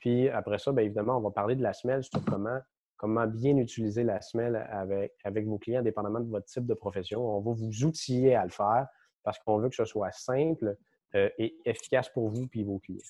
puis 0.00 0.28
après 0.30 0.58
ça, 0.58 0.72
bien 0.72 0.84
évidemment, 0.84 1.18
on 1.18 1.20
va 1.20 1.30
parler 1.30 1.54
de 1.54 1.62
la 1.62 1.72
semelle 1.72 2.02
sur 2.02 2.24
comment 2.24 2.58
comment 2.96 3.26
bien 3.26 3.56
utiliser 3.56 4.04
la 4.04 4.20
semelle 4.20 4.56
avec, 4.70 5.46
vos 5.46 5.58
clients, 5.58 5.82
dépendamment 5.82 6.20
de 6.20 6.28
votre 6.28 6.46
type 6.46 6.66
de 6.66 6.74
profession. 6.74 7.20
On 7.20 7.40
va 7.40 7.52
vous 7.52 7.84
outiller 7.84 8.34
à 8.34 8.44
le 8.44 8.50
faire 8.50 8.86
parce 9.22 9.38
qu'on 9.38 9.58
veut 9.58 9.68
que 9.68 9.76
ce 9.76 9.84
soit 9.84 10.12
simple 10.12 10.76
euh, 11.14 11.28
et 11.38 11.56
efficace 11.64 12.08
pour 12.08 12.28
vous 12.28 12.46
et 12.54 12.64
vos 12.64 12.78
clients. 12.78 13.00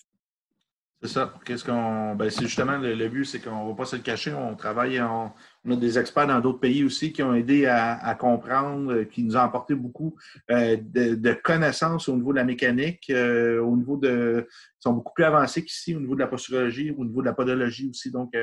C'est 1.05 1.11
ça. 1.11 1.35
Qu'est-ce 1.45 1.63
qu'on. 1.63 2.15
Ben, 2.15 2.31
c'est 2.31 2.45
justement 2.45 2.79
le, 2.79 3.09
but, 3.09 3.27
c'est 3.27 3.39
qu'on 3.39 3.63
ne 3.63 3.69
va 3.69 3.77
pas 3.77 3.85
se 3.85 3.95
le 3.95 4.01
cacher. 4.01 4.33
On 4.33 4.57
travaille, 4.57 4.99
on, 5.03 5.31
a 5.71 5.77
des 5.77 5.99
experts 5.99 6.27
dans 6.27 6.41
d'autres 6.41 6.61
pays 6.61 6.83
aussi 6.83 7.13
qui 7.13 7.23
ont 7.23 7.35
aidé 7.35 7.67
à, 7.67 8.15
comprendre, 8.19 8.91
euh, 8.91 9.05
qui 9.05 9.23
nous 9.23 9.37
ont 9.37 9.41
apporté 9.41 9.75
beaucoup 9.75 10.17
euh, 10.51 10.79
de, 10.81 11.33
connaissances 11.35 12.09
au 12.09 12.17
niveau 12.17 12.33
de 12.33 12.39
la 12.39 12.45
mécanique, 12.45 13.11
euh, 13.11 13.61
au 13.61 13.77
niveau 13.77 13.99
de. 13.99 14.49
Ils 14.49 14.83
sont 14.83 14.95
beaucoup 14.95 15.13
plus 15.13 15.25
avancés 15.25 15.63
qu'ici, 15.63 15.95
au 15.95 16.01
niveau 16.01 16.15
de 16.15 16.21
la 16.21 16.27
posturologie, 16.27 16.95
au 16.97 17.05
niveau 17.05 17.21
de 17.21 17.27
la 17.27 17.35
podologie 17.35 17.91
aussi. 17.91 18.11
Donc, 18.11 18.35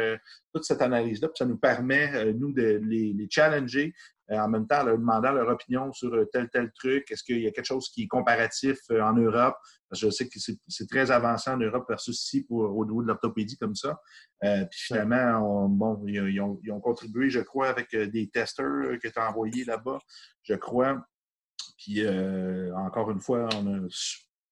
toute 0.54 0.64
cette 0.64 0.84
analyse-là, 0.84 1.30
ça 1.34 1.46
nous 1.46 1.58
permet, 1.58 2.34
nous, 2.34 2.52
de 2.52 2.80
les, 2.84 3.28
challenger, 3.30 3.94
en 4.40 4.48
même 4.48 4.68
temps, 4.68 4.84
leur 4.84 4.98
demandant 4.98 5.32
leur 5.32 5.48
opinion 5.50 5.92
sur 5.94 6.14
euh, 6.14 6.26
tel, 6.32 6.50
tel 6.50 6.72
truc. 6.74 7.10
Est-ce 7.12 7.24
qu'il 7.24 7.42
y 7.42 7.48
a 7.48 7.52
quelque 7.52 7.66
chose 7.66 7.90
qui 7.90 8.04
est 8.04 8.08
comparatif 8.08 8.78
euh, 8.92 9.02
en 9.02 9.14
Europe? 9.14 9.56
Parce 9.90 10.02
que 10.02 10.08
je 10.08 10.12
sais 10.12 10.28
que 10.28 10.40
c'est 10.40 10.90
très 10.90 11.12
avancé 11.12 11.50
en 11.50 11.58
Europe 11.58 11.86
versus 11.90 12.24
ici 12.24 12.44
pour, 12.44 12.60
au 12.78 12.86
niveau 12.86 13.02
de 13.02 13.08
l'orthopédie 13.08 13.58
comme 13.58 13.76
ça. 13.76 14.00
puis 14.42 14.80
finalement, 14.80 15.68
bon, 15.68 16.02
ils, 16.08 16.40
ont, 16.40 16.80
contribué, 16.80 17.30
je 17.30 17.42
crois, 17.42 17.68
avec 17.68 17.94
des 17.94 18.30
testeurs 18.30 18.98
que 19.04 19.08
tu 19.10 19.20
as 19.20 19.30
envoyés 19.30 19.66
là-bas, 19.66 20.00
je 20.44 20.54
crois. 20.54 21.06
Puis 21.78 22.08
encore 22.74 23.12
une 23.12 23.20
fois, 23.20 23.50
on 23.58 23.68
a 23.68 23.88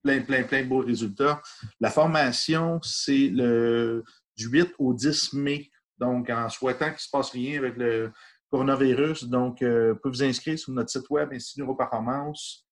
plein, 0.04 0.22
plein, 0.22 0.44
plein 0.44 0.64
de 0.64 0.68
beaux 0.68 0.82
résultats. 0.82 1.42
La 1.80 1.90
formation, 1.90 2.82
c'est 2.82 3.30
le 3.30 4.04
du 4.36 4.48
8 4.48 4.74
au 4.80 4.94
10 4.94 5.34
mai. 5.34 5.70
Donc, 5.98 6.30
en 6.30 6.50
souhaitant 6.50 6.86
qu'il 6.86 6.94
ne 6.94 7.00
se 7.00 7.10
passe 7.12 7.32
rien 7.32 7.60
avec 7.60 7.76
le, 7.78 8.12
coronavirus. 8.50 9.26
Donc, 9.26 9.62
euh, 9.62 9.94
vous 9.94 10.00
pouvez 10.00 10.12
vous 10.12 10.24
inscrire 10.24 10.58
sur 10.58 10.74
notre 10.74 10.90
site 10.90 11.10
web 11.10 11.30
Institut 11.32 11.62
Neuroperformance. 11.62 12.68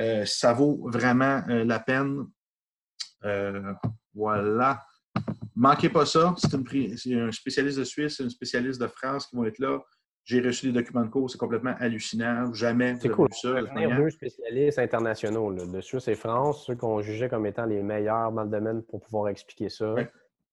Euh, 0.00 0.24
ça 0.24 0.52
vaut 0.52 0.88
vraiment 0.90 1.42
euh, 1.48 1.64
la 1.64 1.80
peine. 1.80 2.26
voilà. 4.14 4.80
Manquez 5.54 5.90
pas 5.90 6.06
ça. 6.06 6.34
C'est 6.38 6.54
un 6.54 7.30
spécialiste 7.30 7.78
de 7.78 7.84
Suisse, 7.84 8.20
un 8.20 8.28
spécialiste 8.30 8.80
de 8.80 8.86
France 8.86 9.26
qui 9.26 9.36
vont 9.36 9.44
être 9.44 9.58
là. 9.58 9.78
J'ai 10.24 10.40
reçu 10.40 10.66
des 10.66 10.72
documents 10.72 11.04
de 11.04 11.10
cours, 11.10 11.28
c'est 11.28 11.38
complètement 11.38 11.74
hallucinant. 11.80 12.52
Jamais 12.54 12.96
C'est 13.00 13.08
cool. 13.08 13.28
Vu 13.28 13.36
ça. 13.42 13.96
deux 13.96 14.10
spécialistes 14.10 14.78
internationaux 14.78 15.52
de 15.52 15.80
Suisse 15.80 16.06
et 16.06 16.14
France, 16.14 16.64
ceux 16.66 16.76
qu'on 16.76 17.02
jugeait 17.02 17.28
comme 17.28 17.44
étant 17.44 17.66
les 17.66 17.82
meilleurs 17.82 18.30
dans 18.30 18.44
le 18.44 18.48
domaine 18.48 18.82
pour 18.84 19.00
pouvoir 19.00 19.28
expliquer 19.28 19.68
ça. 19.68 19.96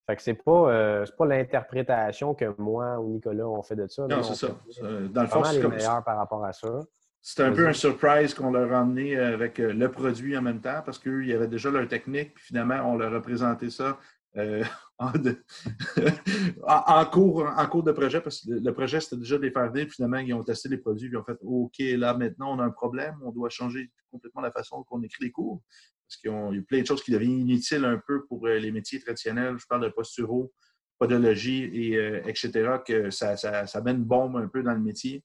Fait 0.10 0.16
que 0.16 0.24
c'est 0.24 0.34
pas, 0.34 0.72
euh, 0.72 1.06
pas 1.16 1.26
l'interprétation 1.28 2.34
que 2.34 2.56
moi 2.58 3.00
ou 3.00 3.14
Nicolas 3.14 3.48
ont 3.48 3.62
fait 3.62 3.76
de 3.76 3.88
ça. 3.88 4.08
Non, 4.08 4.24
c'est 4.24 4.34
ça. 4.34 4.60
Dans 4.82 5.22
le 5.22 5.28
fond, 5.28 5.44
c'est 5.44 5.62
comme... 5.62 5.76
meilleurs 5.76 6.04
par 6.04 6.18
rapport 6.18 6.44
à 6.44 6.52
ça. 6.52 6.80
C'est 7.22 7.44
un 7.44 7.52
peu 7.52 7.68
un 7.68 7.74
surprise 7.74 8.34
qu'on 8.34 8.50
leur 8.50 8.74
a 8.74 8.82
emmené 8.82 9.16
avec 9.16 9.60
le 9.60 9.92
produit 9.92 10.36
en 10.36 10.42
même 10.42 10.62
temps 10.62 10.82
parce 10.84 10.98
qu'ils 10.98 11.32
avaient 11.32 11.48
déjà 11.48 11.70
leur 11.70 11.88
technique, 11.88 12.34
puis 12.34 12.46
finalement, 12.46 12.92
on 12.92 12.98
leur 12.98 13.14
a 13.14 13.22
présenté 13.22 13.70
ça 13.70 14.00
euh, 14.38 14.64
en, 16.68 17.06
cours, 17.06 17.48
en 17.56 17.68
cours 17.68 17.84
de 17.84 17.92
projet, 17.92 18.20
parce 18.20 18.42
que 18.42 18.52
le 18.52 18.74
projet, 18.74 19.00
c'était 19.00 19.18
déjà 19.18 19.38
de 19.38 19.44
les 19.44 19.52
faire 19.52 19.72
venir. 19.72 19.88
Finalement, 19.92 20.18
ils 20.18 20.34
ont 20.34 20.44
testé 20.44 20.70
les 20.70 20.78
produits, 20.78 21.08
ils 21.08 21.18
ont 21.18 21.24
fait 21.24 21.38
OK, 21.42 21.78
là, 21.80 22.16
maintenant, 22.16 22.56
on 22.56 22.60
a 22.60 22.64
un 22.64 22.72
problème, 22.72 23.16
on 23.24 23.32
doit 23.32 23.50
changer 23.50 23.92
complètement 24.12 24.42
la 24.42 24.52
façon 24.52 24.84
qu'on 24.84 25.04
écrit 25.04 25.26
les 25.26 25.32
cours. 25.32 25.62
Parce 26.10 26.18
qu'il 26.18 26.32
y 26.32 26.60
a 26.60 26.64
plein 26.68 26.82
de 26.82 26.88
choses 26.88 27.04
qui 27.04 27.12
deviennent 27.12 27.40
inutiles 27.40 27.86
un 27.86 28.02
peu 28.06 28.26
pour 28.26 28.48
euh, 28.48 28.58
les 28.58 28.72
métiers 28.72 29.00
traditionnels. 29.00 29.58
Je 29.60 29.66
parle 29.68 29.84
de 29.84 29.90
posturo, 29.90 30.52
podologie, 30.98 31.70
et, 31.72 31.98
euh, 31.98 32.22
etc., 32.26 32.78
que 32.86 33.12
ça, 33.12 33.38
ça, 33.38 33.68
ça, 33.68 33.82
met 33.82 33.92
une 33.92 34.04
bombe 34.04 34.38
un 34.38 34.48
peu 34.48 34.64
dans 34.64 34.74
le 34.74 34.80
métier. 34.80 35.24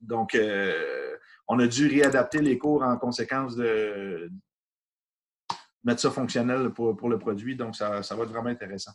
Donc, 0.00 0.36
on 1.46 1.58
a 1.60 1.66
dû 1.68 1.86
réadapter 1.86 2.40
les 2.40 2.58
cours 2.58 2.82
en 2.82 2.96
conséquence 2.96 3.54
de, 3.54 4.28
mettre 5.84 6.00
ça 6.00 6.10
fonctionnel 6.10 6.70
pour, 6.70 6.96
pour 6.96 7.08
le 7.08 7.18
produit. 7.18 7.56
Donc, 7.56 7.76
ça, 7.76 8.02
ça, 8.02 8.14
va 8.14 8.24
être 8.24 8.30
vraiment 8.30 8.50
intéressant. 8.50 8.92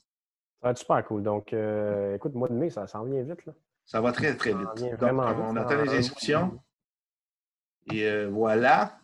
Ça 0.62 0.68
va 0.68 0.72
être 0.72 0.78
super 0.78 1.06
cool. 1.06 1.24
Donc, 1.24 1.54
euh, 1.54 2.16
écoute, 2.16 2.34
mois 2.34 2.50
de 2.50 2.54
mai, 2.54 2.70
ça 2.70 2.88
s'en 2.88 3.04
vient 3.04 3.22
vite. 3.24 3.46
Là. 3.46 3.54
Ça 3.86 4.02
va 4.02 4.12
très, 4.12 4.36
très 4.36 4.54
vite. 4.54 5.00
Donc, 5.00 5.12
on 5.12 5.56
attend 5.56 5.82
les 5.84 5.98
inscriptions. 5.98 6.60
Et 7.92 8.06
euh, 8.06 8.28
voilà. 8.30 9.00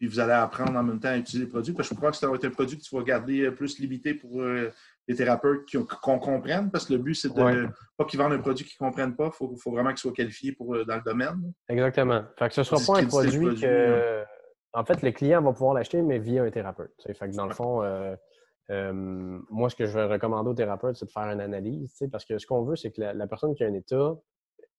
Puis 0.00 0.08
vous 0.08 0.18
allez 0.18 0.32
apprendre 0.32 0.76
en 0.76 0.82
même 0.82 0.98
temps 0.98 1.10
à 1.10 1.16
utiliser 1.18 1.44
le 1.44 1.50
produit. 1.50 1.72
Parce 1.74 1.88
que 1.88 1.94
je 1.94 1.98
crois 1.98 2.10
que 2.10 2.16
ça 2.16 2.26
va 2.26 2.34
être 2.34 2.46
un 2.46 2.50
produit 2.50 2.76
que 2.78 2.82
tu 2.82 2.96
vas 2.96 3.02
garder 3.02 3.42
euh, 3.42 3.50
plus 3.50 3.78
limité 3.78 4.14
pour 4.14 4.42
les 4.42 5.14
thérapeutes 5.14 5.70
qu'on 6.02 6.18
comprenne. 6.18 6.70
Parce 6.70 6.86
que 6.86 6.94
le 6.94 6.98
but, 6.98 7.14
c'est 7.14 7.32
de 7.32 7.68
pas 7.96 8.04
qu'ils 8.06 8.18
vendent 8.18 8.32
un 8.32 8.38
produit 8.38 8.64
qu'ils 8.64 8.78
ne 8.80 8.88
comprennent 8.88 9.14
pas. 9.14 9.26
Il 9.26 9.32
faut, 9.32 9.54
faut, 9.56 9.70
vraiment 9.70 9.90
qu'ils 9.90 9.98
soient 9.98 10.12
qualifiés 10.12 10.52
pour, 10.52 10.74
dans 10.84 10.96
le 10.96 11.02
domaine. 11.02 11.52
Exactement. 11.68 12.24
Fait 12.38 12.48
que 12.48 12.54
ce 12.54 12.60
ne 12.62 12.64
sera 12.64 12.94
pas 12.94 13.00
un 13.00 13.06
produit, 13.06 13.60
que. 13.60 14.24
En 14.72 14.84
fait, 14.84 15.02
le 15.02 15.10
client 15.10 15.42
va 15.42 15.52
pouvoir 15.52 15.74
l'acheter, 15.74 16.00
mais 16.02 16.18
via 16.18 16.44
un 16.44 16.50
thérapeute. 16.50 16.94
Fait 17.04 17.28
que 17.28 17.34
dans 17.34 17.46
le 17.46 17.54
fond, 17.54 17.82
euh, 17.82 18.14
euh, 18.70 18.92
moi, 18.92 19.68
ce 19.68 19.74
que 19.74 19.86
je 19.86 19.92
vais 19.92 20.04
recommander 20.04 20.50
au 20.50 20.54
thérapeute, 20.54 20.96
c'est 20.96 21.06
de 21.06 21.10
faire 21.10 21.24
une 21.24 21.40
analyse, 21.40 22.02
parce 22.10 22.24
que 22.24 22.38
ce 22.38 22.46
qu'on 22.46 22.62
veut, 22.62 22.76
c'est 22.76 22.92
que 22.92 23.00
la, 23.00 23.26
personne 23.26 23.54
qui 23.54 23.64
a 23.64 23.66
un 23.66 23.74
état 23.74 24.14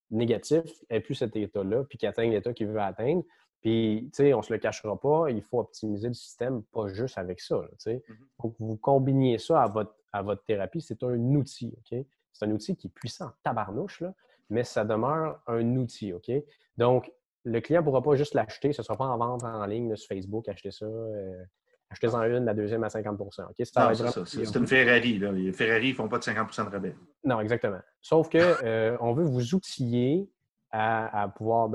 négatif 0.09 0.63
ait 0.89 1.01
plus 1.01 1.15
cet 1.15 1.35
état-là, 1.35 1.83
puis 1.89 1.97
qu'il 1.97 2.07
atteigne 2.07 2.31
l'état 2.31 2.53
qu'il 2.53 2.67
veut 2.67 2.79
atteindre. 2.79 3.23
Puis, 3.61 4.09
tu 4.11 4.23
sais, 4.23 4.33
on 4.33 4.39
ne 4.39 4.43
se 4.43 4.51
le 4.51 4.59
cachera 4.59 4.99
pas, 4.99 5.29
il 5.29 5.41
faut 5.41 5.59
optimiser 5.59 6.07
le 6.07 6.13
système, 6.15 6.63
pas 6.63 6.87
juste 6.87 7.17
avec 7.17 7.39
ça. 7.39 7.61
Tu 7.71 7.75
sais. 7.77 8.03
Mm-hmm. 8.07 8.53
vous 8.59 8.75
combiniez 8.77 9.37
ça 9.37 9.63
à 9.63 9.67
votre, 9.67 9.95
à 10.11 10.23
votre 10.23 10.43
thérapie, 10.43 10.81
c'est 10.81 11.03
un 11.03 11.19
outil, 11.35 11.73
OK? 11.77 11.99
C'est 12.33 12.45
un 12.45 12.51
outil 12.51 12.75
qui 12.75 12.87
est 12.87 12.91
puissant, 12.91 13.31
tabarnouche, 13.43 14.01
là, 14.01 14.13
mais 14.49 14.63
ça 14.63 14.83
demeure 14.83 15.39
un 15.47 15.75
outil, 15.75 16.11
OK? 16.13 16.31
Donc, 16.77 17.11
le 17.43 17.59
client 17.61 17.81
ne 17.81 17.85
pourra 17.85 18.01
pas 18.01 18.15
juste 18.15 18.33
l'acheter, 18.33 18.73
ce 18.73 18.81
ne 18.81 18.85
sera 18.85 18.97
pas 18.97 19.05
en 19.05 19.17
vente 19.17 19.43
en 19.43 19.65
ligne 19.65 19.95
sur 19.95 20.07
Facebook, 20.07 20.47
acheter 20.47 20.71
ça. 20.71 20.85
Euh, 20.85 21.43
achetez-en 21.89 22.23
une, 22.23 22.45
la 22.45 22.53
deuxième 22.53 22.83
à 22.83 22.87
50% 22.87 24.25
C'est 24.25 24.55
une 24.55 24.67
Ferrari. 24.67 25.19
Les 25.19 25.51
Ferrari 25.51 25.89
ne 25.89 25.95
font 25.95 26.07
pas 26.07 26.19
de 26.19 26.23
50% 26.23 26.65
de 26.65 26.69
rabais. 26.69 26.95
Non, 27.23 27.39
exactement. 27.41 27.79
Sauf 27.99 28.29
qu'on 28.29 28.37
euh, 28.37 29.13
veut 29.13 29.23
vous 29.23 29.55
outiller 29.55 30.29
à, 30.71 31.31
pouvoir 31.35 31.69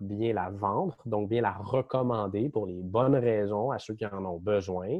bien 0.00 0.34
la 0.34 0.50
vendre, 0.50 0.96
donc 1.06 1.28
bien 1.28 1.40
la 1.40 1.52
recommander 1.52 2.48
pour 2.50 2.66
les 2.66 2.82
bonnes 2.82 3.16
raisons 3.16 3.70
à 3.70 3.78
ceux 3.78 3.94
qui 3.94 4.04
en 4.04 4.24
ont 4.24 4.38
besoin, 4.38 4.98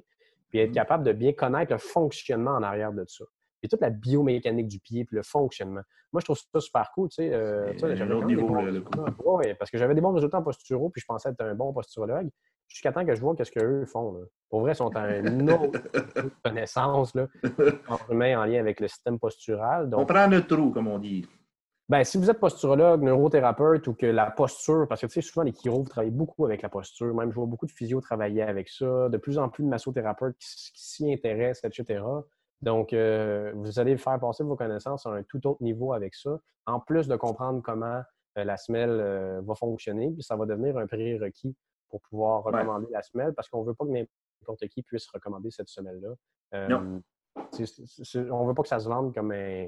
puis 0.48 0.58
être 0.58 0.70
mm-hmm. 0.70 0.74
capable 0.74 1.04
de 1.04 1.12
bien 1.12 1.32
connaître 1.32 1.72
le 1.72 1.78
fonctionnement 1.78 2.52
en 2.52 2.62
arrière 2.62 2.92
de 2.92 3.04
ça 3.06 3.24
puis 3.62 3.68
toute 3.68 3.80
la 3.80 3.90
biomécanique 3.90 4.66
du 4.66 4.80
pied, 4.80 5.04
puis 5.04 5.14
le 5.14 5.22
fonctionnement. 5.22 5.82
Moi, 6.12 6.20
je 6.20 6.24
trouve 6.24 6.36
ça 6.36 6.60
super 6.60 6.90
cool. 6.94 7.08
Tu 7.10 7.22
sais, 7.22 7.32
euh, 7.32 7.72
niveau, 8.24 8.48
parce 9.56 9.70
que 9.70 9.78
j'avais 9.78 9.94
des 9.94 10.00
bons 10.00 10.12
résultats 10.12 10.38
en 10.38 10.42
posturaux, 10.42 10.90
puis 10.90 11.00
je 11.00 11.06
pensais 11.06 11.30
être 11.30 11.40
un 11.40 11.54
bon 11.54 11.72
posturologue. 11.72 12.28
Jusqu'à 12.66 12.90
temps 12.90 13.06
que 13.06 13.14
je 13.14 13.20
vois 13.20 13.36
qu'est-ce 13.36 13.52
qu'eux 13.52 13.84
font. 13.86 14.16
Pour 14.50 14.62
vrai, 14.62 14.72
ils 14.72 14.76
sont 14.76 14.94
à 14.96 15.16
une 15.16 15.48
autre 15.50 15.78
connaissance 16.44 17.14
là, 17.14 17.28
en 17.88 18.20
en 18.20 18.44
lien 18.44 18.58
avec 18.58 18.80
le 18.80 18.88
système 18.88 19.20
postural. 19.20 19.88
On 19.94 20.06
prend 20.06 20.26
le 20.26 20.44
trou, 20.44 20.70
comme 20.72 20.88
on 20.88 20.98
dit. 20.98 21.24
Ben, 21.88 22.04
si 22.04 22.16
vous 22.16 22.30
êtes 22.30 22.38
posturologue, 22.38 23.02
neurothérapeute 23.02 23.86
ou 23.88 23.94
que 23.94 24.06
la 24.06 24.30
posture, 24.30 24.86
parce 24.88 25.00
que 25.00 25.06
tu 25.06 25.14
sais, 25.14 25.20
souvent 25.20 25.42
les 25.42 25.52
chirurgs 25.52 25.88
travaillent 25.88 26.10
beaucoup 26.10 26.46
avec 26.46 26.62
la 26.62 26.68
posture, 26.68 27.12
même 27.14 27.30
je 27.30 27.36
vois 27.36 27.46
beaucoup 27.46 27.66
de 27.66 27.72
physio 27.72 28.00
travailler 28.00 28.42
avec 28.42 28.68
ça, 28.68 29.08
de 29.08 29.16
plus 29.18 29.38
en 29.38 29.48
plus 29.48 29.64
de 29.64 29.68
massothérapeutes 29.68 30.36
qui 30.38 30.70
s'y 30.74 31.12
intéressent, 31.12 31.64
etc. 31.64 32.02
Donc, 32.62 32.92
euh, 32.92 33.52
vous 33.56 33.80
allez 33.80 33.98
faire 33.98 34.18
passer 34.20 34.44
vos 34.44 34.54
connaissances 34.54 35.04
à 35.06 35.10
un 35.10 35.24
tout 35.24 35.44
autre 35.46 35.62
niveau 35.62 35.92
avec 35.92 36.14
ça, 36.14 36.38
en 36.66 36.78
plus 36.78 37.08
de 37.08 37.16
comprendre 37.16 37.60
comment 37.62 38.00
euh, 38.38 38.44
la 38.44 38.56
semelle 38.56 38.90
euh, 38.90 39.40
va 39.42 39.54
fonctionner, 39.56 40.10
puis 40.12 40.22
ça 40.22 40.36
va 40.36 40.46
devenir 40.46 40.78
un 40.78 40.86
prérequis 40.86 41.56
pour 41.90 42.00
pouvoir 42.02 42.44
recommander 42.44 42.86
la 42.92 43.02
semelle, 43.02 43.34
parce 43.34 43.48
qu'on 43.48 43.62
ne 43.62 43.66
veut 43.66 43.74
pas 43.74 43.84
que 43.84 43.90
n'importe 43.90 44.66
qui 44.68 44.82
puisse 44.82 45.08
recommander 45.08 45.50
cette 45.50 45.68
semelle-là. 45.68 46.68
non. 46.68 47.02
on 47.36 48.42
ne 48.42 48.48
veut 48.48 48.54
pas 48.54 48.62
que 48.62 48.68
ça 48.68 48.78
se 48.78 48.88
vende 48.88 49.12
comme 49.12 49.32
un, 49.32 49.66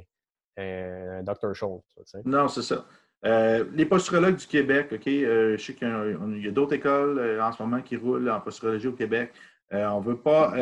un 0.57 1.23
Dr. 1.23 1.55
Scholl. 1.55 1.81
Non, 2.25 2.49
c'est 2.49 2.63
ça. 2.63 2.87
les 3.23 3.87
posturologues 3.87 4.37
du 4.37 4.47
Québec, 4.47 4.89
OK, 4.93 5.07
je 5.07 5.57
sais 5.59 5.75
qu'il 5.75 6.43
y 6.43 6.49
a, 6.49 6.51
d'autres 6.53 6.75
écoles 6.75 7.41
en 7.41 7.53
ce 7.53 7.63
moment 7.63 7.83
qui 7.83 7.97
roulent 7.97 8.31
en 8.31 8.41
posturologie 8.41 8.89
au 8.89 8.93
Québec. 8.93 9.33
on 9.71 10.01
ne 10.01 10.05
veut 10.05 10.19
pas 10.19 10.53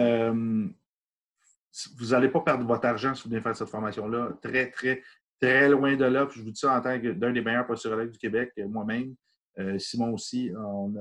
vous 1.98 2.08
n'allez 2.08 2.28
pas 2.28 2.40
perdre 2.40 2.66
votre 2.66 2.86
argent 2.86 3.14
si 3.14 3.24
vous 3.24 3.30
venez 3.30 3.40
faire 3.40 3.56
cette 3.56 3.68
formation-là. 3.68 4.30
Très, 4.42 4.70
très, 4.70 5.02
très 5.40 5.68
loin 5.68 5.96
de 5.96 6.04
là. 6.04 6.28
je 6.30 6.40
vous 6.40 6.50
dis 6.50 6.58
ça 6.58 6.76
en 6.76 6.80
tant 6.80 7.00
que 7.00 7.12
d'un 7.12 7.32
des 7.32 7.40
meilleurs 7.40 7.66
posturologues 7.66 8.10
du 8.10 8.18
Québec, 8.18 8.52
euh, 8.58 8.68
moi-même. 8.68 9.14
Euh, 9.58 9.78
Simon 9.78 10.12
aussi, 10.12 10.50
on 10.56 10.94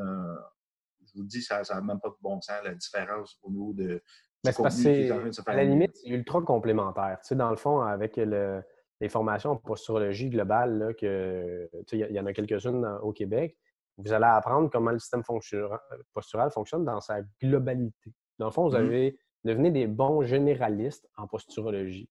je 1.14 1.20
vous 1.20 1.26
dis, 1.26 1.42
ça 1.42 1.62
n'a 1.70 1.82
même 1.82 2.00
pas 2.00 2.08
de 2.08 2.16
bon 2.22 2.40
sens, 2.40 2.56
la 2.64 2.74
différence 2.74 3.38
au 3.44 3.52
niveau 3.52 3.74
de. 3.74 4.02
Mais 4.46 4.54
c'est 4.54 4.64
parce 4.64 4.82
que 4.82 5.50
à 5.50 5.56
la 5.56 5.66
limite, 5.66 5.92
c'est 5.96 6.10
ultra 6.10 6.42
complémentaire. 6.42 7.18
Tu 7.22 7.30
sais, 7.30 7.36
dans 7.36 7.50
le 7.50 7.58
fond, 7.58 7.82
avec 7.82 8.18
les 9.02 9.10
formations 9.10 9.52
en 9.52 9.56
posturologie 9.58 10.30
globale, 10.30 10.78
là, 10.78 10.94
que, 10.94 11.70
il 11.92 12.12
y, 12.12 12.20
en 12.20 12.26
a 12.28 12.34
quelques-unes 12.34 12.86
au 13.02 13.12
Québec, 13.12 13.58
vous 13.98 14.14
allez 14.14 14.26
apprendre 14.26 14.70
comment 14.70 14.92
le 14.92 15.00
système 15.00 15.24
postural 15.24 16.52
fonctionne 16.52 16.86
dans 16.86 17.02
sa 17.02 17.22
globalité. 17.42 18.14
Dans 18.38 18.46
le 18.46 18.52
fond, 18.52 18.70
vous 18.70 18.76
mm-hmm. 18.76 18.86
avez 18.86 19.20
devenez 19.44 19.72
des 19.72 19.88
bons 19.88 20.22
généralistes 20.22 21.10
en 21.18 21.28
posturologie. 21.28 22.08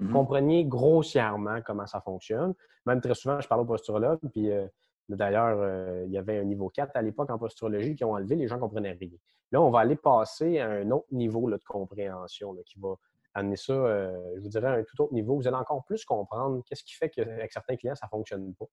Mm-hmm. 0.00 0.12
Comprenez 0.12 0.64
grossièrement 0.64 1.60
comment 1.66 1.86
ça 1.86 2.00
fonctionne. 2.00 2.54
Même 2.86 3.00
très 3.00 3.14
souvent, 3.14 3.40
je 3.40 3.48
parle 3.48 3.62
aux 3.62 3.66
posturologues, 3.66 4.20
puis 4.32 4.52
euh, 4.52 4.66
d'ailleurs, 5.08 5.58
euh, 5.60 6.04
il 6.06 6.12
y 6.12 6.18
avait 6.18 6.38
un 6.38 6.44
niveau 6.44 6.68
4 6.68 6.92
à 6.94 7.02
l'époque 7.02 7.30
en 7.30 7.38
posturologie 7.38 7.96
qui 7.96 8.04
ont 8.04 8.12
enlevé, 8.12 8.36
les 8.36 8.46
gens 8.46 8.56
ne 8.56 8.60
comprenaient 8.60 8.96
rien. 8.98 9.10
Là, 9.50 9.60
on 9.60 9.70
va 9.70 9.80
aller 9.80 9.96
passer 9.96 10.60
à 10.60 10.70
un 10.70 10.90
autre 10.92 11.08
niveau 11.10 11.50
de 11.50 11.58
compréhension 11.66 12.54
qui 12.64 12.78
va 12.78 12.94
amener 13.38 13.56
ça, 13.56 13.72
euh, 13.72 14.16
je 14.36 14.40
vous 14.42 14.48
dirais, 14.48 14.68
à 14.68 14.72
un 14.72 14.82
tout 14.82 15.02
autre 15.02 15.14
niveau. 15.14 15.36
Vous 15.36 15.46
allez 15.46 15.56
encore 15.56 15.84
plus 15.84 16.04
comprendre 16.04 16.62
qu'est-ce 16.66 16.84
qui 16.84 16.94
fait 16.94 17.10
qu'avec 17.10 17.52
certains 17.52 17.76
clients, 17.76 17.94
ça 17.94 18.06
ne 18.06 18.10
fonctionne 18.10 18.54
pas. 18.54 18.66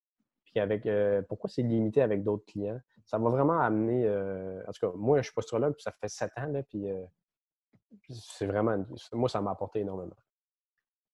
Puis 0.45 0.59
avec, 0.59 0.87
pourquoi 1.27 1.49
c'est 1.49 1.63
limité 1.63 2.01
avec 2.01 2.23
d'autres 2.23 2.45
clients? 2.45 2.79
Ça 3.05 3.17
va 3.17 3.29
vraiment 3.29 3.59
amener, 3.59 4.09
en 4.09 4.71
tout 4.71 4.87
cas, 4.87 4.95
moi, 4.95 5.17
je 5.17 5.23
suis 5.23 5.33
posturologue, 5.33 5.73
puis 5.73 5.83
ça 5.83 5.91
fait 5.91 6.07
sept 6.07 6.31
ans, 6.37 6.47
là, 6.47 6.63
puis 6.63 6.85
c'est 8.09 8.45
vraiment. 8.45 8.85
Moi, 9.11 9.29
ça 9.29 9.41
m'a 9.41 9.51
apporté 9.51 9.79
énormément. 9.79 10.15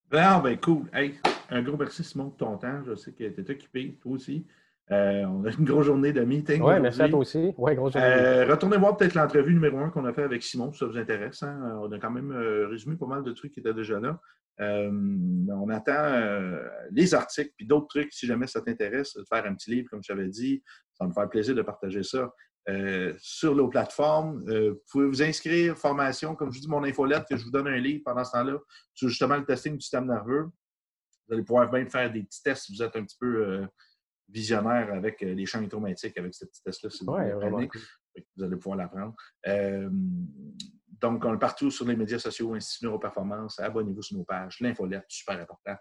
Ben, 0.10 0.42
ben 0.42 0.60
cool. 0.60 0.90
Hey, 0.94 1.20
un 1.50 1.62
gros 1.62 1.78
merci, 1.78 2.04
Simon, 2.04 2.26
de 2.26 2.34
ton 2.34 2.58
temps. 2.58 2.84
Je 2.86 2.96
sais 2.96 3.14
que 3.14 3.30
tu 3.30 3.42
es 3.42 3.52
occupé, 3.52 3.98
toi 4.02 4.14
aussi. 4.14 4.46
Euh, 4.92 5.24
on 5.26 5.46
a 5.46 5.52
une 5.52 5.64
grosse 5.64 5.86
journée 5.86 6.12
de 6.12 6.22
meeting. 6.22 6.62
Oui, 6.62 6.80
merci 6.82 7.02
à 7.02 7.10
toi 7.10 7.20
aussi. 7.20 7.54
Ouais, 7.58 7.76
grosse 7.76 7.94
journée. 7.94 8.08
Euh, 8.08 8.46
retournez 8.46 8.78
voir 8.78 8.98
peut-être 8.98 9.16
l'entrevue 9.16 9.54
numéro 9.54 9.78
un 9.80 9.90
qu'on 9.90 10.04
a 10.06 10.14
fait 10.14 10.24
avec 10.24 10.44
Simon, 10.44 10.74
si 10.74 10.80
ça 10.80 10.86
vous 10.86 10.98
intéresse. 10.98 11.44
Hein. 11.44 11.80
On 11.82 11.92
a 11.92 12.00
quand 12.00 12.12
même 12.12 12.32
euh, 12.32 12.68
résumé 12.68 12.98
pas 12.98 13.06
mal 13.06 13.24
de 13.24 13.32
trucs 13.32 13.54
qui 13.54 13.62
étaient 13.62 13.74
déjà 13.74 14.00
là. 14.00 14.20
on 14.60 15.70
attend 15.70 16.20
les 16.92 17.14
articles 17.16 17.52
puis 17.56 17.66
d'autres 17.66 17.88
trucs, 17.88 18.12
si 18.12 18.28
jamais 18.28 18.48
ça 18.48 18.62
t'intéresse, 18.62 19.16
de 19.16 19.24
faire 19.24 19.46
un 19.46 19.56
petit 19.56 19.72
livre, 19.72 19.90
comme 19.90 20.02
je 20.04 20.10
t'avais 20.10 20.28
dit. 20.28 20.62
Ça 20.94 21.06
va 21.06 21.10
me 21.10 21.14
faire 21.14 21.30
plaisir 21.30 21.56
de 21.56 21.62
partager 21.62 22.04
ça. 22.04 22.34
Sur 23.18 23.56
nos 23.56 23.70
plateformes. 23.70 24.44
Vous 24.46 24.82
pouvez 24.92 25.08
vous 25.08 25.24
inscrire, 25.24 25.78
formation, 25.78 26.36
comme 26.36 26.52
je 26.52 26.58
vous 26.58 26.66
dis, 26.66 26.70
mon 26.70 26.84
infolette, 26.84 27.24
que 27.30 27.38
je 27.38 27.46
vous 27.46 27.52
donne 27.52 27.68
un 27.68 27.78
livre 27.78 28.02
pendant 28.04 28.26
ce 28.26 28.34
temps-là 28.34 28.58
sur 28.94 29.08
justement 29.08 29.38
le 29.38 29.46
testing 29.46 29.76
du 29.76 29.82
système 29.82 30.06
nerveux. 30.06 30.50
Vous 31.28 31.36
allez 31.36 31.44
pouvoir 31.44 31.72
même 31.72 31.90
faire 31.90 32.12
des 32.12 32.24
petits 32.24 32.44
tests 32.44 32.66
si 32.66 32.76
vous 32.76 32.84
êtes 32.84 32.96
un 32.98 33.06
petit 33.06 33.18
peu 33.18 33.66
visionnaire 34.32 34.94
avec 34.94 35.22
les 35.22 35.46
champs 35.46 35.60
électromagnétiques, 35.60 36.18
avec 36.18 36.34
ces 36.34 36.48
petits 36.48 36.64
tests-là. 36.64 36.90
vous, 37.02 37.14
ouais, 37.14 37.70
vous 38.36 38.44
allez 38.44 38.58
pouvoir 38.58 38.78
l'apprendre. 38.78 39.16
donc, 41.02 41.26
on 41.26 41.34
est 41.34 41.40
partout 41.40 41.72
sur 41.72 41.86
les 41.86 41.96
médias 41.96 42.20
sociaux, 42.20 42.54
Institut 42.54 42.86
Neuroperformance. 42.86 43.60
Abonnez-vous 43.60 44.02
sur 44.02 44.18
nos 44.18 44.24
pages. 44.24 44.60
L'infolette, 44.60 45.06
super 45.08 45.40
important. 45.40 45.76